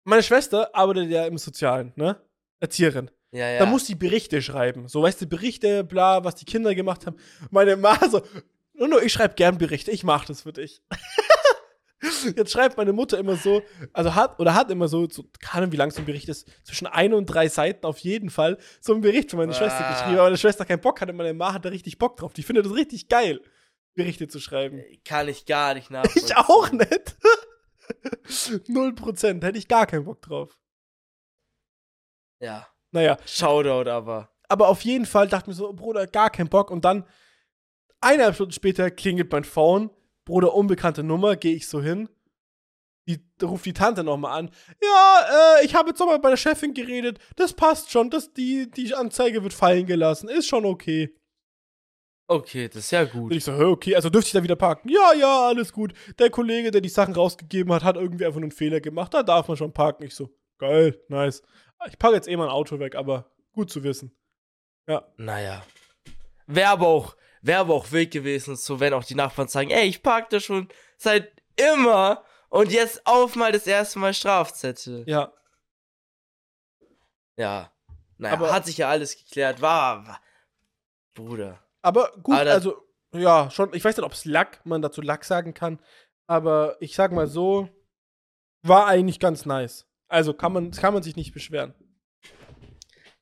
[0.04, 2.20] Meine Schwester arbeitet ja im Sozialen, ne?
[2.60, 3.10] Erzieherin.
[3.30, 3.58] Ja, ja.
[3.58, 4.88] Da muss sie Berichte schreiben.
[4.88, 7.16] So, weißt du, Berichte, bla, was die Kinder gemacht haben.
[7.50, 8.22] Meine Ma so,
[8.78, 10.82] nur, nur ich schreibe gern Berichte, ich mach das für dich.
[12.36, 13.60] Jetzt schreibt meine Mutter immer so,
[13.92, 16.48] also hat oder hat immer so, so keine Ahnung, wie lang so ein Bericht ist,
[16.64, 19.54] zwischen ein und drei Seiten auf jeden Fall, so ein Bericht für meine Ah.
[19.56, 20.14] Schwester geschrieben.
[20.14, 22.32] Aber meine Schwester keinen Bock hatte, meine Ma hat da richtig Bock drauf.
[22.34, 23.40] Die findet das richtig geil,
[23.94, 24.80] Berichte zu schreiben.
[25.04, 26.24] Kann ich gar nicht nachvollziehen.
[26.26, 27.16] Ich auch nicht.
[28.68, 30.56] Null Prozent, hätte ich gar keinen Bock drauf.
[32.40, 32.68] Ja.
[32.92, 34.30] Naja, Shoutout aber.
[34.48, 36.70] aber auf jeden Fall dachte ich mir so, Bruder, gar keinen Bock.
[36.70, 37.04] Und dann,
[38.00, 39.90] eineinhalb Stunden später, klingelt mein Phone.
[40.24, 42.08] Bruder, unbekannte Nummer, gehe ich so hin.
[43.08, 44.50] Die ruft die Tante nochmal an.
[44.82, 47.18] Ja, äh, ich habe jetzt nochmal bei der Chefin geredet.
[47.36, 48.10] Das passt schon.
[48.10, 50.28] Das, die, die Anzeige wird fallen gelassen.
[50.28, 51.14] Ist schon okay.
[52.30, 53.32] Okay, das ist ja Und gut.
[53.32, 54.90] ich so, okay, also dürfte ich da wieder parken?
[54.90, 55.94] Ja, ja, alles gut.
[56.18, 59.14] Der Kollege, der die Sachen rausgegeben hat, hat irgendwie einfach nur einen Fehler gemacht.
[59.14, 60.04] Da darf man schon parken.
[60.04, 60.28] Ich so,
[60.58, 61.42] geil, nice.
[61.88, 64.14] Ich packe jetzt eh mein Auto weg, aber gut zu wissen.
[64.86, 65.10] Ja.
[65.16, 65.64] Naja.
[66.46, 69.86] Wäre aber auch, wäre aber auch wild gewesen, so wenn auch die Nachbarn sagen, ey,
[69.86, 75.04] ich park da schon seit immer und jetzt auf mal das erste Mal Strafzettel.
[75.06, 75.32] Ja.
[77.36, 77.72] Ja.
[78.16, 79.60] Naja, Aber- hat sich ja alles geklärt.
[79.60, 80.20] War, war
[81.14, 81.62] Bruder.
[81.82, 82.82] Aber gut, Aber also,
[83.12, 83.72] ja, schon.
[83.74, 85.80] Ich weiß nicht, ob es Lack, man dazu Lack sagen kann.
[86.26, 87.68] Aber ich sag mal so,
[88.62, 89.86] war eigentlich ganz nice.
[90.08, 91.74] Also kann man, kann man sich nicht beschweren.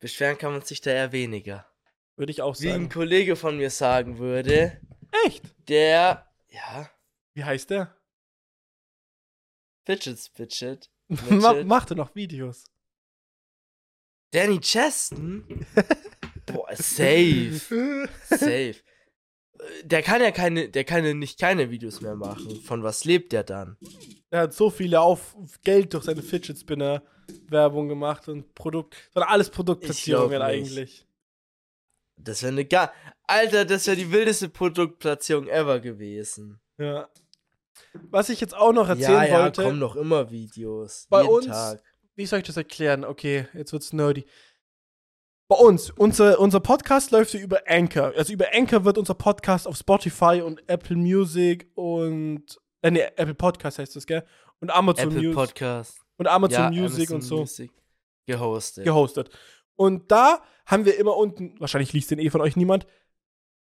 [0.00, 1.66] Beschweren kann man sich da eher weniger.
[2.16, 2.88] Würde ich auch Wie ein sagen.
[2.88, 4.80] Kollege von mir sagen würde,
[5.26, 5.42] Echt?
[5.68, 6.90] der, ja,
[7.34, 7.94] Wie heißt der?
[9.84, 10.90] Fidget Spidget.
[11.08, 11.64] Ma Mitchell.
[11.64, 12.64] machte noch Videos.
[14.32, 15.44] Danny Cheston?
[16.46, 18.08] Boah, safe.
[18.28, 18.74] Safe.
[19.84, 22.60] Der kann ja keine, der kann ja nicht keine Videos mehr machen.
[22.62, 23.76] Von was lebt der dann?
[24.30, 27.02] Er hat so viele auf Geld durch seine Fidget Spinner
[27.48, 31.05] Werbung gemacht und Produkt, sondern alles Produktplatzierungen eigentlich.
[32.16, 32.92] Das wäre eine gar.
[33.24, 36.60] Alter, das wäre die wildeste Produktplatzierung ever gewesen.
[36.78, 37.08] Ja.
[38.10, 41.06] Was ich jetzt auch noch erzählen ja, ja, wollte, kommen noch immer Videos.
[41.10, 41.82] Bei uns- Tag.
[42.14, 43.04] wie soll ich das erklären?
[43.04, 44.26] Okay, jetzt wird's nerdy.
[45.48, 48.12] Bei uns, unser, unser Podcast läuft ja über Anchor.
[48.16, 52.44] Also über Anchor wird unser Podcast auf Spotify und Apple Music und
[52.82, 54.24] äh, nee, Apple Podcast heißt das, gell?
[54.60, 56.00] Und Amazon Apple Music Podcast.
[56.16, 57.70] und Amazon ja, Music Amazon und so Music
[58.26, 58.84] gehostet.
[58.84, 59.30] gehostet.
[59.76, 62.86] Und da haben wir immer unten, wahrscheinlich liest den eh von euch niemand,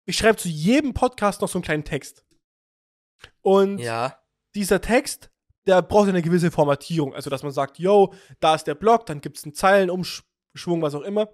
[0.06, 2.24] ich schreibe zu jedem Podcast noch so einen kleinen Text.
[3.42, 4.18] Und ja.
[4.54, 5.30] dieser Text,
[5.66, 7.14] der braucht eine gewisse Formatierung.
[7.14, 10.94] Also, dass man sagt, yo, da ist der Block, dann gibt es einen Zeilenumschwung, was
[10.94, 11.32] auch immer.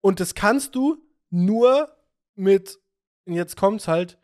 [0.00, 0.98] Und das kannst du
[1.30, 1.94] nur
[2.34, 2.78] mit,
[3.26, 4.18] und jetzt kommt's halt,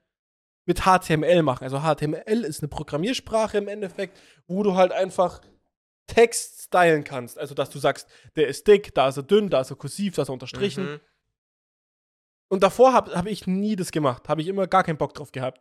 [0.68, 1.64] mit HTML machen.
[1.64, 5.40] Also HTML ist eine Programmiersprache im Endeffekt, wo du halt einfach
[6.08, 7.38] Text stylen kannst.
[7.38, 10.16] Also, dass du sagst, der ist dick, da ist er dünn, da ist er kursiv,
[10.16, 10.92] da ist er unterstrichen.
[10.92, 11.00] Mhm.
[12.48, 14.28] Und davor habe hab ich nie das gemacht.
[14.28, 15.60] Habe ich immer gar keinen Bock drauf gehabt.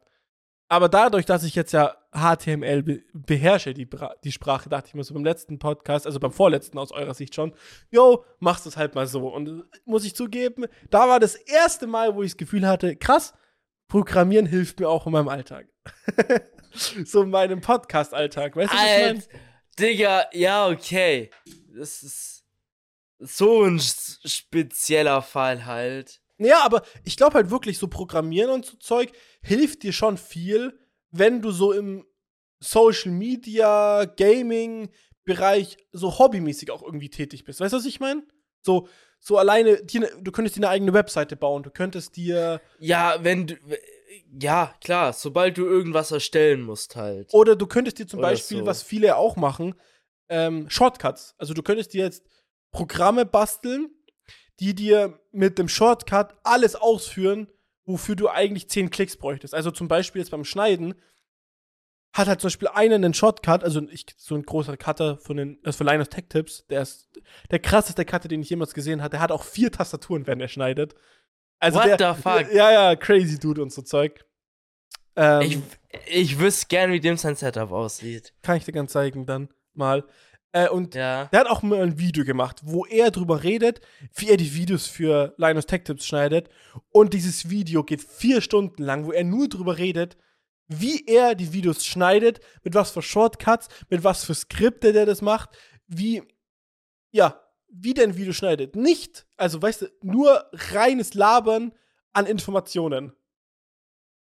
[0.70, 3.88] Aber dadurch, dass ich jetzt ja HTML be beherrsche, die,
[4.24, 7.36] die Sprache, dachte ich mir so beim letzten Podcast, also beim vorletzten aus eurer Sicht
[7.36, 7.54] schon,
[7.90, 9.30] yo, machst es halt mal so.
[9.30, 12.96] Und äh, muss ich zugeben, da war das erste Mal, wo ich das Gefühl hatte,
[12.98, 13.34] krass,
[13.88, 15.68] Programmieren hilft mir auch in meinem Alltag.
[16.74, 18.56] so in meinem Podcast-Alltag.
[18.56, 19.47] Weißt du, was ich meine?
[19.80, 21.30] Digga, ja, okay.
[21.76, 22.44] Das ist
[23.20, 26.22] so ein spezieller Fall halt.
[26.40, 29.12] Ja, aber ich glaube halt wirklich, so Programmieren und so Zeug
[29.42, 30.80] hilft dir schon viel,
[31.12, 32.06] wenn du so im
[32.60, 34.90] Social Media, Gaming
[35.26, 37.60] Bereich so hobbymäßig auch irgendwie tätig bist.
[37.60, 38.24] Weißt du, was ich meine?
[38.62, 38.88] So,
[39.20, 43.18] so alleine, dir, ne- du könntest dir eine eigene Webseite bauen, du könntest dir, Ja,
[43.24, 43.56] wenn du.
[44.40, 47.34] Ja, klar, sobald du irgendwas erstellen musst halt.
[47.34, 48.66] oder du könntest dir zum Oder Beispiel, so.
[48.66, 49.76] was viele auch machen,
[50.30, 51.36] ähm, Shortcuts.
[51.38, 52.26] Also du könntest dir jetzt
[52.72, 53.90] Programme basteln,
[54.60, 57.48] die dir mit dem Shortcut alles ausführen,
[57.86, 59.54] wofür du eigentlich 10 Klicks bräuchtest.
[59.54, 60.96] Also zum Beispiel jetzt beim Schneiden
[62.14, 65.60] hat halt zum Beispiel einer einen Shortcut, also ich, so ein großer Cutter von den,
[65.64, 67.10] ist für Linus Tech Tips, der ist
[67.52, 69.12] der krasseste Cutter, den ich jemals gesehen habe.
[69.12, 70.96] Der hat auch vier Tastaturen, wenn er schneidet.
[71.60, 72.54] Also What der, the fuck?
[72.54, 74.24] Ja, ja, crazy Dude und so Zeug.
[75.16, 75.60] Ähm, Ich,
[76.06, 78.34] ich wüsste gern, wie dem sein Setup aussieht.
[78.44, 80.04] kann ich dir ganz zeigen dann mal.
[80.52, 81.26] Äh, und Ja.
[81.26, 83.82] der hat auch mal ein Video gemacht, wo er drüber redet,
[84.16, 86.50] wie er die Videos für Linus Tech Tips schneidet.
[86.92, 90.18] Und dieses Video geht vier Stunden lang, wo er nur drüber redet,
[90.68, 95.22] wie er die Videos schneidet, mit was für Shortcuts, mit was für Skripte der das
[95.22, 95.50] macht,
[95.88, 96.22] wie,
[97.12, 98.76] ja, wie der ein Video schneidet.
[98.76, 101.74] Nicht, also weißt du, nur reines Labern
[102.14, 103.14] an Informationen.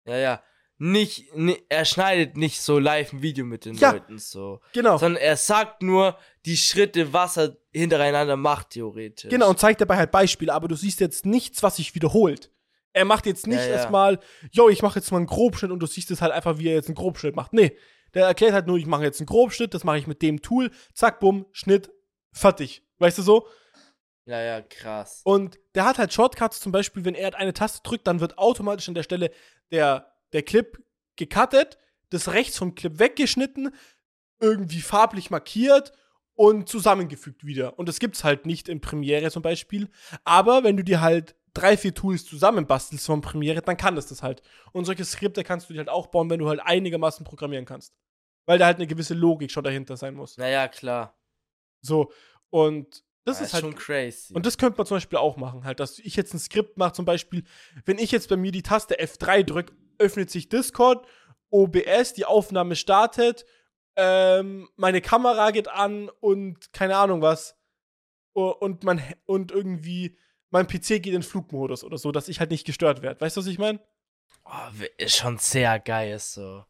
[0.06, 0.42] Ja, ja.
[0.80, 3.90] Nicht, ni- er schneidet nicht so live ein Video mit den Ja.
[3.90, 4.60] Leuten so.
[4.72, 4.96] Genau.
[4.96, 9.28] Sondern er sagt nur die Schritte, was er hintereinander macht, theoretisch.
[9.28, 12.52] Genau, und zeigt dabei halt Beispiele, aber du siehst jetzt nichts, was sich wiederholt.
[12.92, 13.70] Er macht jetzt nicht Ja, ja.
[13.72, 14.20] erstmal,
[14.52, 16.74] yo, ich mache jetzt mal einen Grobschnitt und du siehst es halt einfach, wie er
[16.74, 17.52] jetzt einen Grobschnitt macht.
[17.52, 17.76] Nee,
[18.14, 20.70] Der erklärt halt nur, ich mache jetzt einen Grobschnitt, das mache ich mit dem Tool,
[20.94, 21.90] zack, bumm, Schnitt,
[22.32, 22.82] fertig.
[22.98, 23.48] Weißt du so?
[24.26, 25.22] Ja, ja, krass.
[25.24, 28.88] Und der hat halt Shortcuts, zum Beispiel, wenn er eine Taste drückt, dann wird automatisch
[28.88, 29.30] an der Stelle
[29.70, 30.82] der, der Clip
[31.16, 31.78] gecuttet,
[32.10, 33.74] das rechts vom Clip weggeschnitten,
[34.40, 35.92] irgendwie farblich markiert
[36.34, 37.78] und zusammengefügt wieder.
[37.78, 39.88] Und das gibt's halt nicht in Premiere zum Beispiel.
[40.24, 44.22] Aber wenn du dir halt drei, vier Tools zusammenbastelst von Premiere, dann kann das das
[44.22, 44.42] halt.
[44.72, 47.94] Und solche Skripte kannst du dir halt auch bauen, wenn du halt einigermaßen programmieren kannst.
[48.46, 50.36] Weil da halt eine gewisse Logik schon dahinter sein muss.
[50.36, 51.18] Naja, klar.
[51.80, 52.12] So.
[52.50, 54.32] Und das Ja, ist halt schon crazy.
[54.34, 56.92] und das könnte man zum Beispiel auch machen, halt, dass ich jetzt ein Skript mache,
[56.92, 57.44] zum Beispiel,
[57.84, 61.06] wenn ich jetzt bei mir die Taste F3 drücke, öffnet sich Discord,
[61.50, 63.44] OBS, die Aufnahme startet,
[63.96, 67.56] ähm, meine Kamera geht an und keine Ahnung was.
[68.32, 70.16] Und man und irgendwie
[70.50, 73.20] mein PC geht in Flugmodus oder so, dass ich halt nicht gestört werde.
[73.20, 73.80] Weißt du, was ich meine?
[74.44, 76.64] oh, ist schon sehr geil so.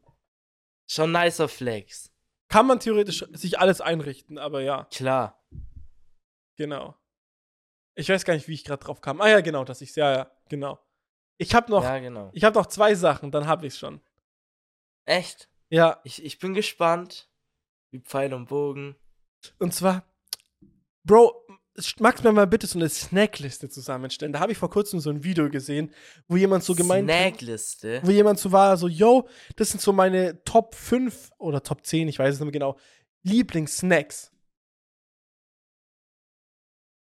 [0.88, 2.10] Schon nicer Flex.
[2.48, 5.38] Kann man theoretisch sich alles einrichten, aber ja, Klar.
[6.58, 6.94] Genau.
[7.94, 9.20] Ich weiß gar nicht, wie ich gerade drauf kam.
[9.22, 10.78] Ah ja, genau, dass ich ja, ja, genau.
[11.38, 12.30] Ich habe noch, Ja, genau.
[12.34, 14.00] ich habe noch zwei Sachen, dann habe ich's schon.
[15.06, 15.48] Echt?
[15.70, 17.28] Ja, Ich, ich bin gespannt.
[17.90, 18.96] Wie Pfeil und Bogen.
[19.58, 20.04] Und zwar,
[21.04, 21.46] Bro,
[22.00, 24.32] magst du mir mal bitte so eine Snackliste zusammenstellen?
[24.32, 25.92] Da habe ich vor kurzem so ein Video gesehen,
[26.26, 28.00] wo jemand so gemeint hat, Snackliste.
[28.04, 29.26] wo jemand so war, so, yo,
[29.56, 32.76] das sind so meine Top 5 oder Top 10, ich weiß es nicht mehr genau,
[33.22, 34.32] Lieblingssnacks.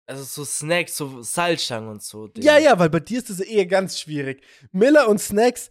[0.06, 2.28] Also so Snacks, so Salzstangen und so.
[2.28, 2.44] Ding.
[2.44, 4.42] Ja, ja, weil bei dir ist das eher ganz schwierig.
[4.72, 5.70] Miller und Snacks,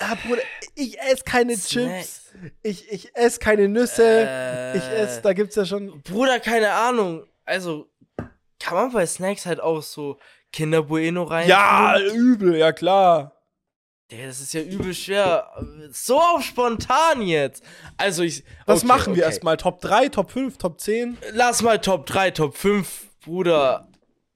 [0.00, 0.42] ja, Bruder,
[0.74, 2.30] ich esse keine Snacks.
[2.32, 6.72] Chips, ich, ich esse keine Nüsse, Äh, ich esse, da gibt's ja schon, Bruder, keine
[6.72, 7.26] Ahnung.
[7.44, 7.90] Also,
[8.58, 10.18] kann man bei Snacks halt auch so
[10.52, 11.48] Kinder Bueno rein?
[11.48, 13.36] ja, übel, ja klar.
[14.08, 15.52] Das ist ja übel schwer.
[15.92, 17.62] So auf spontan jetzt.
[17.96, 18.42] Also ich.
[18.66, 19.32] Was okay, machen wir okay.
[19.32, 19.56] erstmal?
[19.56, 21.16] Top 3, Top 5, Top 10?
[21.32, 23.88] Lass mal Top 3, Top 5, Bruder.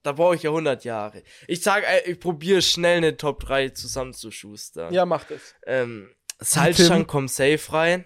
[0.03, 1.23] Da brauche ich ja 100 Jahre.
[1.47, 4.93] Ich sag, ey, ich probiere schnell eine Top 3 zusammenzuschustern.
[4.93, 5.55] Ja, macht es.
[5.65, 8.05] Ähm, Salzstangen kommen safe rein.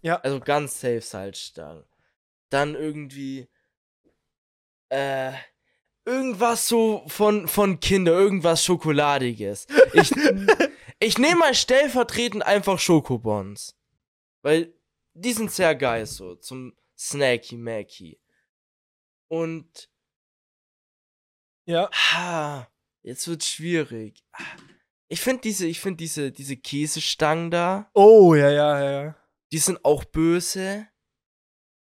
[0.00, 0.16] Ja.
[0.20, 1.84] Also ganz safe Salzstangen.
[2.50, 3.48] Dann irgendwie.
[4.88, 5.32] Äh.
[6.06, 9.66] Irgendwas so von, von Kinder, irgendwas Schokoladiges.
[9.94, 10.12] Ich,
[11.00, 13.74] ich nehme mal stellvertretend einfach Schokobons.
[14.42, 14.74] Weil
[15.14, 18.20] die sind sehr geil so, zum Snacky Macky.
[19.28, 19.90] Und
[21.66, 21.90] Ja.
[21.92, 22.70] Ha,
[23.02, 24.22] jetzt wird's schwierig.
[25.08, 29.28] Ich finde diese, ich finde diese, diese Käsestangen da, Oh, ja, ja, ja, ja.
[29.52, 30.88] die sind auch böse.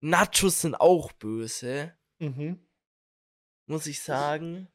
[0.03, 2.67] Nachos sind auch böse, Mhm.
[3.67, 4.67] muss ich sagen.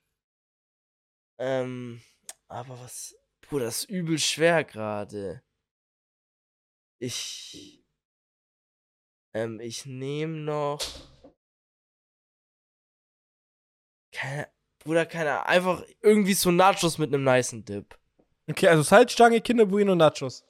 [1.39, 2.01] Ähm,
[2.49, 5.43] aber was, Bruder, das ist übel schwer gerade.
[7.01, 7.85] Ich,
[9.35, 10.81] ähm, ich nehme noch,
[14.17, 14.49] keine,
[14.79, 17.99] Bruder, keine Ahnung, einfach irgendwie so Nachos mit einem nicen Dip.
[18.49, 20.45] Okay, also Salzstange, Kinder Bueno, Nachos.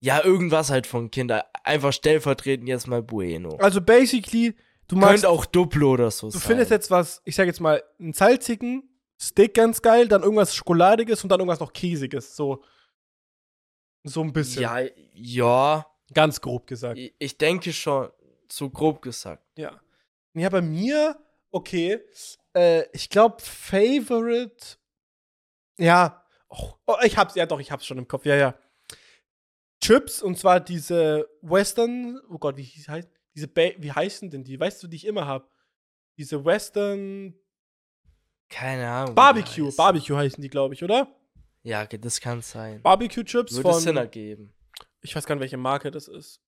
[0.00, 1.44] Ja, irgendwas halt von Kinder.
[1.62, 3.56] Einfach stellvertretend jetzt mal Bueno.
[3.58, 4.56] Also basically,
[4.88, 6.40] du magst, Könnte auch Duplo oder so du sein.
[6.40, 8.88] findest jetzt was, ich sag jetzt mal, einen salzigen
[9.20, 12.34] Steak ganz geil, dann irgendwas Schokoladiges und dann irgendwas noch Käsiges.
[12.34, 12.64] So,
[14.04, 14.62] so ein bisschen.
[14.62, 14.80] Ja,
[15.12, 15.86] ja.
[16.14, 16.98] Ganz grob gesagt.
[16.98, 18.08] Ich, ich denke schon,
[18.50, 19.44] so grob gesagt.
[19.58, 19.78] Ja.
[20.32, 21.16] Ja, bei mir,
[21.50, 22.00] okay.
[22.54, 24.76] Äh, ich glaube, Favorite.
[25.78, 26.24] Ja.
[26.48, 28.26] Oh, oh, ich hab's, ja doch, ich hab's schon im Kopf.
[28.26, 28.58] Ja, ja.
[29.82, 32.20] Chips, und zwar diese Western.
[32.28, 33.08] Oh Gott, wie heißt.
[33.34, 34.58] Diese ba wie heißen denn die?
[34.58, 35.48] Weißt du, die ich immer hab?
[36.18, 37.34] Diese Western.
[38.48, 39.14] Keine Ahnung.
[39.14, 39.66] Barbecue.
[39.66, 39.76] heißt.
[39.76, 41.14] Barbecue heißen die, glaube ich, oder?
[41.62, 42.82] Ja, das kann sein.
[42.82, 43.96] Barbecue Chips Würde Sinn von.
[43.98, 44.52] ergeben.
[45.02, 46.42] Ich weiß gar nicht, welche Marke das ist.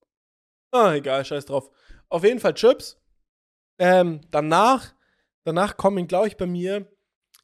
[0.72, 1.70] Ah, egal, scheiß drauf.
[2.08, 2.98] Auf jeden Fall Chips.
[3.82, 4.94] Ähm, danach,
[5.42, 6.86] danach kommen, glaube ich, bei mir,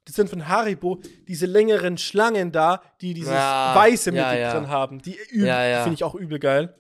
[0.04, 4.54] das sind von Haribo, diese längeren Schlangen da, die dieses Ja, weiße ja, Mittel ja.
[4.54, 5.02] drin haben.
[5.02, 6.76] Die finde ich auch übel geil.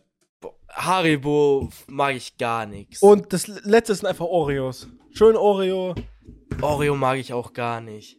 [0.70, 3.02] Haribo mag ich gar nichts.
[3.02, 4.86] Und das letzte sind einfach Oreos.
[5.10, 5.96] Schön Oreo.
[6.62, 8.16] Oreo mag ich auch gar nicht.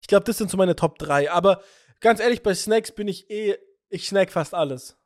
[0.00, 1.32] Ich glaube, das sind so meine Top 3.
[1.32, 1.60] Aber
[2.00, 3.56] ganz ehrlich, bei Snacks bin ich eh,
[3.88, 4.96] ich snack fast alles.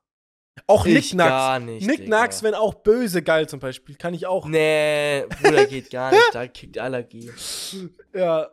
[0.67, 1.29] Auch Ich Nicknacks.
[1.31, 2.49] gar nicht, Nicknacks, Digga.
[2.49, 3.97] wenn auch böse geil zum Beispiel.
[3.97, 4.47] Kann ich auch.
[4.47, 6.31] Nee, Bruder, geht gar nicht.
[6.33, 7.31] Da kriegt Allergie.
[8.15, 8.51] Ja.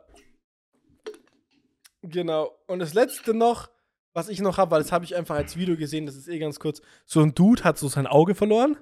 [2.02, 2.52] Genau.
[2.68, 3.70] Und das letzte noch,
[4.14, 6.40] was ich noch habe, weil das habe ich einfach als Video gesehen, das ist eh
[6.40, 6.82] ganz kurz.
[7.06, 8.78] So ein Dude hat so sein Auge verloren.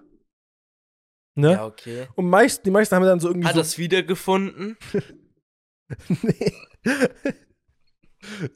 [1.38, 1.52] Ne?
[1.54, 2.08] Ja, okay.
[2.16, 3.60] Und meist, die meisten haben dann so irgendwie Hat so.
[3.60, 4.78] das wiedergefunden?
[6.22, 6.54] nee.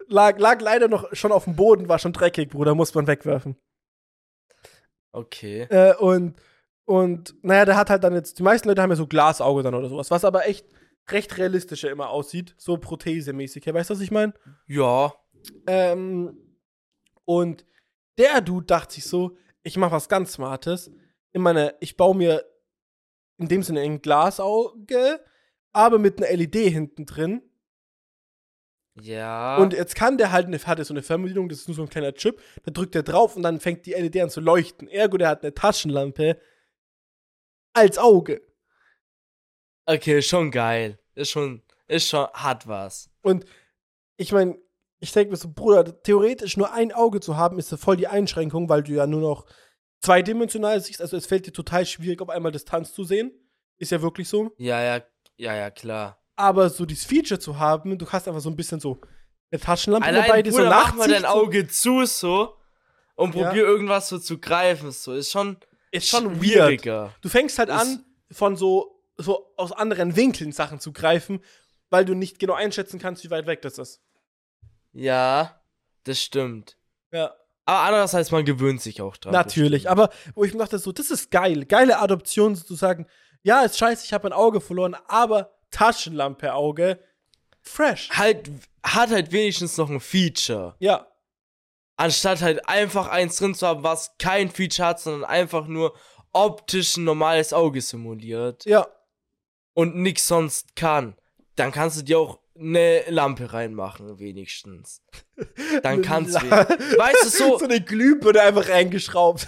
[0.08, 3.58] lag, lag leider noch schon auf dem Boden, war schon dreckig, Bruder, muss man wegwerfen.
[5.12, 5.64] Okay.
[5.70, 6.36] Äh, und,
[6.86, 9.76] und, naja, der hat halt dann jetzt, die meisten Leute haben ja so Glasauge dann
[9.76, 10.68] oder sowas, was aber echt
[11.10, 13.66] recht realistisch ja immer aussieht, so prothesemäßig.
[13.66, 14.34] Ja, weißt du, was ich meine?
[14.68, 15.14] Ja.
[15.68, 16.38] Ähm,
[17.26, 17.66] und
[18.18, 20.92] der Dude dachte sich so, ich mache was ganz Smartes.
[21.32, 22.46] Ich meine, ich baue mir
[23.38, 25.24] in dem Sinne ein Glasauge,
[25.72, 27.42] aber mit einer LED hinten drin.
[29.02, 29.58] Ja.
[29.58, 31.84] Und jetzt kann der halt eine, hat er so eine Fernbedienung, das ist nur so
[31.84, 34.88] ein kleiner Chip, da drückt er drauf und dann fängt die LED an zu leuchten.
[34.88, 36.40] Ergo, der hat eine Taschenlampe
[37.74, 38.42] als Auge.
[39.86, 41.00] okay, schon geil.
[41.16, 43.10] Ist schon, ist schon, hat was.
[43.22, 43.46] Und
[44.18, 44.58] ich meine,
[45.00, 48.08] ich denke mir so, Bruder, theoretisch nur ein Auge zu haben, ist ja voll die
[48.08, 49.46] Einschränkung, weil du ja nur noch
[50.02, 51.02] zweidimensional siehst.
[51.02, 53.32] Also es fällt dir total schwierig, auf einmal Distanz zu sehen.
[53.78, 54.52] Ist ja wirklich so.
[54.58, 55.04] Ja, ja,
[55.38, 56.19] ja, ja, klar.
[56.40, 59.00] Aber so dieses Feature zu haben, du hast einfach so ein bisschen so
[59.52, 61.16] eine Taschenlampe Allein, dabei, die so Bruder, mach mal nachzieht.
[61.16, 62.56] dein Auge zu, so,
[63.16, 63.48] und Ja.
[63.48, 65.14] probier irgendwas so zu greifen, so.
[65.14, 65.58] Ist schon,
[65.92, 66.38] ist schon weird.
[66.40, 67.14] schwieriger.
[67.22, 71.42] Du fängst halt Ist- an, von so, so aus anderen Winkeln Sachen zu greifen,
[71.90, 74.02] weil du nicht genau einschätzen kannst, wie weit weg das ist.
[74.94, 75.62] Ja,
[76.06, 76.78] das stimmt.
[77.12, 77.34] Ja.
[77.66, 79.34] Aber andererseits, man gewöhnt sich auch dran.
[79.34, 81.66] Natürlich, aber wo ich mir dachte, so, das ist geil.
[81.66, 83.06] Geile Adoption, so zu sagen,
[83.44, 87.00] ja, ist scheiße, ich habe ein Auge verloren, aber Taschenlampe Auge,
[87.62, 88.10] fresh.
[88.12, 88.50] Halt,
[88.84, 90.76] hat halt wenigstens noch ein Feature.
[90.80, 91.10] Ja,
[92.00, 95.94] Anstatt halt einfach eins drin zu haben, was kein Feature hat, sondern einfach nur
[96.32, 98.88] optisch ein normales Auge simuliert ja.
[99.74, 101.18] und nix sonst kann.
[101.58, 105.02] Dann kannst du dir auch eine Lampe reinmachen, wenigstens.
[105.84, 106.50] Dann kannst du.
[106.50, 109.48] Weißt du, so, so eine Glühbirne einfach reingeschraubt.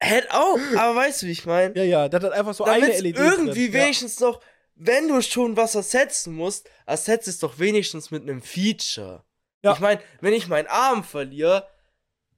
[0.00, 1.74] hätte auch, aber weißt du, wie ich meine?
[1.78, 3.16] ja, ja, der hat einfach so eine LED.
[3.16, 3.80] irgendwie drin.
[3.80, 4.40] wenigstens noch,
[4.74, 9.24] wenn du schon was ersetzen musst, ersetzt es doch wenigstens mit einem Feature.
[9.62, 9.72] Ja.
[9.74, 11.66] Ich meine, wenn ich meinen Arm verliere,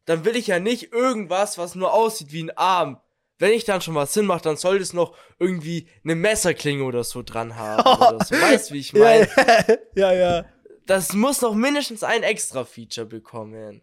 [0.04, 3.00] dann will ich ja nicht irgendwas, was nur aussieht wie ein Arm.
[3.38, 7.02] Wenn ich dann schon was Sinn mache, dann sollte es noch irgendwie eine Messerklinge oder
[7.02, 7.82] so dran haben.
[8.14, 8.34] oder so.
[8.34, 9.28] Weißt du, wie ich meine?
[9.36, 10.44] ja, ja, ja.
[10.86, 13.80] Das muss noch mindestens ein extra Feature bekommen.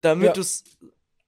[0.00, 0.32] Damit Ja.
[0.34, 0.64] du es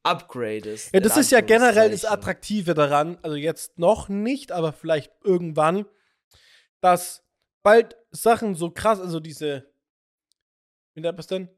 [0.05, 0.93] upgradest.
[0.95, 2.05] Ja, das ist ja generell das.
[2.05, 5.87] Attraktive daran, also jetzt noch nicht, aber vielleicht irgendwann,
[6.85, 7.24] dass
[7.62, 9.65] bald Sachen so krass, also diese,
[10.93, 11.48] wie nennt man das denn?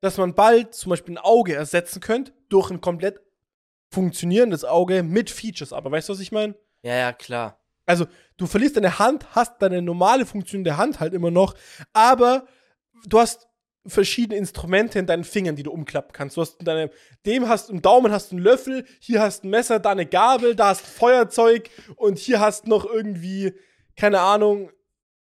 [0.00, 3.20] Dass man bald zum Beispiel ein Auge ersetzen könnte durch ein komplett
[3.92, 5.74] funktionierendes Auge mit Features.
[5.74, 6.54] Aber weißt du, was ich meine?
[6.80, 7.60] Ja, ja, klar.
[7.84, 8.06] Also,
[8.38, 11.54] du verlierst deine Hand, hast deine normale Funktion der Hand halt immer noch,
[11.92, 12.46] aber
[13.04, 13.50] du hast
[13.86, 16.38] verschiedene Instrumente in deinen Fingern, die du umklappen kannst.
[16.38, 16.88] Du hast in deinem,
[17.26, 20.06] dem hast im Daumen hast du einen Löffel, hier hast du ein Messer, da eine
[20.06, 23.52] Gabel, da hast Feuerzeug und hier hast noch irgendwie,
[24.00, 24.70] keine Ahnung,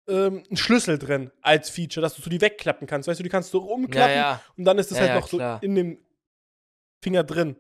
[0.07, 3.07] ähm, einen Schlüssel drin als Feature, dass du so die wegklappen kannst.
[3.07, 4.43] Weißt du, die kannst du Ja, umklappen ja.
[4.57, 5.61] und dann ist es Ja, halt ja, noch so klar.
[5.63, 6.05] in dem
[7.03, 7.57] Finger drin.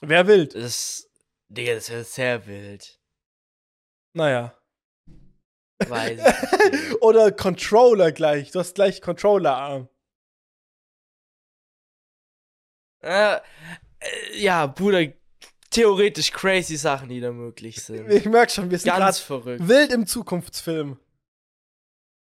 [0.00, 0.54] Wer wild?
[0.54, 1.08] Das,
[1.48, 3.00] Digga, das wäre sehr wild.
[4.14, 4.54] Naja.
[5.86, 6.94] Weiß ich.
[7.02, 8.50] Oder Controller gleich.
[8.50, 9.88] Du hast gleich Controller-Arm.
[13.00, 13.40] äh, äh,
[14.38, 15.04] ja, Bruder,
[15.78, 18.10] theoretisch crazy Sachen, die da möglich sind.
[18.10, 19.66] Ich merk schon, wir sind Ganz verrückt.
[19.66, 20.98] wild im Zukunftsfilm.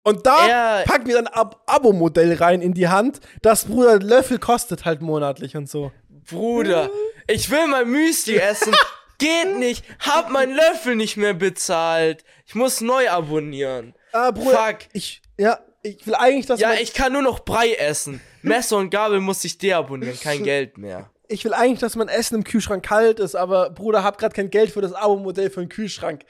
[0.03, 3.19] Und da Ja, packen wir ein Ab Abo-Modell rein in die Hand.
[3.41, 5.91] Das Bruder Löffel kostet halt monatlich und so.
[6.29, 6.89] Bruder,
[7.27, 8.73] ich will mein Müsli essen.
[9.17, 9.83] Geht nicht.
[9.99, 12.23] Hab meinen Löffel nicht mehr bezahlt.
[12.45, 13.95] Ich muss neu abonnieren.
[14.13, 14.77] Ah, Bruder, Fuck.
[14.93, 18.21] ich, ja, ich will eigentlich, dass Ja, ich kann nur noch Brei essen.
[18.41, 20.17] Messer und Gabel muss ich deabonnieren.
[20.19, 21.09] Kein Geld mehr.
[21.27, 24.49] Ich will eigentlich, dass mein Essen im Kühlschrank kalt ist, aber Bruder, hab grad kein
[24.49, 26.23] Geld für das Abo-Modell für den Kühlschrank.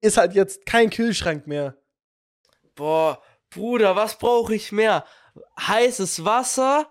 [0.00, 1.76] Ist halt jetzt kein Kühlschrank mehr.
[2.74, 5.04] Boah, Bruder, was brauche ich mehr?
[5.60, 6.90] Heißes Wasser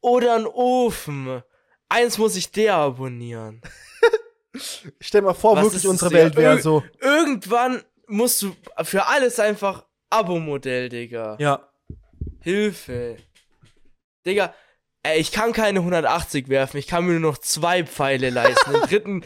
[0.00, 1.42] oder ein Ofen?
[1.88, 3.60] Eins muss ich deabonnieren.
[5.00, 6.12] Stell mal vor, Was wirklich unsere?
[6.12, 6.82] Welt wäre so.
[7.00, 11.36] Irgendwann musst du für alles einfach Abo-Modell, Digga.
[11.38, 11.68] Ja.
[12.40, 13.16] Hilfe.
[14.26, 14.54] Digga,
[15.04, 18.72] ey, ich kann keine 180 werfen, ich kann mir nur noch zwei Pfeile leisten.
[18.72, 19.24] Den dritten,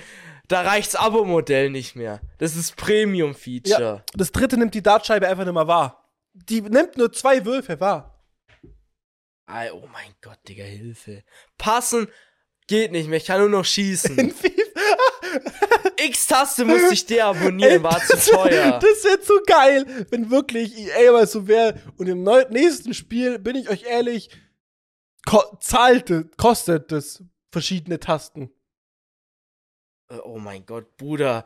[0.48, 2.20] da reicht's Abo-Modell nicht mehr.
[2.38, 3.80] Das ist Premium-Feature.
[3.80, 4.04] Ja.
[4.14, 6.04] Das dritte nimmt die Dartscheibe einfach nicht mehr wahr.
[6.34, 8.24] Die nimmt nur zwei Würfe wahr.
[9.46, 11.24] Ei, oh mein Gott, Digga, Hilfe.
[11.56, 12.08] Passen
[12.66, 14.34] geht nicht mehr, ich kann nur noch schießen.
[15.96, 18.78] X-Taste musste ich deabonnieren, Ey, war zu teuer.
[18.78, 21.80] Das wäre so geil, wenn wirklich EA mal so wäre.
[21.96, 24.30] Und im nächsten Spiel, bin ich euch ehrlich,
[25.28, 27.22] ko zahlte, kostet das
[27.52, 28.50] verschiedene Tasten.
[30.10, 31.44] Äh, Oh mein Gott, Bruder.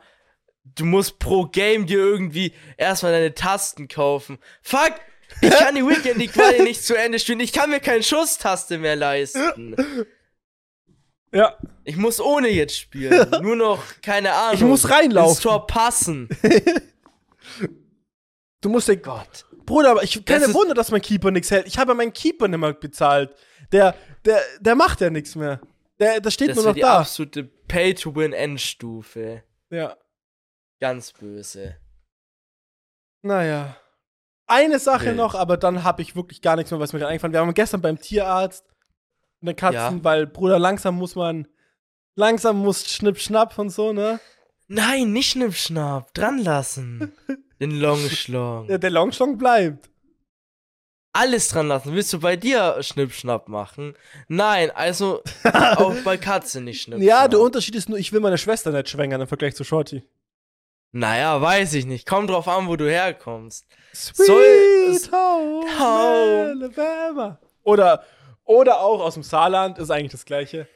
[0.63, 4.37] Du musst pro Game dir irgendwie erstmal deine Tasten kaufen.
[4.61, 4.93] Fuck!
[5.41, 7.39] Ich kann die Weekend League Quali nicht zu Ende spielen.
[7.41, 9.75] Ich kann mir keine Schusstaste mehr leisten.
[11.35, 11.57] Ja.
[11.83, 13.27] Ich muss ohne jetzt spielen.
[13.41, 14.53] Nur noch, keine Ahnung.
[14.53, 15.31] Ich muss reinlaufen.
[15.31, 16.29] ins Tor passen.
[18.61, 19.01] Du musst den.
[19.01, 19.45] Gott.
[19.65, 21.65] Bruder, aber ich keine ist- Wunder, dass mein Keeper nichts hält.
[21.65, 23.35] Ich habe ja meinen Keeper nicht mehr bezahlt.
[23.73, 23.93] Der,
[24.25, 25.59] der, der macht ja nichts mehr.
[25.99, 26.99] Der, der steht Das nur noch die da.
[26.99, 29.43] absolute Pay-to-Win-Endstufe.
[29.69, 29.97] Ja.
[30.79, 31.75] Ganz böse.
[33.21, 33.77] Naja.
[34.47, 35.17] Eine Sache Wild.
[35.17, 37.81] noch, aber dann habe ich wirklich gar nichts mehr, was mir eingefallen Wir waren gestern
[37.81, 38.65] beim Tierarzt
[39.41, 40.03] und den Katzen, Ja.
[40.03, 41.47] weil, Bruder, langsam muss man.
[42.15, 44.19] Langsam muss Schnipp, Schnapp und so, ne?
[44.67, 46.13] Nein, nicht Schnippschnapp.
[46.13, 47.11] Dran lassen.
[47.59, 48.67] Den Longschlong.
[48.67, 49.89] Der, der Longschlong bleibt.
[51.15, 51.93] Alles dran lassen.
[51.93, 53.95] Willst du bei dir Schnippschnapp machen?
[54.27, 55.21] Nein, also
[55.53, 57.07] auch bei Katze nicht Schnippschnapp.
[57.07, 60.03] Ja, der Unterschied ist nur, ich will meine Schwester nicht schwängern im Vergleich zu Shorty.
[60.91, 62.07] Naja, weiß ich nicht.
[62.07, 63.65] Kommt drauf an, wo du herkommst.
[63.93, 66.49] Sweet Soll- Home, Home.
[66.51, 67.39] Alabama.
[67.63, 68.03] Oder,
[68.43, 70.67] oder auch aus dem Saarland, ist eigentlich das Gleiche.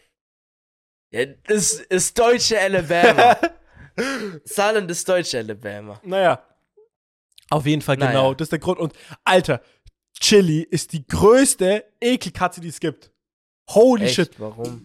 [1.11, 3.37] Ja, das ist deutsche Alabama.
[4.43, 5.99] Saarland ist deutsche Alabama.
[6.03, 6.43] Naja.
[7.49, 8.11] Auf jeden Fall, Naja.
[8.11, 8.33] genau.
[8.33, 8.79] Das ist der Grund.
[8.79, 8.93] Und,
[9.23, 9.61] Alter,
[10.19, 13.11] Chili ist die größte Ekelkatze, die es gibt.
[13.69, 14.29] Holy shit.
[14.31, 14.83] Echt, warum?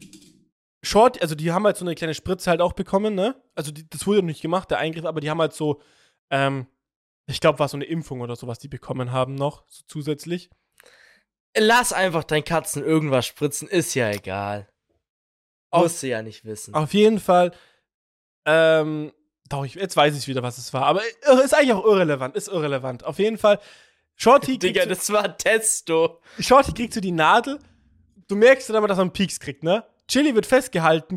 [0.85, 3.41] Short, also die haben halt so eine kleine Spritze halt auch bekommen, ne?
[3.55, 5.81] Also die, das wurde noch nicht gemacht, der Eingriff, aber die haben halt so,
[6.31, 6.67] ähm,
[7.27, 10.51] ich glaube, war so eine Impfung oder sowas, die bekommen haben noch, so zusätzlich.
[11.57, 14.69] Lass einfach deinen Katzen irgendwas spritzen, ist ja egal.
[15.73, 16.75] Musst du ja nicht wissen.
[16.75, 17.53] Auf jeden Fall,
[18.45, 19.13] ähm,
[19.49, 22.35] doch, ich, jetzt weiß ich wieder, was es war, aber irre- ist eigentlich auch irrelevant,
[22.35, 23.05] ist irrelevant.
[23.05, 23.61] Auf jeden Fall,
[24.17, 26.21] Shorty kriegt, Digga, so, das war Testo.
[26.39, 27.59] Shorty kriegt so die Nadel,
[28.29, 29.85] du merkst dann aber, dass er einen Pieks kriegt, ne?
[30.09, 31.17] Chili wird festgehalten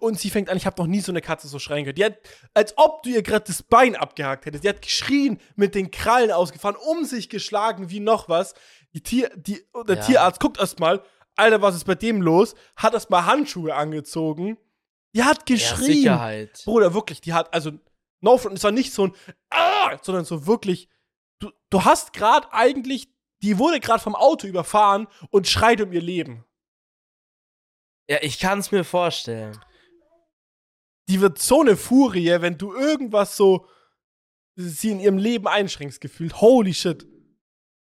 [0.00, 1.98] und sie fängt an, ich habe noch nie so eine Katze so schreien gehört.
[1.98, 2.18] Die hat,
[2.54, 4.64] als ob du ihr gerade das Bein abgehakt hättest.
[4.64, 8.54] Die hat geschrien, mit den Krallen ausgefahren, um sich geschlagen wie noch was.
[8.94, 10.02] Die Tier, die, der Ja.
[10.02, 11.02] Tierarzt guckt erstmal,
[11.36, 12.54] Alter, was ist bei dem los?
[12.76, 14.56] Hat erstmal Handschuhe angezogen.
[15.14, 15.92] Die hat Ja, geschrien.
[15.94, 16.62] Sicherheit.
[16.64, 17.72] Bruder, wirklich, die hat, also,
[18.20, 19.12] no front, es war nicht so ein,
[19.50, 20.88] ah, sondern so wirklich,
[21.40, 23.08] du, du hast gerade eigentlich,
[23.42, 26.44] die wurde gerade vom Auto überfahren und schreit um ihr Leben.
[28.08, 29.58] Ja, ich kann's mir vorstellen.
[31.08, 33.66] Die wird so eine Furie, wenn du irgendwas so,
[34.54, 36.40] sie in ihrem Leben einschränkst, gefühlt.
[36.40, 37.06] Holy shit.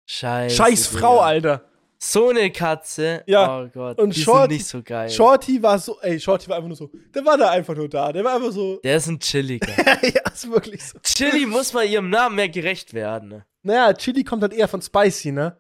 [0.07, 0.57] Scheiße.
[0.57, 1.21] Scheiß Frau.
[1.21, 1.71] Alter.
[2.07, 3.23] So eine Katze.
[3.27, 3.99] Ja, Oh Gott.
[3.99, 5.09] und die Shorty- sind nicht so geil.
[5.09, 8.13] Shorty war so, ey, Shorty war einfach nur so, der war da einfach nur da.
[8.13, 9.69] Der war einfach so, Der ist ein Chilliger.
[10.03, 10.99] ja, ist wirklich so.
[11.03, 13.43] Chili muss mal ihrem Namen mehr gerecht werden.
[13.63, 15.57] Naja, Chili kommt halt eher von Spicy, ne?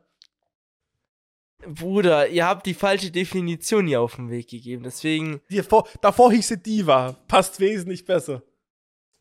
[1.66, 4.82] Bruder, ihr habt die falsche Definition hier auf den Weg gegeben.
[4.82, 7.16] Deswegen, Die vor, davor hieß sie Diva.
[7.26, 8.42] Passt wesentlich besser.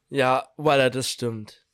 [0.10, 1.66] ja, voilà, das stimmt.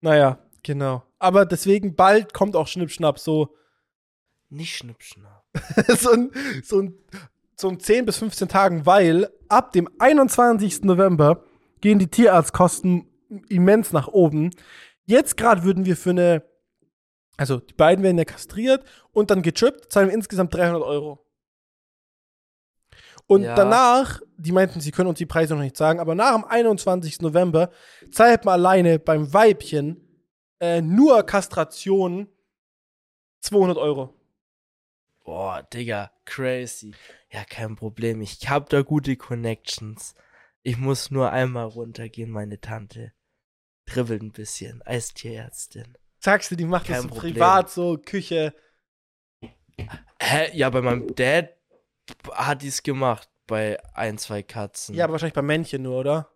[0.00, 1.04] Naja, genau.
[1.20, 3.54] Aber deswegen bald kommt auch Schnippschnapp so,
[4.50, 5.44] Nicht Schnippschnapp.
[5.98, 6.30] so, ein,
[6.62, 6.94] so, ein,
[7.56, 10.82] so ein 10 bis 15 Tagen, weil ab dem 21.
[10.82, 11.44] November
[11.80, 13.06] gehen die Tierarztkosten
[13.48, 14.50] immens nach oben.
[15.06, 16.42] Jetzt gerade würden wir für eine,
[17.36, 21.24] also die beiden werden ja kastriert und dann getrippt, zahlen wir insgesamt 300 Euro.
[23.26, 23.54] Und Ja.
[23.54, 27.20] danach, die meinten, sie können uns die Preise noch nicht sagen, aber nach dem 21.
[27.20, 27.70] November
[28.10, 30.04] zahlt man alleine beim Weibchen
[30.58, 32.26] äh, nur Kastration
[33.42, 34.14] 200 Euro.
[35.30, 36.92] Boah, Digga, crazy.
[37.30, 38.20] Ja, kein Problem.
[38.20, 40.16] Ich hab da gute Connections.
[40.64, 43.12] Ich muss nur einmal runtergehen, meine Tante.
[43.86, 44.82] Dribbelt ein bisschen.
[44.82, 45.96] als Tierärztin.
[46.18, 47.34] Sagst du, die macht das Kein so Problem.
[47.34, 48.52] privat, so Küche.
[50.20, 50.50] Hä?
[50.52, 51.50] Ja, bei meinem Dad
[52.32, 53.28] hat die's gemacht.
[53.46, 54.96] Bei ein, zwei Katzen.
[54.96, 56.28] Ja, aber wahrscheinlich bei Männchen nur, oder?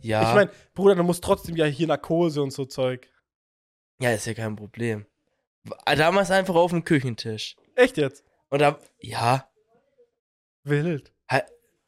[0.00, 0.28] ja.
[0.28, 3.12] Ich meine, Bruder, du musst trotzdem ja hier Narkose und so Zeug.
[3.98, 5.06] ja, ist ja kein Problem.
[5.84, 7.56] Damals einfach auf dem Küchentisch.
[7.74, 8.24] Echt jetzt?
[8.48, 9.48] Und da, ja,
[10.64, 11.12] Wild.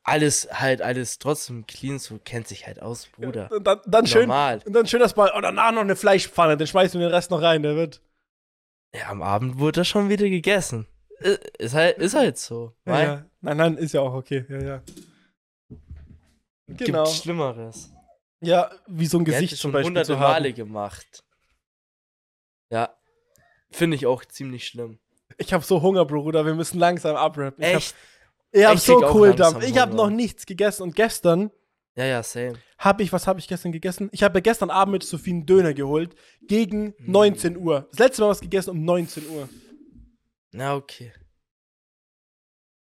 [0.08, 3.50] alles halt, alles trotzdem clean, so kennt sich halt aus, Bruder.
[3.52, 4.30] Und dann, dann schön.
[4.30, 5.30] Und dann schön das mal.
[5.30, 8.00] Und danach noch eine Fleischpfanne, dann schmeißen wir den Rest noch rein, der wird.
[8.94, 10.86] Ja, am Abend wurde das schon wieder gegessen.
[11.58, 12.74] Ist halt, ist halt so.
[12.86, 13.24] Ja, ja.
[13.40, 14.46] Nein, nein, ist ja auch okay.
[14.48, 14.82] Ja, ja.
[16.68, 17.04] Genau.
[17.04, 17.92] Gibt Schlimmeres.
[18.40, 20.16] Ja, wie so ein Gesicht es zum schon Beispiel hunderte.
[20.16, 21.24] Male gemacht.
[22.70, 22.94] Ja.
[23.70, 24.98] Finde ich auch ziemlich schlimm.
[25.36, 26.44] Ich hab so Hunger, Bruder.
[26.46, 27.62] Wir müssen langsam abrappen.
[27.62, 27.94] Ich Echt?
[27.94, 27.98] Hab,
[28.52, 29.62] ich hab Ich so Kohldampf.
[29.64, 30.04] Ich hab Hunger.
[30.04, 30.82] noch nichts gegessen.
[30.84, 31.50] Und gestern
[31.96, 32.54] Ja, ja, same.
[32.78, 34.08] habe ich, was habe ich gestern gegessen?
[34.12, 36.14] Ich habe gestern Abend mit Sophie einen Döner geholt.
[36.42, 37.12] Gegen Hm.
[37.12, 37.86] 19 Uhr.
[37.90, 39.48] Das letzte Mal was gegessen um 19 Uhr.
[40.52, 41.12] Na, okay.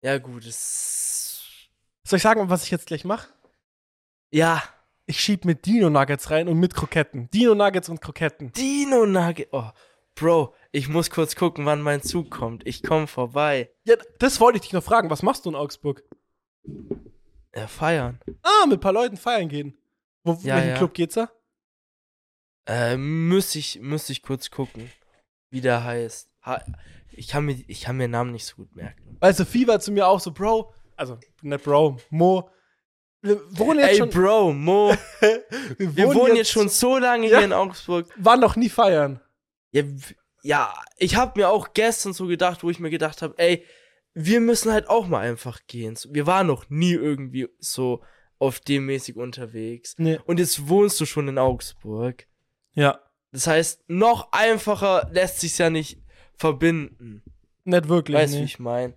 [0.03, 0.45] Ja, gut.
[0.45, 3.29] Soll ich sagen, was ich jetzt gleich mache?
[4.31, 4.63] Ja,
[5.09, 7.31] Ich schieb mit Dino Nuggets rein und mit Kroketten.
[7.31, 8.51] Dino Nuggets und Kroketten.
[8.53, 9.49] Dino Nugget.
[9.53, 9.71] Oh,
[10.17, 12.67] Bro, ich muss kurz gucken, wann mein Zug kommt.
[12.67, 13.71] Ich komme vorbei.
[13.85, 15.11] Ja, das wollte ich dich noch fragen.
[15.11, 16.03] Was machst du in Augsburg?
[17.55, 18.19] Ja, feiern.
[18.43, 19.77] Ah, mit ein paar Leuten feiern gehen.
[20.25, 20.77] Wo, Ja, welchen ja.
[20.77, 21.31] Club geht's da?
[22.67, 24.91] Äh, müsste ich, müsste ich kurz gucken,
[25.51, 26.29] wie der heißt.
[26.45, 26.63] Ha
[27.13, 29.17] ich, kann mir, ich kann mir Namen nicht so gut merken.
[29.21, 32.51] Weil Sophie war zu mir auch so, Bro, also nicht Bro, Mo.
[33.23, 34.11] Wir wohnen jetzt Ey, schon.
[34.11, 37.39] Bro, Mo, wir wir wohnen jetzt schon so lange Ja.
[37.39, 38.09] hier in Augsburg.
[38.17, 39.21] Waren noch nie feiern.
[39.77, 39.85] Ja,
[40.43, 43.65] ja ich habe mir auch gestern so gedacht, wo ich mir gedacht habe, ey,
[44.15, 45.99] wir müssen halt auch mal einfach gehen.
[46.11, 48.03] Wir waren noch nie irgendwie so
[48.39, 49.95] auf dem mäßig unterwegs.
[49.99, 50.19] Nee.
[50.25, 52.27] Und jetzt wohnst du schon in Augsburg.
[52.73, 53.01] Ja.
[53.33, 56.03] Das heißt, noch einfacher lässt sich's ja nicht
[56.37, 57.23] verbinden.
[57.65, 58.17] Nicht wirklich.
[58.17, 58.43] Weißt du, nee.
[58.43, 58.95] wie ich meine?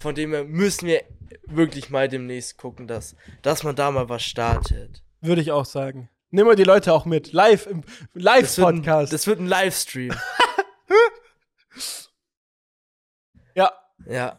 [0.00, 1.02] Von dem her müssen wir
[1.46, 5.02] wirklich mal demnächst gucken, dass, dass man da mal was startet.
[5.20, 6.10] Würde ich auch sagen.
[6.32, 7.32] Nimm mal die Leute auch mit.
[7.32, 7.84] Live im ein,
[8.14, 9.12] Live-Podcast.
[9.12, 10.14] das wird ein Livestream.
[13.54, 13.70] Ja.
[14.06, 14.38] ja.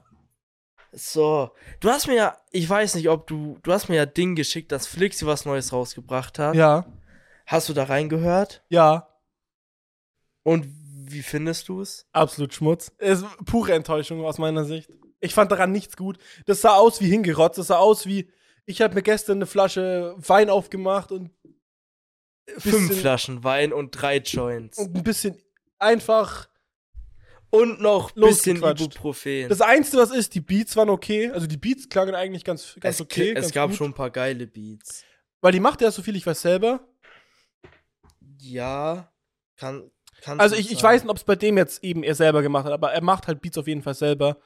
[0.92, 1.52] So.
[1.80, 4.72] Du hast mir ja, ich weiß nicht, ob du, du hast mir ja Ding geschickt,
[4.72, 6.56] dass Flixi was Neues rausgebracht hat.
[6.56, 6.88] Ja.
[7.46, 8.64] Hast du da reingehört?
[8.70, 9.08] Ja.
[10.42, 12.08] Und wie findest du es?
[12.12, 12.92] Absolut Schmutz.
[12.98, 14.90] Es ist pure Enttäuschung aus meiner Sicht.
[15.20, 16.18] Ich fand daran nichts gut.
[16.48, 17.60] Das sah aus wie hingerotzt.
[17.60, 18.32] Das sah aus wie,
[18.66, 21.43] ich habe mir gestern eine Flasche Wein aufgemacht und ein
[22.58, 24.78] Fünf Flaschen Wein und drei Joints.
[24.78, 25.42] und ein bisschen
[25.80, 26.50] einfach.
[27.50, 28.58] Und noch ein bisschen.
[28.58, 29.48] Ibuprofen.
[29.48, 31.30] Das Einzige, was ist, die Beats waren okay.
[31.30, 33.30] Also die Beats klangen eigentlich ganz, ganz es, okay.
[33.30, 33.78] es ganz gab gut.
[33.78, 35.04] schon ein paar geile Beats.
[35.40, 36.88] Weil die macht ja so viel, ich weiß selber.
[38.40, 39.12] Ja,
[39.56, 39.92] kann.
[40.22, 42.66] kannst Also ich, ich weiß nicht, ob es bei dem jetzt eben er selber gemacht
[42.66, 44.42] hat, aber er macht halt Beats auf jeden Fall selber.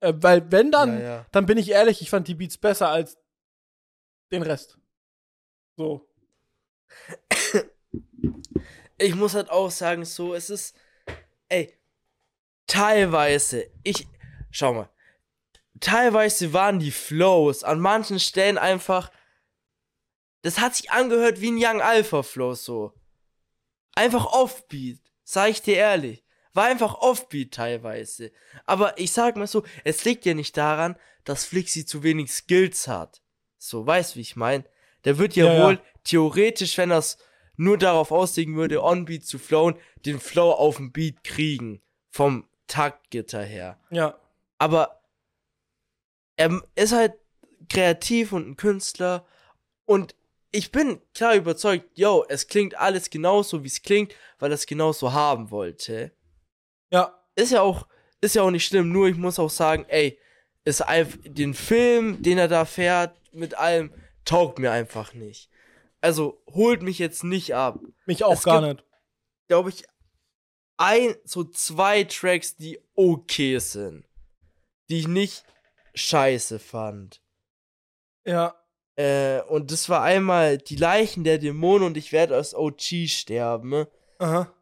[0.00, 1.26] Äh, weil wenn dann, Ja, ja.
[1.32, 3.16] dann bin ich ehrlich, ich fand die Beats besser als
[4.30, 4.78] den Rest.
[5.76, 6.07] So.
[8.98, 10.76] Ich muss halt auch sagen, so, es ist.
[11.48, 11.72] Ey,
[12.66, 14.06] teilweise, ich.
[14.50, 14.90] Schau mal.
[15.80, 19.12] Teilweise waren die Flows an manchen Stellen einfach.
[20.42, 22.92] Das hat sich angehört wie ein Young Alpha Flow, so.
[23.94, 26.24] Einfach Offbeat, sag ich dir ehrlich.
[26.52, 28.32] War einfach Offbeat teilweise.
[28.64, 32.88] Aber ich sag mal so, es liegt ja nicht daran, dass Flixi zu wenig Skills
[32.88, 33.22] hat.
[33.58, 34.64] So, weißt wie ich mein?
[35.04, 35.66] Der wird ja, Ja, ja.
[35.66, 37.18] wohl theoretisch, wenn er es
[37.56, 39.74] nur darauf auslegen würde, on-beat zu flowen,
[40.06, 41.82] den Flow auf dem Beat kriegen.
[42.10, 43.78] Vom Taktgitter her.
[43.90, 44.18] Ja.
[44.58, 45.02] Aber
[46.36, 47.14] er ist halt
[47.68, 49.26] kreativ und ein Künstler.
[49.84, 50.14] Und
[50.50, 54.66] ich bin klar überzeugt, yo, es klingt alles genauso, wie es klingt, weil er es
[54.66, 56.12] genauso haben wollte.
[56.90, 57.14] Ja.
[57.34, 57.86] Ist ja auch,
[58.20, 60.18] ist ja auch nicht schlimm, nur ich muss auch sagen, ey,
[60.64, 63.92] ist einfach, den Film, den er da fährt, mit allem,
[64.28, 65.50] taugt mir einfach nicht.
[66.00, 67.80] Also, holt mich jetzt nicht ab.
[68.06, 68.88] Mich auch Es gar gibt- nicht.
[69.48, 69.84] Glaube ich,
[70.76, 74.04] ein, so zwei Tracks, die okay sind.
[74.90, 75.44] Die ich nicht
[75.94, 77.20] scheiße fand.
[78.24, 78.54] Ja.
[78.96, 83.86] Äh, und das war einmal Die Leichen der Dämonen und ich werde als OG sterben.
[84.18, 84.52] Aha.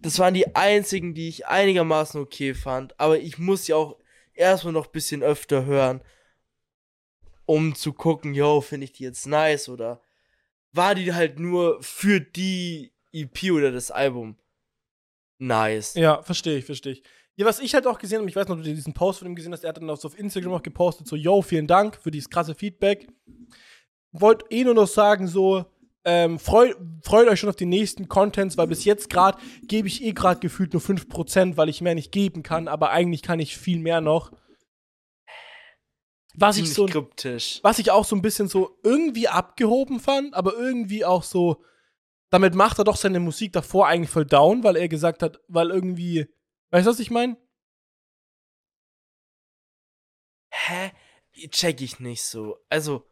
[0.00, 2.98] Das waren die einzigen, die ich einigermaßen okay fand.
[2.98, 3.98] Aber ich muss ja auch
[4.32, 6.00] erstmal noch ein bisschen öfter hören,
[7.46, 10.00] um zu gucken, yo, finde ich die jetzt nice oder
[10.72, 14.36] war die halt nur für die EP oder das Album
[15.38, 15.94] nice.
[15.94, 17.02] Ja, verstehe ich, verstehe ich.
[17.36, 19.28] Ja, was ich halt auch gesehen habe, ich weiß noch, ob du diesen Post von
[19.28, 21.66] ihm gesehen hast, er hat dann auch so auf Instagram auch gepostet, so, yo, vielen
[21.66, 23.08] Dank für dieses krasse Feedback.
[24.12, 25.64] Wollt eh nur noch sagen, so,
[26.04, 30.04] ähm, freut, freut euch schon auf die nächsten Contents, weil bis jetzt gerade gebe ich
[30.04, 33.56] eh gerade gefühlt nur 5%, weil ich mehr nicht geben kann, aber eigentlich kann ich
[33.56, 34.30] viel mehr noch.
[36.36, 37.60] Was ich so, kryptisch.
[37.62, 41.62] was ich auch so ein bisschen so irgendwie abgehoben fand, aber irgendwie auch so,
[42.30, 45.70] damit macht er doch seine Musik davor eigentlich voll down, weil er gesagt hat, weil
[45.70, 46.26] irgendwie,
[46.70, 47.36] weißt du, was ich meine?
[50.50, 50.92] Hä?
[51.50, 52.58] Check ich nicht so.
[52.68, 53.06] Also,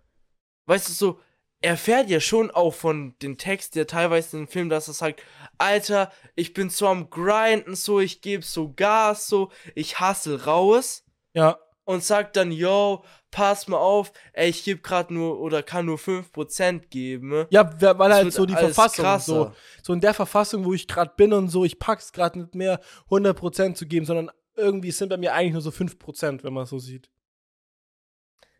[0.66, 1.20] weißt du so,
[1.60, 4.94] er fährt ja schon auch von den Text, der teilweise in dem Film, dass er
[4.94, 5.22] sagt,
[5.58, 11.04] Alter, ich bin so am Grinden, so, ich gebe so Gas, so, ich hassel raus
[11.34, 15.86] Ja, und sagt dann, yo, pass mal auf, ey, ich gebe gerade nur oder kann
[15.86, 17.28] nur 5% geben.
[17.30, 17.46] ne?
[17.50, 19.32] ja, weil Das halt so die Verfassung, krasser.
[19.34, 19.52] so,
[19.82, 22.80] so in der Verfassung, wo ich gerade bin und so, ich pack's gerade nicht mehr
[23.10, 26.78] 100% zu geben, sondern irgendwie sind bei mir eigentlich nur so 5%, wenn man so
[26.78, 27.10] sieht.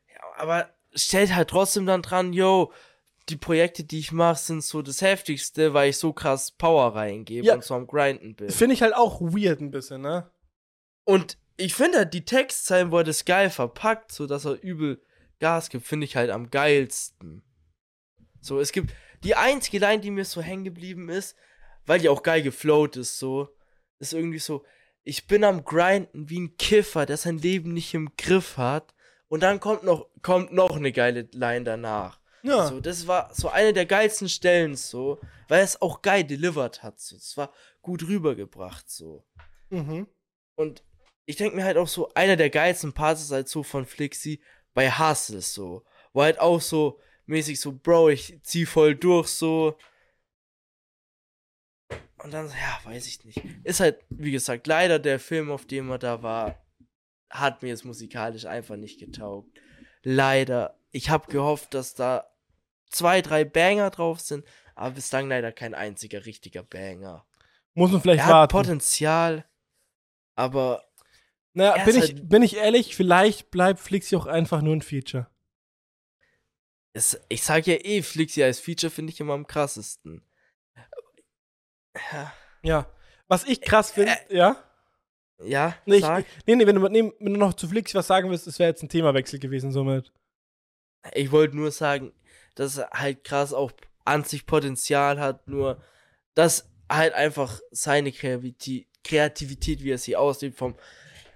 [0.08, 2.72] Ja, aber stellt halt trotzdem dann dran, yo,
[3.28, 7.46] die Projekte, die ich mache, sind so das Heftigste, weil ich so krass Power reingebe
[7.46, 7.54] Ja.
[7.54, 8.50] und so am Grinden bin.
[8.50, 10.28] Finde ich halt auch weird ein bisschen, ne?
[11.04, 15.02] Und ich finde halt die Textzeilen, wo er das geil verpackt, so dass er übel
[15.38, 17.42] Gas gibt, finde ich halt am geilsten.
[18.40, 18.92] So, es gibt
[19.24, 21.36] die einzige Line, die mir so hängen geblieben ist,
[21.86, 23.48] weil die auch geil geflowt ist, so.
[23.98, 24.64] Ist irgendwie so,
[25.04, 28.94] ich bin am Grinden wie ein Kiffer, der sein Leben nicht im Griff hat.
[29.28, 32.20] Und dann kommt noch, kommt noch eine geile Line danach.
[32.42, 32.66] Ja.
[32.66, 37.00] So, das war so eine der geilsten Stellen, so, weil es auch geil delivered hat.
[37.00, 37.16] So.
[37.16, 39.24] Es war gut rübergebracht, so.
[39.70, 40.06] Mhm.
[40.56, 40.82] Und
[41.24, 44.42] ich denke mir halt auch so, einer der geilsten Parts ist halt so von Flixi
[44.74, 45.84] bei Hustles so.
[46.12, 49.76] Wo halt auch so mäßig so, Bro, ich zieh voll durch so.
[52.22, 53.42] Und dann, ja, weiß ich nicht.
[53.64, 56.64] Ist halt, wie gesagt, leider der Film, auf dem er da war,
[57.30, 59.50] hat mir jetzt musikalisch einfach nicht getaugt.
[60.02, 60.78] Leider.
[60.90, 62.30] Ich habe gehofft, dass da
[62.90, 64.44] zwei, drei Banger drauf sind,
[64.74, 67.26] aber bislang leider kein einziger richtiger Banger.
[67.74, 68.52] Muss man vielleicht Er hat warten.
[68.52, 69.46] Potenzial,
[70.34, 70.84] aber
[71.54, 74.82] Naja, er bin ich, halt- bin ich ehrlich, vielleicht bleibt Flixi auch einfach nur ein
[74.82, 75.26] Feature.
[76.94, 80.22] es, ich sag ja eh, Flixi als Feature finde ich immer am krassesten.
[82.12, 82.86] Ja, Ja.
[83.28, 84.56] Was ich krass finde, Äh, ja?
[85.42, 86.04] ja Nee, ich,
[86.46, 88.70] nee, nee wenn, du, nee, wenn du noch zu Flixi was sagen willst, das wäre
[88.70, 90.12] jetzt ein Themawechsel gewesen somit.
[91.14, 92.12] Ich wollte nur sagen,
[92.54, 93.72] dass er halt krass auch
[94.04, 95.82] an sich Potenzial hat, nur
[96.34, 100.76] dass halt einfach seine Kreativität, Kreativität wie er sie auslebt, vom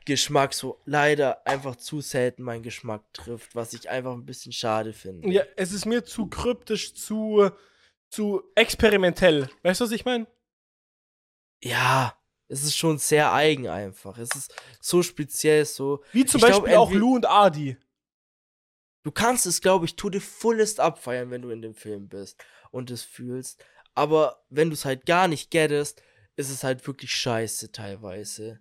[0.07, 4.93] Geschmack so leider einfach zu selten meinen Geschmack trifft, was ich einfach ein bisschen schade
[4.95, 5.28] finde.
[5.28, 7.51] Ja, es ist mir zu kryptisch, zu,
[8.09, 9.51] zu experimentell.
[9.62, 10.27] Weißt du, was ich meine?
[11.62, 12.16] Ja,
[12.49, 14.16] es ist schon sehr eigen einfach.
[14.19, 16.03] Es ist so speziell, so.
[16.12, 17.77] Wie zum Ich glaub, Beispiel auch entweder- Lou und Adi.
[19.03, 22.43] Du kannst es, glaube ich, to the fullest abfeiern, wenn du in dem Film bist
[22.70, 23.65] und es fühlst.
[23.95, 26.03] Aber wenn du es halt gar nicht gettest,
[26.37, 28.61] ist es halt wirklich scheiße teilweise.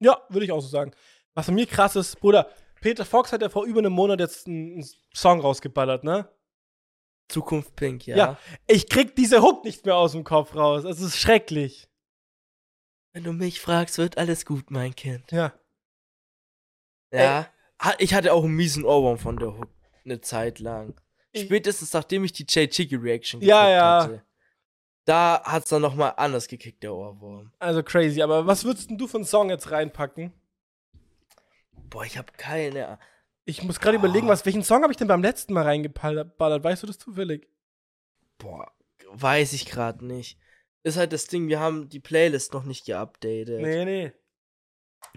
[0.00, 0.92] Ja, würde ich auch so sagen.
[1.34, 2.50] Was an mir krass ist, Bruder,
[2.80, 4.82] Peter Fox hat ja vor über einem Monat jetzt einen,
[5.14, 6.28] Song rausgeballert, ne?
[7.28, 8.16] Zukunft Pink, ja.
[8.16, 8.38] Ja.
[8.66, 10.84] Ich krieg diese Hook nicht mehr aus dem Kopf raus.
[10.84, 11.88] Es ist schrecklich.
[13.12, 15.30] Wenn du mich fragst, wird alles gut, mein Kind.
[15.30, 15.52] Ja.
[17.12, 17.48] Ja.
[17.82, 19.68] Ha- Ich hatte auch einen miesen Ohrwurm von der Hook.
[20.04, 21.00] Eine Zeit lang.
[21.32, 24.02] Ich- Spätestens nachdem ich die Jay Chicky Reaction Ja, ja.
[24.02, 24.24] hatte.
[25.10, 27.50] Da hat's dann nochmal anders gekickt, der Ohrwurm.
[27.58, 28.22] Also crazy.
[28.22, 30.32] Aber was würdest denn du für einen Song jetzt reinpacken?
[31.72, 33.00] Boah, ich habe keine Ahnung.
[33.44, 36.38] Ich muss gerade überlegen, was, welchen Song habe ich denn beim letzten Mal reingeballert?
[36.38, 37.48] Weißt du das zufällig?
[38.38, 38.70] Boah,
[39.10, 40.38] weiß ich gerade nicht.
[40.84, 43.60] Ist halt das Ding, wir haben die Playlist noch nicht geupdatet.
[43.60, 44.12] Nee, nee.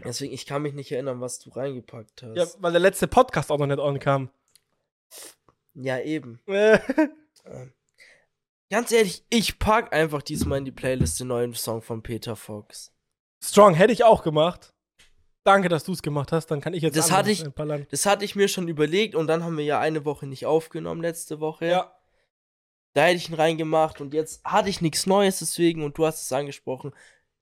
[0.03, 2.35] Deswegen, ich kann mich nicht erinnern, was du reingepackt hast.
[2.35, 4.31] Ja, weil der letzte Podcast auch noch nicht on kam.
[5.75, 6.39] Ja, eben.
[6.47, 6.79] Äh,
[7.45, 7.73] Ähm,
[8.73, 12.91] Ganz ehrlich, ich pack einfach diesmal in die Playlist den neuen Song von Peter Fox.
[13.39, 14.73] Strong hätte ich auch gemacht.
[15.43, 16.47] Danke, dass du es gemacht hast.
[16.47, 17.43] Dann kann ich jetzt Das hatte ich-.
[17.91, 21.03] Das hatte ich mir schon überlegt und dann haben wir ja eine Woche nicht aufgenommen,
[21.03, 21.67] letzte Woche.
[21.67, 21.95] Ja.
[22.93, 26.23] Da hätte ich ihn reingemacht und jetzt hatte ich nichts Neues deswegen und du hast
[26.23, 26.95] es angesprochen,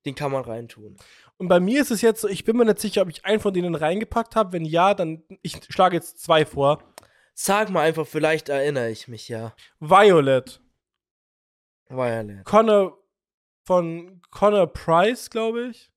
[0.05, 0.97] den kann man reintun.
[1.37, 3.39] Und bei mir ist es jetzt so, ich bin mir nicht sicher, ob ich einen
[3.39, 4.51] von denen reingepackt habe.
[4.51, 6.83] Wenn ja, dann ich schlage jetzt zwei vor.
[7.33, 9.55] Sag mal einfach, vielleicht erinnere ich mich ja.
[9.79, 10.59] Violet.
[11.91, 12.43] Violet.
[12.45, 12.97] Connor
[13.65, 15.91] von Connor Price, glaube ich.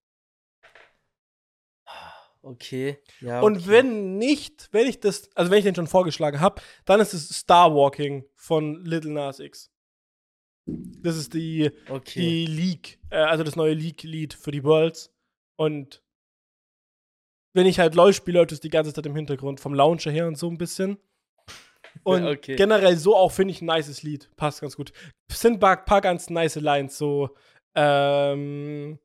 [2.43, 2.99] Okay.
[3.21, 3.69] Ja, Und okay.
[3.69, 7.31] wenn nicht, wenn ich das, also wenn ich den schon vorgeschlagen habe, dann ist es
[7.31, 9.71] Star Walking von Little Nas X.
[10.67, 12.21] Das ist die, Okay.
[12.21, 15.11] die League, äh, also das neue League-Lied für die Worlds.
[15.57, 16.03] Und
[17.55, 20.27] wenn ich halt LOL spiele, läuft es die ganze Zeit im Hintergrund, vom Launcher her
[20.27, 20.99] und so ein bisschen.
[22.05, 22.57] Und Okay.
[22.57, 24.31] generell so auch finde ich ein nices Lied.
[24.37, 24.93] Passt ganz gut.
[25.31, 27.35] Sind ein paar, ganz nice Lines, so,
[27.75, 28.99] ähm,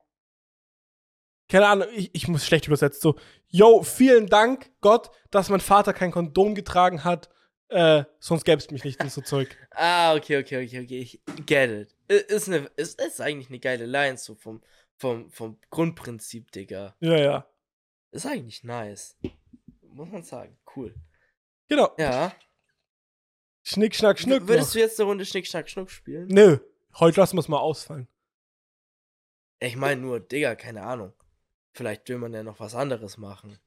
[1.49, 3.15] keine Ahnung, ich, ich muss schlecht übersetzt, so,
[3.47, 7.29] yo, vielen Dank, Gott, dass mein Vater kein Kondom getragen hat,
[7.69, 9.55] äh, sonst gäbe es mich nicht und so Zeug.
[9.71, 10.99] Ah, okay, okay, okay, okay.
[10.99, 11.95] Ich get it.
[12.29, 14.61] Ist, eine, ist, ist eigentlich eine geile Line, so vom,
[14.97, 16.95] vom, vom Grundprinzip, Digga.
[16.99, 17.47] Ja, ja.
[18.11, 19.17] Ist eigentlich nice.
[19.81, 20.57] Muss man sagen.
[20.75, 20.93] Cool.
[21.69, 21.95] Genau.
[21.97, 22.33] Ja.
[23.63, 24.47] Schnick, schnack, schnuck.
[24.47, 24.73] Würdest noch.
[24.73, 26.27] du jetzt eine Runde Schnick, Schnack, Schnuck spielen?
[26.27, 26.57] Nö,
[26.99, 28.07] heute lassen wir es mal ausfallen.
[29.59, 31.13] Ich meine nur, Digga, keine Ahnung.
[31.73, 33.59] Vielleicht will man ja noch was anderes machen.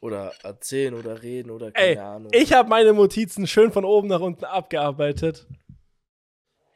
[0.00, 2.30] Oder erzählen oder reden oder keine Ey, Ahnung.
[2.32, 5.46] Ich habe meine Notizen schön von oben nach unten abgearbeitet.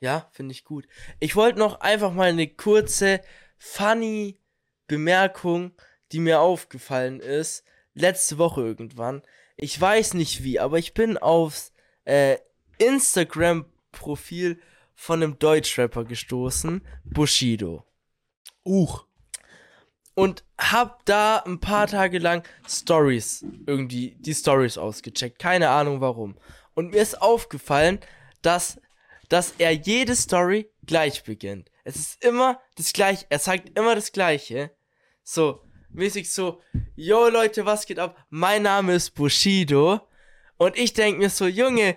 [0.01, 0.87] Ja, finde ich gut.
[1.19, 3.20] Ich wollte noch einfach mal eine kurze,
[3.59, 4.41] funny
[4.87, 5.73] Bemerkung,
[6.12, 7.65] die mir aufgefallen ist,
[7.95, 9.23] letzte Woche irgendwann.
[9.57, 11.69] Ich weiß nicht wie, aber ich bin aufs
[12.05, 12.39] äh,
[12.78, 14.60] Instagram-Profil
[14.94, 17.85] von einem Deutschrapper gestoßen, Bushido.
[18.64, 19.06] Uch.
[20.14, 25.39] Und hab da ein paar Tage lang Stories, irgendwie die Stories ausgecheckt.
[25.39, 26.36] Keine Ahnung warum.
[26.74, 28.01] Und mir ist aufgefallen,
[28.43, 28.81] dass,
[29.28, 31.70] dass er jede Story gleich beginnt.
[31.85, 33.24] Es ist immer das gleiche.
[33.31, 34.70] Er sagt immer das gleiche.
[35.22, 36.60] So, mäßig so,
[36.94, 38.16] yo Leute, was geht ab?
[38.28, 40.01] Mein Name ist Bushido.
[40.61, 41.97] Und ich denk mir so, Junge,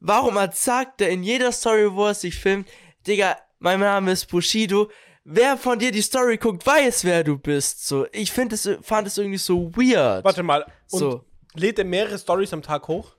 [0.00, 2.68] warum sagt er in jeder Story, wo er sich filmt,
[3.06, 4.90] Digga, mein Name ist Bushido.
[5.22, 7.86] Wer von dir die Story guckt, weiß, wer du bist.
[7.86, 10.24] So, ich find es, fand es irgendwie so weird.
[10.24, 10.66] Warte mal.
[10.90, 11.24] Und so.
[11.54, 13.14] lädt er mehrere Stories am Tag hoch?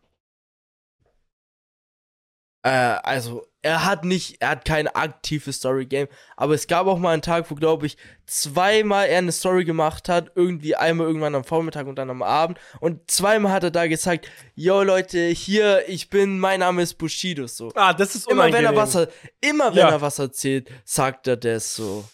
[2.64, 7.12] Äh, also, er hat nicht, er hat kein aktives Story-Game, aber es gab auch mal
[7.14, 11.44] einen Tag, wo, glaube ich, zweimal er eine Story gemacht hat, irgendwie einmal irgendwann am
[11.44, 16.10] Vormittag und dann am Abend und zweimal hat er da gesagt, yo Leute, hier, ich
[16.10, 17.72] bin, mein Name ist Bushido, so.
[17.76, 18.70] Ah, das ist Immer unangenehm.
[18.70, 19.10] wenn er was, er-
[19.42, 19.90] immer wenn Ja.
[19.90, 22.06] er was erzählt, sagt er das so.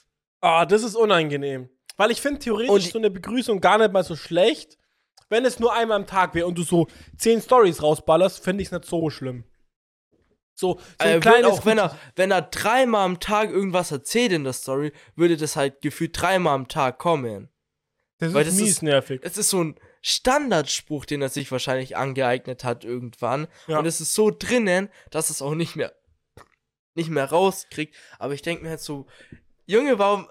[0.41, 1.69] Ah, das ist unangenehm.
[1.97, 4.77] Weil ich finde theoretisch Und- so eine Begrüßung gar nicht mal so schlecht.
[5.29, 8.67] Wenn es nur einmal am Tag wäre und du so zehn Stories rausballerst, finde ich
[8.67, 9.45] es nicht so schlimm.
[10.55, 11.47] So, so ein Äh, kleines.
[11.51, 15.55] auch wenn er, wenn er dreimal am Tag irgendwas erzählt in der Story, würde das
[15.55, 17.49] halt gefühlt dreimal am Tag kommen.
[18.19, 19.21] das weil ist das mies ist- nervig.
[19.23, 23.47] Es ist so ein Standardspruch, den er sich wahrscheinlich angeeignet hat irgendwann.
[23.67, 23.79] Ja.
[23.79, 25.93] Und es ist so drinnen, dass es auch nicht mehr,
[26.93, 27.95] nicht mehr rauskriegt.
[28.19, 29.07] Aber ich denke mir halt so,
[29.65, 30.29] Junge, warum,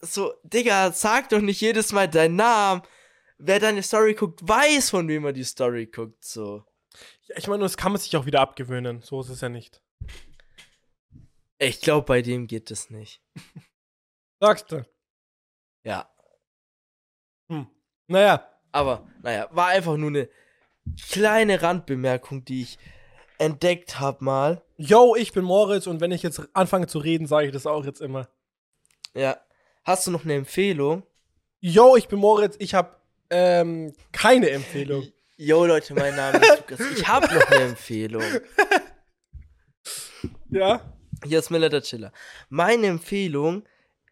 [0.00, 2.82] so, Digga, sag doch nicht jedes Mal deinen Namen.
[3.38, 6.64] Wer deine Story guckt, weiß, von wem er die Story guckt, so.
[7.36, 9.02] Ich meine, das kann man sich auch wieder abgewöhnen.
[9.02, 9.82] So ist es ja nicht.
[11.58, 13.20] Ich glaube, bei dem geht es nicht.
[14.40, 14.86] Sagst du?
[15.84, 16.08] Ja.
[17.48, 17.66] Hm.
[18.06, 20.28] Naja, Aber, naja, war einfach nur eine
[21.10, 22.78] kleine Randbemerkung, die ich
[23.38, 24.62] entdeckt habe mal.
[24.76, 27.84] yo, ich bin Moritz und wenn ich jetzt anfange zu reden, sage ich das auch
[27.84, 28.28] jetzt immer.
[29.14, 29.38] Ja.
[29.84, 31.04] Hast du noch eine Empfehlung?
[31.60, 32.96] Yo, ich bin Moritz, ich habe
[33.30, 35.06] ähm, keine Empfehlung.
[35.40, 36.80] Yo Leute, mein Name ist Lukas.
[36.96, 38.24] Ich habe noch eine Empfehlung.
[40.50, 40.92] Ja?
[41.24, 42.12] Hier ist Miller der Chiller.
[42.48, 43.62] Meine Empfehlung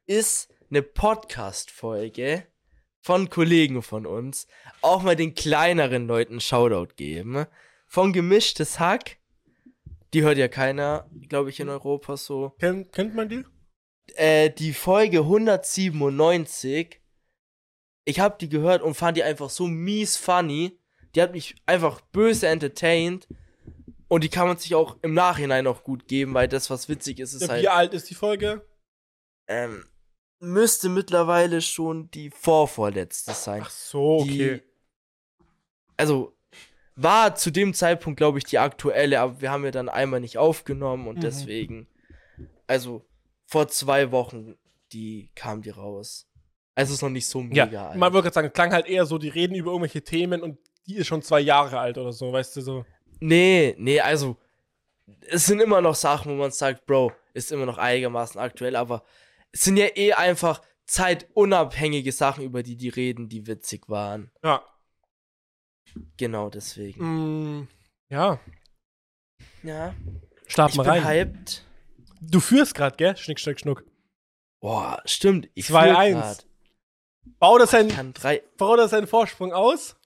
[0.07, 2.47] ist eine Podcast-Folge
[3.01, 4.47] von Kollegen von uns.
[4.83, 7.47] Auch mal den kleineren Leuten Shoutout geben.
[7.89, 9.19] Von Gemischtes Hack.
[10.15, 12.51] Die hört ja keiner, glaube ich, in Europa so.
[12.61, 13.45] Kennt, kennt man die?
[14.15, 17.01] Äh, die Folge 197.
[18.05, 20.79] Ich habe die gehört und fand die einfach so mies funny.
[21.17, 23.27] Die hat mich einfach böse entertained.
[24.09, 27.19] Und die kann man sich auch im Nachhinein auch gut geben, weil das, was witzig
[27.19, 27.63] ist, ist Ja, halt.
[27.63, 28.65] Wie alt ist die Folge?
[29.49, 29.85] Ähm,
[30.39, 33.63] müsste mittlerweile schon die vorvorletzte sein.
[33.65, 34.61] Ach so, okay.
[34.61, 34.63] Die,
[35.97, 36.37] also,
[36.95, 40.39] war zu dem Zeitpunkt, glaube ich, die aktuelle, aber wir haben ja dann einmal nicht
[40.39, 41.21] aufgenommen und Mhm.
[41.23, 41.87] deswegen.
[42.69, 43.05] Also,
[43.47, 44.55] vor zwei Wochen,
[44.93, 46.29] die kam die raus.
[46.77, 47.99] Also ist noch nicht so mega Ja, alt.
[47.99, 50.59] man würde gerade sagen, es klang halt eher so, die reden über irgendwelche Themen und
[50.87, 52.85] die ist schon zwei Jahre alt oder so, weißt du so.
[53.21, 54.37] Nee, nee, also
[55.29, 59.05] es sind immer noch Sachen, wo man sagt, Bro, ist immer noch einigermaßen aktuell, aber
[59.53, 64.31] es sind ja eh einfach zeitunabhängige Sachen, über die die reden, die witzig waren.
[64.43, 64.65] Ja.
[66.17, 67.61] Genau deswegen.
[67.61, 67.69] Mm,
[68.11, 68.39] ja.
[69.63, 69.95] Ja,
[70.47, 71.05] Start ich mal bin rein.
[71.05, 71.65] hyped.
[72.21, 73.17] Du führst gerade, gell?
[73.17, 73.85] Schnick, schnack, schnuck.
[74.61, 75.49] Boah, stimmt.
[75.55, 75.71] Ich 2-1.
[75.71, 76.47] führ grad.
[77.39, 78.43] Bau das seinen, kann drei.
[78.57, 79.97] bau das seinen Vorsprung aus.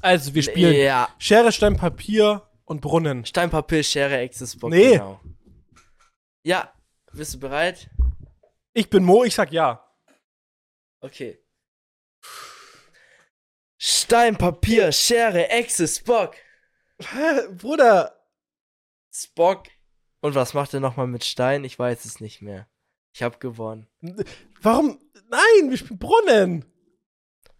[0.00, 3.24] Also, wir spielen Ja, Schere, Stein, Papier und Brunnen.
[3.26, 4.74] Stein, Papier, Schere, Access-Box.
[4.74, 4.92] Nee.
[4.92, 5.20] Genau.
[6.44, 6.72] Ja,
[7.12, 7.90] bist du bereit?
[8.72, 9.86] Ich bin Mo, ich sag ja.
[11.00, 11.38] Okay.
[13.78, 16.36] Stein, Papier, Schere, Access, Bock.
[17.00, 18.16] Hä, Bruder.
[19.12, 19.64] Spock.
[20.20, 21.64] Und was macht er nochmal mit Stein?
[21.64, 22.68] Ich weiß es nicht mehr.
[23.12, 23.88] Ich hab gewonnen.
[24.62, 24.98] Warum?
[25.28, 26.64] Nein, wir spielen Brunnen.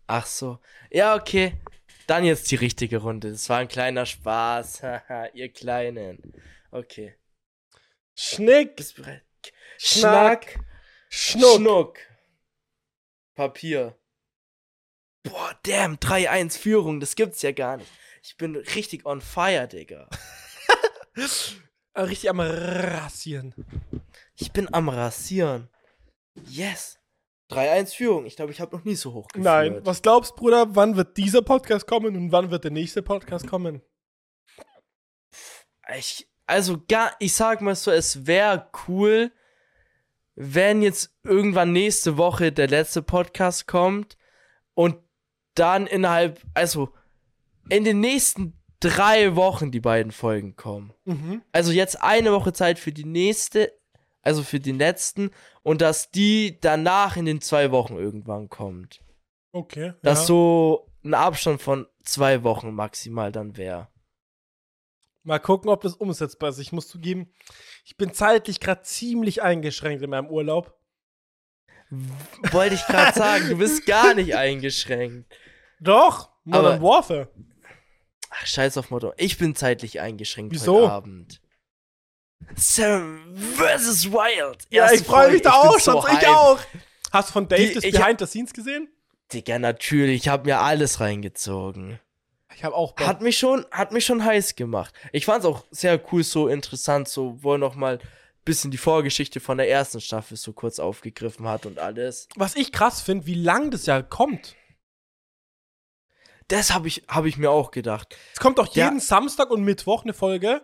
[0.07, 0.59] Ach so.
[0.91, 1.61] Ja, okay.
[2.07, 3.31] Dann jetzt die richtige Runde.
[3.31, 4.83] Das war ein kleiner Spaß.
[4.83, 6.35] Haha, ihr Kleinen.
[6.71, 7.15] Okay.
[8.15, 9.25] Schnick, Bist bereit?
[9.79, 10.63] Schnack, Schnuck.
[11.09, 11.57] Schnuck.
[11.57, 11.99] Schnuck.
[13.35, 13.99] Papier.
[15.23, 17.01] Boah, damn, 3-1 Führung.
[17.01, 17.91] Das gibt's ja gar nicht.
[18.23, 20.09] Ich bin richtig on fire, Digga.
[21.97, 23.55] Richtig am Rasieren.
[24.35, 25.69] Ich bin am Rasieren.
[26.47, 26.99] Yes.
[27.53, 28.27] 3-1 Führung.
[28.27, 29.45] Ich glaube, ich habe noch nie so hoch geführt.
[29.45, 33.47] Nein, was glaubst, Bruder, wann wird dieser Podcast kommen und wann wird der nächste Podcast
[33.47, 33.83] kommen?
[35.97, 39.33] Ich, also gar, ich sag mal so, es wäre cool,
[40.35, 44.17] wenn jetzt irgendwann nächste Woche der letzte Podcast kommt
[44.75, 44.97] und
[45.55, 46.93] dann innerhalb, also
[47.69, 50.93] in den nächsten drei Wochen die beiden Folgen kommen.
[51.05, 51.43] Mhm.
[51.53, 53.73] Also jetzt eine Woche Zeit für die nächste,
[54.23, 55.31] also für den letzten
[55.63, 59.03] und dass die danach in den zwei Wochen irgendwann kommt.
[59.53, 59.93] Okay.
[60.03, 60.27] Dass ja.
[60.27, 63.89] so ein Abstand von zwei Wochen maximal dann wäre.
[65.25, 66.59] Mal gucken, ob das umsetzbar ist.
[66.59, 67.33] Ich muss zugeben,
[67.85, 70.77] ich bin zeitlich gerade ziemlich eingeschränkt in meinem Urlaub.
[72.51, 75.33] Wollte ich gerade sagen, du bist gar nicht eingeschränkt.
[75.81, 77.29] Doch, Modern Aber- Warfare.
[78.31, 79.13] Ach, scheiß auf Motto.
[79.19, 80.83] Ich bin zeitlich eingeschränkt Wieso?
[80.83, 81.41] heute Abend.
[82.57, 84.11] Sam vs.
[84.11, 84.59] Wild.
[84.71, 86.11] Ja, ich freue mich da auch so schon.
[86.11, 86.29] ich hyped.
[86.29, 86.59] auch.
[87.13, 88.89] Hast du von Dave Die- das ich- Behind the Scenes gesehen?
[89.33, 90.23] Digga, natürlich.
[90.23, 91.99] Ich habe mir alles reingezogen.
[92.55, 93.07] Ich habe auch Bock.
[93.07, 94.95] Hat mich schon, hat mich schon heiß gemacht.
[95.13, 97.99] Ich fand's auch sehr cool, so interessant, so wo er noch mal
[98.45, 102.29] bisschen die Vorgeschichte von der ersten Staffel so kurz aufgegriffen hat und alles.
[102.37, 104.55] Was ich krass finde, wie lang das ja kommt.
[106.49, 108.17] Das habe ich, hab ich mir auch gedacht.
[108.35, 108.87] Es kommt doch Ja.
[108.87, 110.63] jeden Samstag und Mittwoch eine Folge.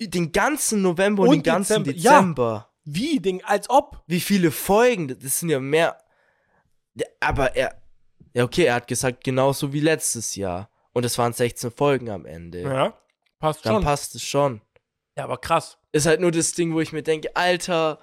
[0.00, 2.12] Den ganzen November und, Und den ganzen Dezember, ja.
[2.18, 2.70] Dezember.
[2.84, 3.20] Wie?
[3.20, 4.02] Ding, als ob.
[4.06, 5.08] Wie viele Folgen?
[5.08, 5.98] Das sind ja mehr.
[6.94, 7.80] Ja, aber er.
[8.34, 10.68] Ja, okay, er hat gesagt, genauso wie letztes Jahr.
[10.92, 12.62] Und es waren 16 Folgen am Ende.
[12.62, 12.94] Ja,
[13.38, 13.82] passt Dann schon.
[13.84, 14.60] passt es schon.
[15.16, 15.78] ja, aber krass.
[15.92, 17.98] Ist halt nur das Ding, wo ich mir denke, Alter.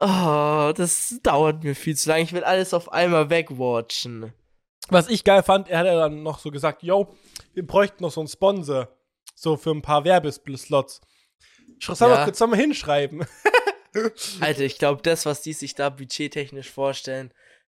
[0.00, 2.22] Oh, das dauert mir viel zu lange.
[2.22, 4.32] Ich will alles auf einmal wegwatchen.
[4.88, 7.14] Was ich geil fand, er hat ja dann noch so gesagt, yo,
[7.54, 8.88] wir bräuchten noch so einen Sponsor.
[9.34, 11.00] So für ein paar Werbeslots.
[11.80, 12.18] Soll Ja.
[12.18, 12.24] ja.
[12.24, 13.26] kurz mal hinschreiben.
[14.40, 17.32] Alter, ich glaube, das, was die sich da budgettechnisch vorstellen,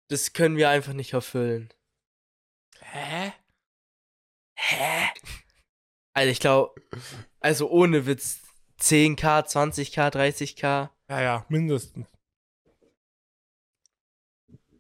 [0.09, 1.73] das können wir einfach nicht erfüllen.
[2.81, 3.33] Hä?
[4.55, 5.09] Hä?
[6.13, 6.75] Alter, ich glaube,
[7.41, 8.41] also ohne Witz,
[8.81, 10.91] 10k, 20k, 30k.
[11.09, 12.09] Ja, ja, mindestens.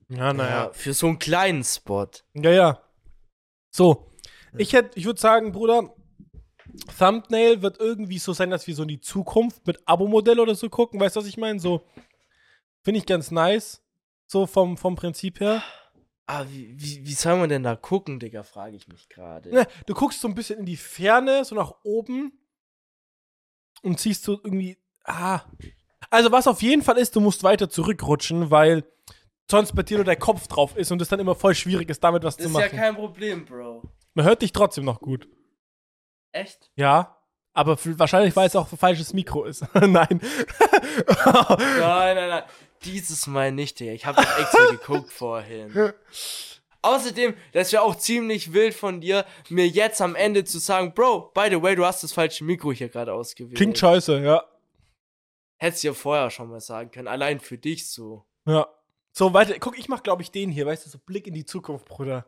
[0.09, 0.65] Ja, naja.
[0.65, 2.09] Ja, für so einen kleinen Spot.
[2.35, 2.83] Ja, ja.
[3.71, 4.11] So.
[4.59, 5.95] Ich hätte, ich würde sagen, Bruder,
[6.99, 10.69] Thumbnail wird irgendwie so sein, dass wir so in die Zukunft mit Abo-Modell oder so
[10.69, 11.01] gucken.
[11.01, 11.59] Weißt du, was ich meine?
[11.61, 11.83] So,
[12.83, 13.83] finde ich ganz nice.
[14.27, 15.63] So vom, vom Prinzip her.
[16.27, 19.51] Aber wie, wie, wie soll man denn da gucken, Digga, frage ich mich gerade.
[19.51, 22.33] Ne, du guckst so ein bisschen in die Ferne, so nach oben
[23.83, 24.79] und ziehst so irgendwie.
[25.05, 25.41] Ah.
[26.11, 28.85] Also, was auf jeden Fall ist, du musst weiter zurückrutschen, weil
[29.51, 32.03] sonst bei dir nur der Kopf drauf ist und es dann immer voll schwierig ist,
[32.05, 32.79] damit was Das zu ist ja machen.
[32.79, 33.83] kein Problem, Bro.
[34.15, 35.29] Man hört dich trotzdem noch gut.
[36.33, 36.71] Echt?
[36.77, 37.17] Ja.
[37.53, 39.63] Aber wahrscheinlich, weil es auch ein falsches Mikro ist.
[39.75, 39.91] Nein.
[39.91, 40.21] Nein,
[42.17, 42.43] nein, nein.
[42.85, 43.93] Dieses Mal nicht, Digga.
[43.93, 45.93] Ich habe doch extra geguckt vorhin.
[46.83, 51.33] Außerdem, das wäre auch ziemlich wild von dir, mir jetzt am Ende zu sagen, Bro,
[51.35, 53.57] by the way, du hast das falsche Mikro hier gerade ausgewählt.
[53.57, 54.45] Klingt scheiße, ja.
[55.59, 57.09] Hättest du ja vorher schon mal sagen können.
[57.09, 58.25] Allein für dich so.
[58.47, 58.67] Ja.
[59.13, 59.59] So, weiter.
[59.59, 62.27] Guck, ich mach, glaube ich, den hier, weißt du, so Blick in die Zukunft, Bruder.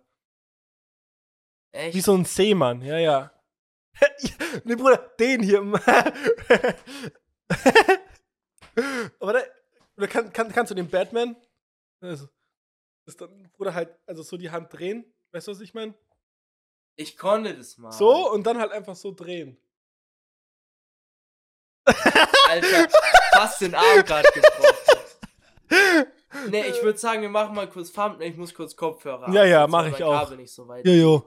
[1.70, 1.94] Echt?
[1.94, 3.32] Wie so ein Seemann, ja, ja.
[4.64, 5.60] ne, Bruder, den hier.
[9.20, 9.40] Aber da,
[9.96, 11.36] oder kann, kann, kannst du den Batman?
[12.00, 12.28] Also,
[13.06, 15.04] ist dann, Bruder, halt, also so die Hand drehen.
[15.32, 15.94] Weißt du, was ich meine?
[16.96, 17.92] Ich konnte das mal.
[17.92, 19.58] So und dann halt einfach so drehen.
[21.84, 22.88] Alter,
[23.32, 24.98] fast den Arm gerade gebrochen.
[26.48, 28.30] Nee, ich würde sagen, wir machen mal kurz Thumbnail.
[28.30, 30.12] Ich muss kurz Kopfhörer Ja, ja, absetzen, mach weil ich auch.
[30.12, 31.26] Kabel nicht so weit Jojo.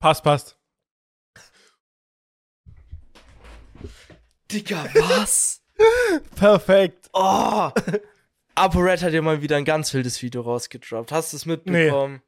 [0.00, 0.56] Passt, passt.
[4.50, 5.62] Digga, was?
[6.36, 7.10] Perfekt.
[7.12, 7.70] Oh!
[8.54, 11.12] ApoRed hat ja mal wieder ein ganz wildes Video rausgedroppt.
[11.12, 12.22] Hast du es mitbekommen?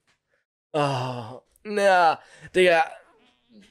[0.74, 1.40] Oh.
[1.65, 2.20] Na,
[2.55, 2.85] Digga.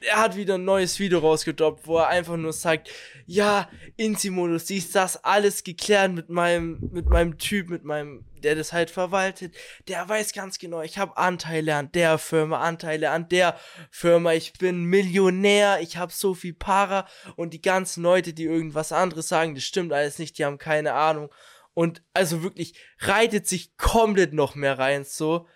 [0.00, 2.90] Er hat wieder ein neues Video rausgedroppt, wo er einfach nur sagt,
[3.26, 8.54] ja, Insimo, du siehst das alles geklärt mit meinem, mit meinem Typ, mit meinem, der
[8.54, 9.54] das halt verwaltet.
[9.88, 13.58] Der weiß ganz genau, ich habe Anteile an der Firma, Anteile an der
[13.90, 17.06] Firma, ich bin Millionär, ich habe so viel Para
[17.36, 20.94] und die ganzen Leute, die irgendwas anderes sagen, das stimmt alles nicht, die haben keine
[20.94, 21.30] Ahnung.
[21.74, 25.46] Und also wirklich reitet sich komplett noch mehr rein, so.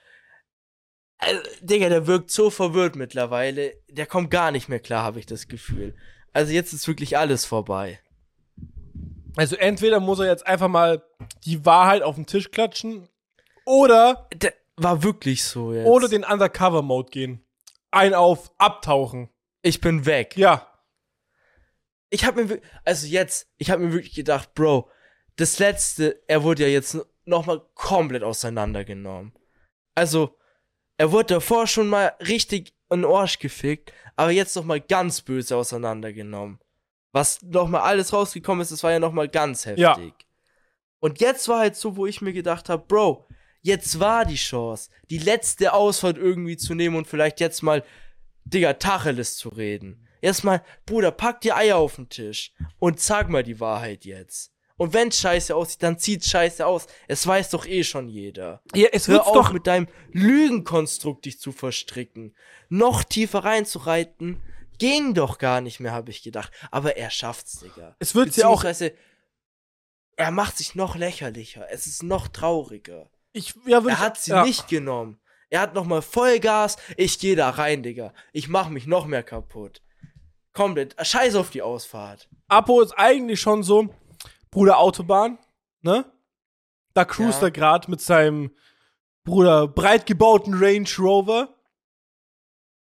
[1.19, 3.75] Also, Digga, der wirkt so verwirrt mittlerweile.
[3.89, 5.95] Der kommt gar nicht mehr klar, habe ich das Gefühl.
[6.33, 8.01] Also jetzt ist wirklich alles vorbei.
[9.37, 11.03] Also entweder muss er jetzt einfach mal
[11.45, 13.09] die Wahrheit auf den Tisch klatschen
[13.65, 15.87] oder, Der war wirklich so jetzt.
[15.87, 17.45] oder den Undercover-Mode gehen.
[17.91, 19.29] Ein auf, abtauchen.
[19.63, 20.37] ich bin weg.
[20.37, 20.71] Ja.
[22.11, 24.89] Ich habe mir, wir- also jetzt, ich habe mir wirklich gedacht, Bro,
[25.37, 29.33] das letzte, er wurde ja jetzt nochmal komplett auseinandergenommen.
[29.95, 30.37] Also,
[30.99, 35.57] er wurde davor schon mal richtig in den Arsch gefickt, aber jetzt nochmal ganz böse
[35.57, 36.61] auseinandergenommen.
[37.17, 39.83] Was nochmal alles rausgekommen ist, das war ja nochmal ganz heftig.
[39.83, 39.97] Ja.
[40.99, 43.27] Und jetzt war halt so, wo ich mir gedacht habe, Bro,
[43.63, 47.83] jetzt war die Chance, die letzte Ausfahrt irgendwie zu nehmen und vielleicht jetzt mal,
[48.45, 50.07] Digga, Tacheles zu reden.
[50.21, 54.53] Erstmal, Bruder, pack die Eier auf den Tisch und sag mal die Wahrheit jetzt.
[54.77, 56.87] Und wenn scheiße aussieht, dann zieht scheiße aus.
[57.09, 58.61] Es weiß doch eh schon jeder.
[58.75, 59.53] Ja, es Hör auf, doch.
[59.55, 62.37] mit deinem Lügenkonstrukt dich zu verstricken.
[62.69, 64.43] Noch tiefer reinzureiten,
[64.79, 66.53] ging doch gar nicht mehr, habe ich gedacht.
[66.71, 67.97] Aber er schafft's, Digga.
[67.99, 68.65] Es wird ja auch.
[70.19, 71.67] Er macht sich noch lächerlicher.
[71.71, 73.11] Es ist noch trauriger.
[73.33, 74.45] Ich, ja, Er hat sie ja.
[74.45, 75.21] nicht genommen.
[75.51, 76.77] Er hat nochmal Vollgas.
[76.97, 78.13] Ich gehe da rein, Digga.
[78.33, 79.83] Ich mach mich noch mehr kaputt.
[80.55, 80.97] Komplett.
[81.05, 82.29] Scheiß auf die Ausfahrt.
[82.49, 83.95] Apo ist eigentlich schon so,
[84.51, 85.39] Bruder Autobahn,
[85.83, 86.11] ne?
[86.95, 87.49] Da cruist Ja.
[87.49, 88.57] er gerade mit seinem
[89.25, 91.55] Bruder breit gebauten Range Rover,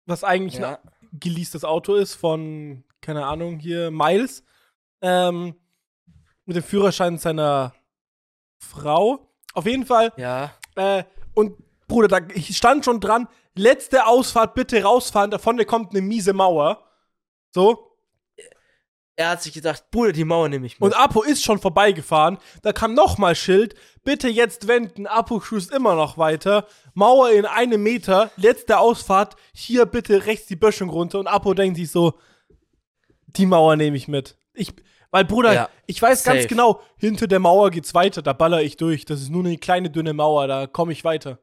[0.04, 0.74] was eigentlich Ja.
[0.82, 4.44] ein geleastes Auto ist von, keine Ahnung, hier Miles,
[5.00, 5.54] ähm,
[6.44, 7.74] mit dem Führerschein seiner
[8.58, 9.28] Frau.
[9.54, 10.52] Auf jeden Fall, Ja.
[10.76, 11.56] äh, und
[11.88, 16.84] Bruder, da, ich stand schon dran, letzte Ausfahrt bitte rausfahren, davon kommt eine miese Mauer.
[17.54, 17.91] So,
[19.14, 20.82] Er hat sich gedacht, Bruder, die Mauer nehme ich mit.
[20.82, 22.38] Und Apo ist schon vorbeigefahren.
[22.62, 23.74] Da kam nochmal Schild.
[24.04, 25.06] Bitte jetzt wenden.
[25.06, 26.66] Apo cruist immer noch weiter.
[26.94, 28.30] Mauer in einem Meter.
[28.36, 29.36] Letzte Ausfahrt.
[29.52, 31.18] Hier bitte rechts die Böschung runter.
[31.18, 32.14] Und Apo denkt sich so,
[33.26, 34.36] die Mauer nehme ich mit.
[34.54, 34.72] Ich,
[35.10, 36.48] weil Bruder, Ja, ich weiß ganz safe.
[36.48, 38.22] genau, hinter der Mauer geht's weiter.
[38.22, 39.04] Da baller ich durch.
[39.04, 40.46] Das ist nur eine kleine, dünne Mauer.
[40.46, 41.38] Da komme ich weiter.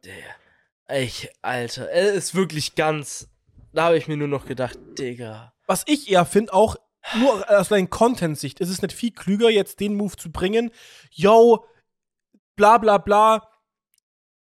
[0.91, 3.29] Ich, Alter, er ist wirklich ganz.
[3.73, 5.53] Da habe ich mir nur noch gedacht, Digga.
[5.67, 6.75] Was ich eher finde, auch
[7.15, 10.71] nur aus einer Content-Sicht, ist es nicht viel klüger, jetzt den Move zu bringen.
[11.11, 11.65] Yo,
[12.55, 13.47] bla bla bla.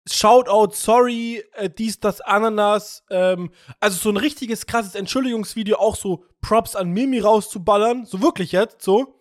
[0.08, 3.04] Shoutout, sorry, äh, dies, das, Ananas.
[3.10, 8.06] Ähm, also so ein richtiges krasses Entschuldigungsvideo, auch so Props an Mimi rauszuballern.
[8.06, 9.20] So wirklich jetzt, so.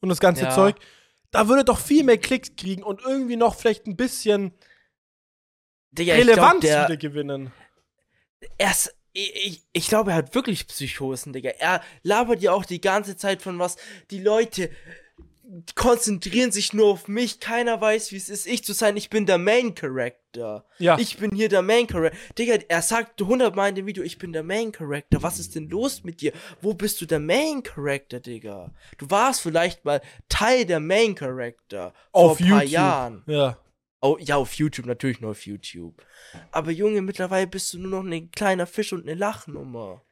[0.00, 0.50] Und das ganze Ja.
[0.50, 0.76] Zeug.
[1.30, 4.54] Da würde doch viel mehr Klicks kriegen und irgendwie noch vielleicht ein bisschen
[5.90, 7.52] Digga, glaub, Relevanz der, wieder gewinnen.
[8.56, 11.50] er ist, ich, ich, ich glaube, er hat wirklich Psychosen, Digga.
[11.58, 13.76] Er labert ja auch die ganze Zeit von was.
[14.10, 14.70] Die Leute
[15.74, 17.40] konzentrieren sich nur auf mich.
[17.40, 18.96] Keiner weiß, wie es ist, ich zu sein.
[18.96, 20.64] Ich bin der Main Character.
[20.78, 20.98] Ja.
[20.98, 22.18] Ich bin hier der Main Character.
[22.36, 25.22] Digga, er sagt hundertmal in dem Video, ich bin der Main Character.
[25.22, 26.32] Was ist denn los mit dir?
[26.60, 28.72] Wo bist du der Main Character, Digga?
[28.98, 31.94] Du warst vielleicht mal Teil der Main Character.
[32.12, 32.72] Vor Auf ein paar YouTube.
[32.72, 33.22] Jahren.
[33.26, 33.58] Ja.
[34.00, 36.04] Oh, ja, auf YouTube, natürlich nur auf YouTube.
[36.52, 40.04] Aber Junge, mittlerweile bist du nur noch ein kleiner Fisch und eine Lachnummer.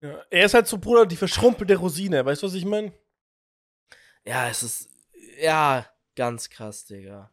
[0.00, 0.22] ja.
[0.30, 2.24] Er ist halt so, Bruder, die verschrumpelte Rosine.
[2.24, 2.92] Weißt du, was ich meine?
[4.24, 4.88] Ja, es ist.
[5.40, 7.30] Ja, ganz krass, Digga.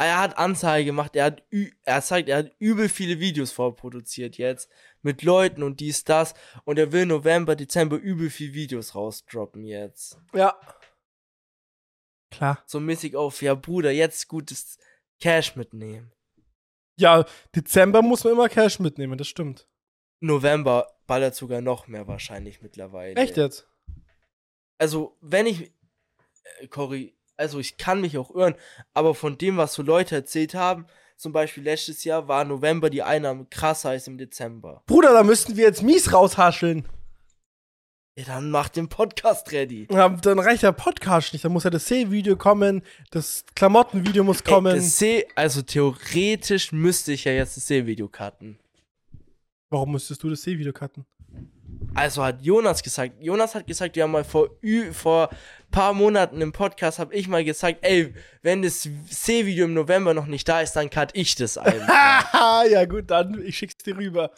[0.00, 1.42] Er hat Anzeige gemacht, er hat,
[1.82, 4.70] er sagt, er hat übel viele Videos vorproduziert jetzt.
[5.02, 6.34] Mit Leuten und dies, das.
[6.64, 10.18] Und er will November, Dezember übel viele Videos rausdroppen jetzt.
[10.32, 10.56] Ja.
[12.30, 12.62] Klar.
[12.66, 14.78] So mäßig auf, ja, Bruder, jetzt gutes
[15.20, 16.12] Cash mitnehmen.
[16.98, 17.24] Ja,
[17.54, 19.68] Dezember muss man immer Cash mitnehmen, das stimmt.
[20.20, 23.14] November ballert sogar noch mehr wahrscheinlich mittlerweile.
[23.14, 23.68] Echt jetzt?
[24.78, 25.72] also, wenn ich,
[26.60, 28.54] äh, Cory, also ich kann mich auch irren,
[28.94, 30.86] aber von dem, was so Leute erzählt haben,
[31.16, 34.82] zum Beispiel letztes Jahr war November die Einnahme krasser als im Dezember.
[34.86, 36.88] Bruder, da müssten wir jetzt mies raushascheln.
[38.18, 39.86] Ja, dann mach den Podcast ready.
[39.92, 41.44] Ja, dann reicht der Podcast nicht.
[41.44, 42.82] Da muss ja das C-Video kommen,
[43.12, 44.74] das Klamottenvideo muss Ey, kommen.
[44.74, 48.58] das C, also theoretisch müsste ich ja jetzt das C-Video cutten.
[49.70, 51.06] Warum müsstest du das C-Video cutten?
[51.94, 54.50] Also hat Jonas gesagt, Jonas hat gesagt, wir haben mal vor,
[54.90, 55.30] vor
[55.70, 58.12] paar Monaten im Podcast, habe ich mal gesagt, ey,
[58.42, 62.66] wenn das C-Video im November noch nicht da ist, dann cut ich das einfach.
[62.68, 64.32] Ja gut, dann ich schick's dir rüber.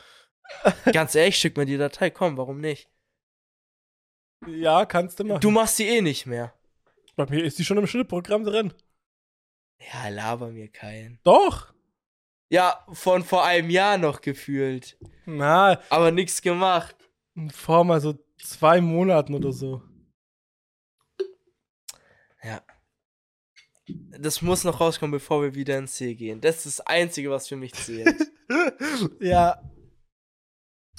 [0.93, 2.87] Ganz ehrlich, schick mir die Datei, komm, warum nicht?
[4.47, 5.41] Ja, kannst du machen.
[5.41, 6.55] Du machst sie eh nicht mehr.
[7.17, 8.73] Bei mir ist die schon im Schnittprogramm drin.
[9.93, 11.19] Ja, laber mir keinen.
[11.25, 11.73] Doch.
[12.49, 14.99] Ja, von vor einem Jahr noch gefühlt.
[15.27, 16.97] Na, Aber nichts gemacht.
[17.53, 19.83] vor mal so zwei Monaten oder so.
[22.43, 22.63] Ja.
[23.87, 26.41] Das muss noch rauskommen, bevor wir wieder ins See gehen.
[26.41, 28.33] Das ist das Einzige, was für mich zählt.
[29.21, 29.61] ja.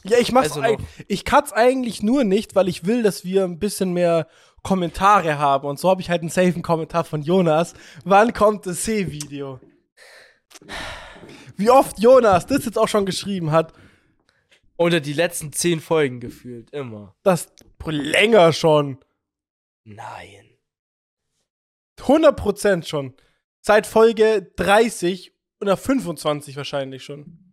[0.04, 3.60] Ja, ich mach's Also ich cut's eigentlich nur nicht, weil ich will, dass wir ein
[3.60, 4.28] bisschen mehr
[4.64, 5.68] Kommentare haben.
[5.68, 7.74] Und so habe ich halt einen safen Kommentar von Jonas.
[8.04, 9.60] Wann kommt das C-Video?
[11.56, 13.74] Wie oft Jonas das jetzt auch schon geschrieben hat,
[14.76, 16.72] Unter die letzten zehn Folgen gefühlt.
[16.72, 17.16] Immer.
[17.24, 17.54] das
[17.86, 18.98] länger schon.
[19.84, 20.58] Nein.
[22.00, 23.14] 100% schon.
[23.60, 27.51] Seit Folge 30 oder 25 wahrscheinlich schon.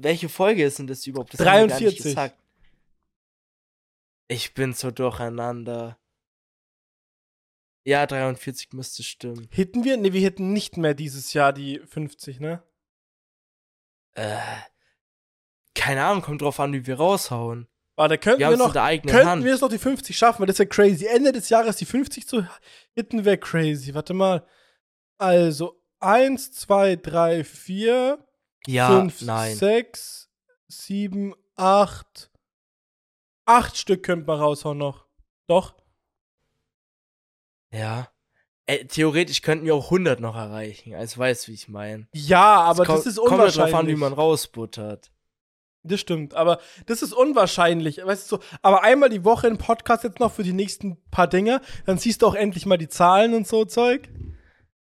[0.00, 1.34] Welche Folge ist denn das überhaupt?
[1.34, 2.02] Das haben wir gar nicht 43.
[2.04, 2.38] gesagt.
[4.28, 5.98] Ich bin so durcheinander.
[7.84, 9.48] Ja, 43 müsste stimmen.
[9.50, 9.96] Hitten wir?
[9.96, 12.62] Ne, wir hitten nicht mehr dieses Jahr die 50, ne?
[14.14, 14.38] Äh.
[15.74, 17.66] Keine Ahnung, kommt drauf an, wie wir raushauen.
[17.96, 19.44] Warte, könnten Wir wir, noch, könnten Hand.
[19.44, 20.40] wir es noch die 50 schaffen?
[20.40, 21.06] Weil das wäre crazy.
[21.06, 22.46] Ende des Jahres die 50 zu
[22.92, 23.94] hitten wäre crazy.
[23.94, 24.46] Warte mal.
[25.16, 28.27] Also, 1, 2, 3, 4,
[28.66, 29.56] Ja, 5, nein.
[29.56, 30.28] 6,
[30.68, 32.30] 7, 8.
[33.46, 35.06] 8 Stück könnte man raushauen noch.
[35.46, 35.74] Doch?
[37.72, 38.08] Ja.
[38.66, 40.94] Äh, theoretisch könnten wir auch 100 noch erreichen.
[40.94, 42.06] Also weißt wie ich meine.
[42.12, 43.72] Ja, aber kommt- das ist Kommt unwahrscheinlich.
[43.72, 45.10] drauf an, wie man rausbuttert.
[45.84, 48.04] Das stimmt, aber das ist unwahrscheinlich.
[48.04, 51.28] Weißt du, so, aber einmal die Woche ein Podcast jetzt noch für die nächsten paar
[51.28, 54.10] Dinge, dann siehst du auch endlich mal die Zahlen und so Zeug.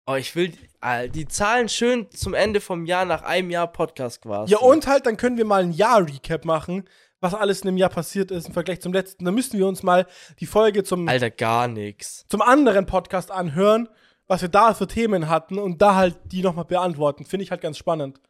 [0.08, 0.52] Oh, ich will
[0.82, 4.52] äh, die Zahlen schön zum Ende vom Jahr nach einem Jahr Podcast quasi.
[4.52, 6.84] Ja, und halt, dann können wir mal ein Jahr-Recap machen,
[7.18, 9.24] was alles in dem Jahr passiert ist im Vergleich zum letzten.
[9.24, 10.06] Dann müssen wir uns mal
[10.38, 12.24] die Folge zum, Alter, gar nix.
[12.28, 13.88] zum anderen Podcast anhören,
[14.28, 17.24] was wir da für Themen hatten und da halt die nochmal beantworten.
[17.24, 18.20] Finde ich halt ganz spannend.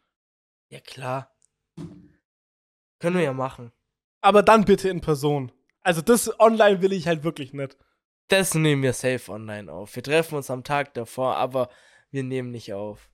[0.69, 1.31] Ja, klar.
[2.99, 3.71] Können wir ja machen.
[4.21, 5.51] Aber dann bitte in Person.
[5.83, 7.77] Also das online will ich halt wirklich nicht.
[8.29, 9.95] Das nehmen wir safe online auf.
[9.95, 11.69] Wir treffen uns am Tag davor, aber
[12.11, 13.09] wir nehmen nicht auf.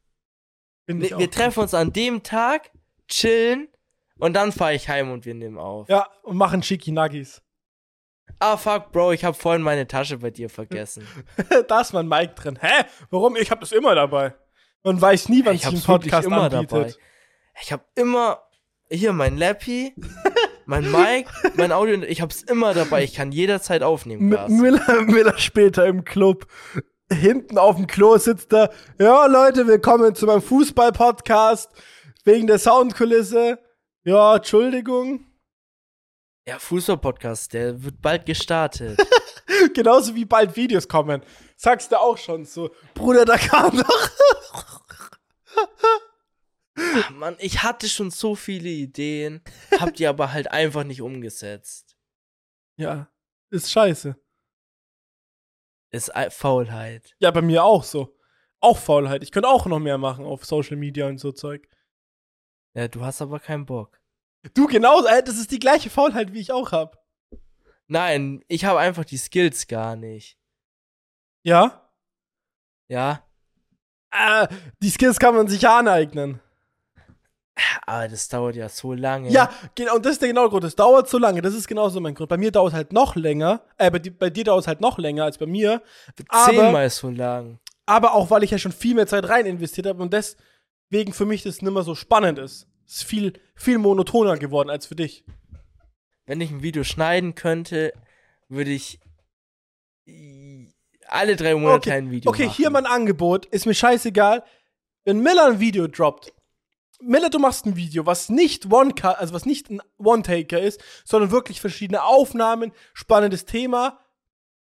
[0.88, 1.28] Ich wir auch.
[1.28, 2.72] treffen uns an dem Tag,
[3.08, 3.68] chillen
[4.18, 5.88] und dann fahre ich heim und wir nehmen auf.
[5.90, 7.42] Ja, und machen Schicki Nuggis.
[8.40, 11.08] Ah, fuck, Bro, ich habe vorhin meine Tasche bei dir vergessen.
[11.68, 12.58] da ist mein Mic drin.
[12.60, 12.86] Hä?
[13.10, 13.36] Warum?
[13.36, 14.34] Ich habe das immer dabei.
[14.84, 16.72] Man weiß nie, wann ich sich ein hab's wirklich Podcast immer anbietet.
[16.72, 16.94] dabei.
[17.62, 18.44] Ich habe immer
[18.90, 19.96] hier mein Lappy,
[20.66, 23.04] mein Mic, mein Audio, ich hab's immer dabei.
[23.04, 24.52] Ich kann jederzeit aufnehmen, Gas.
[24.52, 26.48] Miller, Miller später im Club.
[27.12, 28.72] Hinten auf dem Klo sitzt er.
[29.00, 31.70] Ja, Leute, willkommen zu meinem Fußball-Podcast.
[32.24, 33.60] Wegen der Soundkulisse.
[34.04, 35.26] Ja, Entschuldigung.
[36.48, 39.00] Ja, Fußball-Podcast, der wird bald gestartet.
[39.74, 41.22] Genauso wie bald Videos kommen.
[41.58, 42.72] Sagst du auch schon so.
[42.96, 44.10] Bruder, da kam doch.
[46.76, 49.42] Ach, Mann, ich hatte schon so viele Ideen,
[49.80, 51.96] hab die aber halt einfach nicht umgesetzt.
[52.78, 53.12] Ja,
[53.52, 54.16] ist scheiße.
[55.92, 57.16] Ist ei- Faulheit.
[57.20, 58.18] Ja, bei mir auch so.
[58.60, 59.22] Auch Faulheit.
[59.24, 61.68] Ich könnte auch noch mehr machen auf Social Media und so Zeug.
[62.76, 64.02] Ja, du hast aber keinen Bock.
[64.56, 67.06] Du genauso, ey, das ist die gleiche Faulheit, wie ich auch hab.
[67.88, 70.40] Nein, ich habe einfach die Skills gar nicht.
[71.44, 71.92] Ja?
[72.88, 73.28] Ja,
[74.16, 74.48] Ah,
[74.80, 76.40] die Skills kann man sich ja aneignen.
[77.86, 79.30] Aber das dauert ja so lange.
[79.30, 80.64] Ja, genau, und das ist der genaue Grund.
[80.64, 81.42] Es dauert so lange.
[81.42, 82.30] Das ist genauso mein Grund.
[82.30, 83.62] Bei mir dauert es halt noch länger.
[83.78, 85.82] Äh, bei, bei dir dauert es halt noch länger als bei mir.
[86.30, 87.60] Aber, zehnmal so lang.
[87.86, 91.26] aber auch, weil ich ja schon viel mehr Zeit rein investiert habe und deswegen für
[91.26, 92.68] mich das nicht mehr so spannend ist.
[92.88, 95.24] Es ist viel, viel monotoner geworden als für dich.
[96.26, 97.94] Wenn ich ein Video schneiden könnte,
[98.48, 99.00] würde ich
[101.08, 102.56] alle drei Monate ein Video okay machen.
[102.56, 103.46] hier mein Angebot.
[103.48, 104.44] Ist mir scheißegal.
[105.06, 106.34] Wenn Miller ein Video droppt,
[107.06, 111.32] Miller, du machst ein Video, was nicht One also was nicht ein One-Taker ist, sondern
[111.32, 114.00] wirklich verschiedene Aufnahmen, spannendes Thema,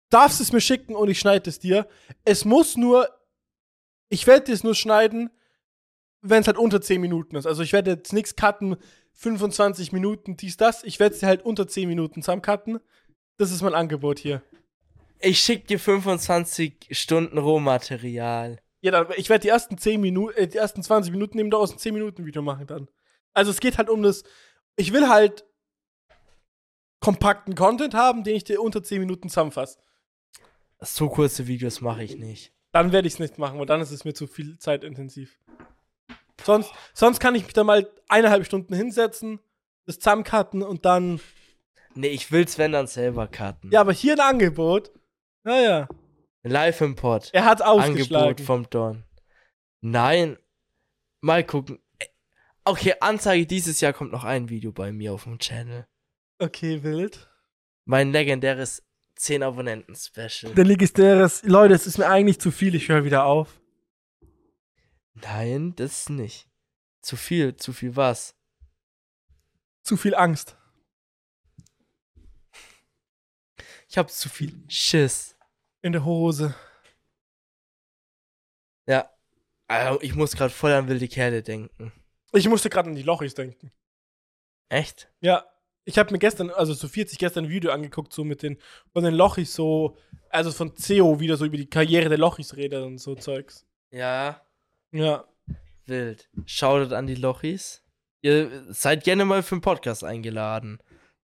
[0.09, 1.87] darfst es mir schicken und ich schneide es dir.
[2.23, 3.09] Es muss nur,
[4.09, 5.29] ich werde es nur schneiden,
[6.21, 7.45] wenn es halt unter 10 Minuten ist.
[7.45, 8.77] Also ich werde jetzt nichts cutten,
[9.13, 10.83] 25 Minuten, dies, das.
[10.83, 12.79] Ich werde es halt unter 10 Minuten zusammen cutten.
[13.37, 14.41] Das ist mein Angebot hier.
[15.19, 18.59] Ich schick dir 25 Stunden Rohmaterial.
[18.85, 21.71] Ja, dann, ich werde die ersten 10 Minuten, äh, die ersten 20 Minuten nehmen daraus
[21.71, 22.87] ein 10 Minuten Video machen dann.
[23.33, 24.21] Also es geht halt um das,
[24.75, 25.43] ich will halt
[26.99, 29.79] kompakten Content haben, den ich dir unter 10 Minuten zusammenfasse.
[30.81, 32.53] So kurze Videos mache ich nicht.
[32.73, 35.39] Dann werde ich es nicht machen, weil dann ist es mir zu viel zeitintensiv.
[36.43, 39.39] Sonst, sonst kann ich mich da mal eineinhalb Stunden hinsetzen,
[39.87, 41.19] das zusammencutten und dann.
[41.95, 43.71] Nee, ich will's, wenn dann selber cutten.
[43.71, 44.91] Ja, aber hier ein Angebot.
[45.43, 45.87] Naja,
[46.47, 47.29] Live im Pod.
[47.33, 48.45] er hat Angebot ausgeschlagen.
[48.45, 49.03] vom Don.
[49.81, 50.37] Nein.
[51.21, 51.79] Mal gucken.
[52.63, 55.87] Okay, Anzeige, dieses Jahr kommt noch ein Video bei mir auf dem Channel.
[56.39, 57.29] Okay, wild.
[57.85, 58.83] Mein legendäres
[59.15, 60.53] 10 Abonnenten-Special.
[60.53, 63.59] Der legendäres, Leute, es ist mir eigentlich zu viel, ich höre wieder auf.
[65.13, 66.47] Nein, das ist nicht.
[67.01, 68.35] Zu viel, zu viel was?
[69.83, 70.57] Zu viel Angst.
[73.87, 75.34] Ich hab zu viel Schiss.
[75.85, 76.55] In der Hose.
[78.89, 79.07] Ja.
[79.67, 81.91] Also, ich muss gerade voll an wilde Kerle denken.
[82.33, 83.71] Ich musste gerade an die Lochis denken.
[84.67, 85.11] Echt?
[85.21, 85.45] Ja,
[85.83, 88.57] ich habe mir gestern, also Sophie hat sich gestern ein Video angeguckt, so mit den,
[88.93, 89.95] von den Lochis so,
[90.31, 93.67] also von CEO wieder so über die Karriere der Lochis redet und so Zeugs.
[93.91, 94.41] Ja.
[94.91, 95.25] Ja.
[95.85, 96.31] Wild.
[96.47, 97.83] Shoutout an die Lochis.
[98.23, 100.79] Ihr seid gerne mal für einen Podcast eingeladen.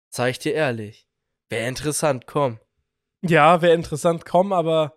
[0.08, 1.06] Sag ich dir ehrlich.
[1.50, 2.58] Wäre interessant, komm.
[3.22, 4.96] Ja, wäre interessant, komm, aber.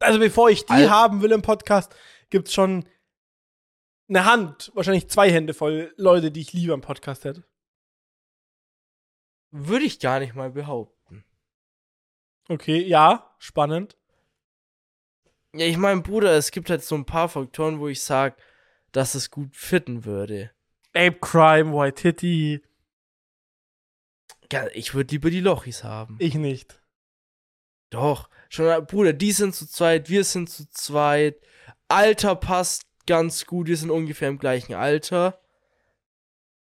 [0.00, 1.94] Also bevor ich die Al- haben will im Podcast,
[2.30, 2.88] gibt's schon
[4.08, 7.44] eine Hand, wahrscheinlich zwei Hände voll Leute, die ich lieber im Podcast hätte.
[9.50, 11.24] Würde ich gar nicht mal behaupten.
[12.48, 13.96] Okay, ja, spannend.
[15.54, 18.36] Ja, ich meine, Bruder, es gibt halt so ein paar Faktoren, wo ich sage,
[18.92, 20.50] dass es gut fitten würde.
[20.92, 22.62] Ape Crime, White Titty.
[24.52, 26.16] Ja, ich würde lieber die Lochis haben.
[26.18, 26.80] Ich nicht.
[27.94, 28.28] Doch.
[28.48, 31.36] Schon, Bruder, die sind zu zweit, wir sind zu zweit.
[31.86, 35.40] Alter passt ganz gut, wir sind ungefähr im gleichen Alter.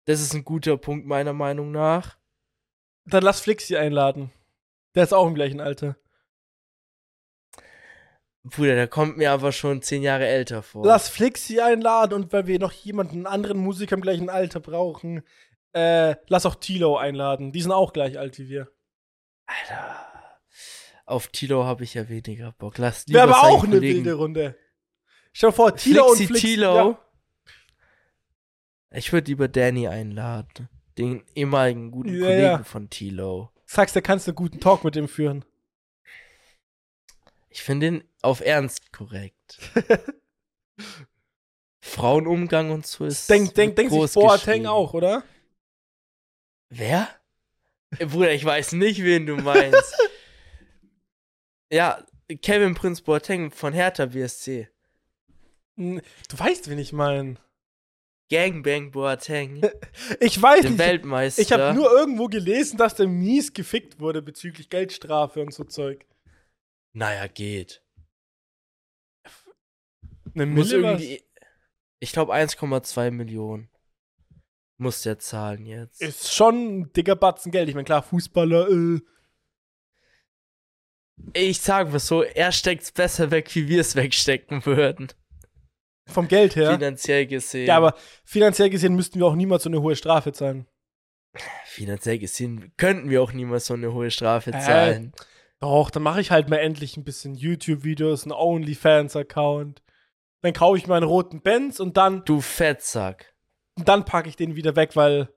[0.06, 2.16] Das ist ein guter Punkt, meiner Meinung nach.
[3.04, 4.32] Dann lass Flixi einladen.
[4.94, 5.96] Der ist auch im gleichen Alter.
[8.42, 10.86] Bruder, der kommt mir aber schon zehn Jahre älter vor.
[10.86, 15.22] Lass Flixi einladen und weil wir noch jemanden, anderen Musiker im gleichen Alter brauchen,
[15.74, 17.52] äh, lass auch Tilo einladen.
[17.52, 18.72] Die sind auch gleich alt wie wir.
[19.44, 20.07] Alter.
[21.08, 22.76] Auf Tilo habe ich ja weniger Bock.
[22.76, 24.58] Lass Wäre lieber aber seinen auch eine Kollegen- wilde Runde.
[25.32, 26.46] Stell dir vor, Tilo Flixi und Flixi.
[26.46, 26.74] Tilo.
[26.76, 26.98] Ja.
[28.90, 30.68] Ich würde lieber Danny einladen.
[30.98, 32.62] Den ehemaligen guten Ja, Kollegen ja.
[32.64, 33.50] von Tilo.
[33.64, 35.44] Sagst, da kannst du einen guten Talk mit dem führen.
[37.48, 39.58] Ich finde ihn auf Ernst korrekt.
[41.80, 43.30] Frauenumgang und so ist.
[43.30, 45.22] Denk, denk, denk sich Boateng auch, oder?
[46.68, 47.08] Wer?
[47.98, 49.96] Äh, Bruder, ich weiß nicht, wen du meinst.
[51.72, 52.04] ja,
[52.42, 54.68] Kevin Prinz Boateng von Hertha BSC.
[55.76, 56.00] Du
[56.36, 57.36] weißt, wen ich meine.
[58.30, 59.62] Gangbang Boateng.
[60.20, 60.78] Ich weiß Der nicht.
[60.78, 61.42] Weltmeister.
[61.42, 66.04] Ich habe nur irgendwo gelesen, dass der mies gefickt wurde bezüglich Geldstrafe und so Zeug.
[66.92, 67.82] Naja, geht.
[70.34, 71.22] Eine Muss irgendwie.
[72.00, 73.70] Ich glaube 1,2 Millionen.
[74.76, 76.00] Muss der zahlen jetzt.
[76.00, 77.68] Ist schon ein dicker Batzen Geld.
[77.68, 79.00] Ich meine, klar, Fußballer, äh.
[81.34, 85.08] Ich sag mal so, er steckt's besser weg, wie wir es wegstecken würden.
[86.06, 86.72] Vom Geld her.
[86.72, 87.66] Finanziell gesehen.
[87.66, 90.66] Ja, aber finanziell gesehen müssten wir auch niemals so eine hohe Strafe zahlen.
[91.66, 94.58] Finanziell gesehen könnten wir auch niemals so eine hohe Strafe Äh.
[94.60, 95.12] zahlen.
[95.60, 99.82] Doch, dann mache ich halt mal endlich ein bisschen YouTube-Videos, einen OnlyFans-Account.
[100.40, 103.34] Dann kaufe ich meinen roten Benz und dann, Du Fettsack.
[103.76, 105.28] und dann packe ich den wieder weg, weil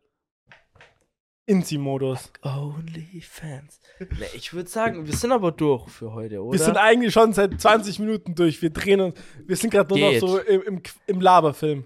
[1.51, 2.31] Inzi-Modus.
[2.43, 3.79] Onlyfans.
[3.99, 6.57] Ne, ich würde sagen, wir sind aber durch für heute, oder?
[6.57, 8.61] Wir sind eigentlich schon seit 20 Minuten durch.
[8.61, 9.15] Wir drehen uns.
[9.45, 11.85] Wir sind gerade nur noch so im, im, im Laberfilm.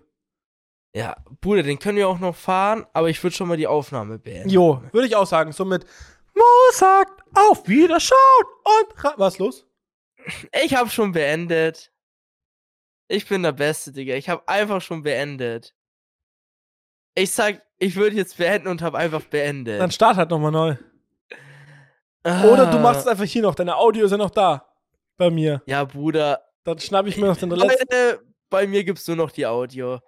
[0.94, 4.20] ja, Bruder, den können wir auch noch fahren, aber ich würde schon mal die Aufnahme
[4.20, 4.50] beenden.
[4.50, 5.52] Jo, würde ich auch sagen.
[5.52, 5.86] Somit,
[6.36, 9.66] Mo sagt auf Wiederschauen und was los?
[10.64, 11.92] Ich habe schon beendet.
[13.08, 14.16] Ich bin der Beste, Digga.
[14.16, 15.76] Ich habe einfach schon beendet.
[17.16, 19.80] Ich sag, ich würde jetzt beenden und habe einfach beendet.
[19.80, 20.76] Dann start halt nochmal neu.
[22.24, 22.44] Ah.
[22.46, 23.56] Oder du machst es einfach hier noch.
[23.56, 24.68] Deine Audio ist ja noch da.
[25.18, 25.62] Bei mir.
[25.66, 26.42] Ja, Bruder.
[26.64, 27.68] Dann schnapp ich mir noch den letzten.
[27.68, 30.00] Leute, bei mir gibt's nur noch die Audio.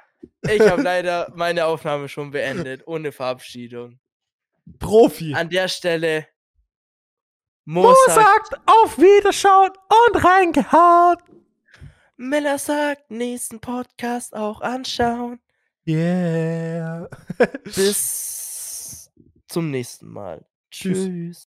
[0.42, 4.00] Ich habe leider meine Aufnahme schon beendet, ohne Verabschiedung.
[4.80, 5.34] Profi.
[5.34, 6.28] An der Stelle.
[7.66, 9.72] Mo Mo sagt, sagt auf Wiederschauen
[10.08, 11.18] und reingehauen.
[12.16, 15.40] Miller sagt, nächsten Podcast auch anschauen.
[15.88, 17.08] Yeah.
[17.76, 19.10] Bis
[19.48, 20.46] zum nächsten Mal.
[20.70, 21.06] Tschüss.
[21.06, 21.48] Tschüss.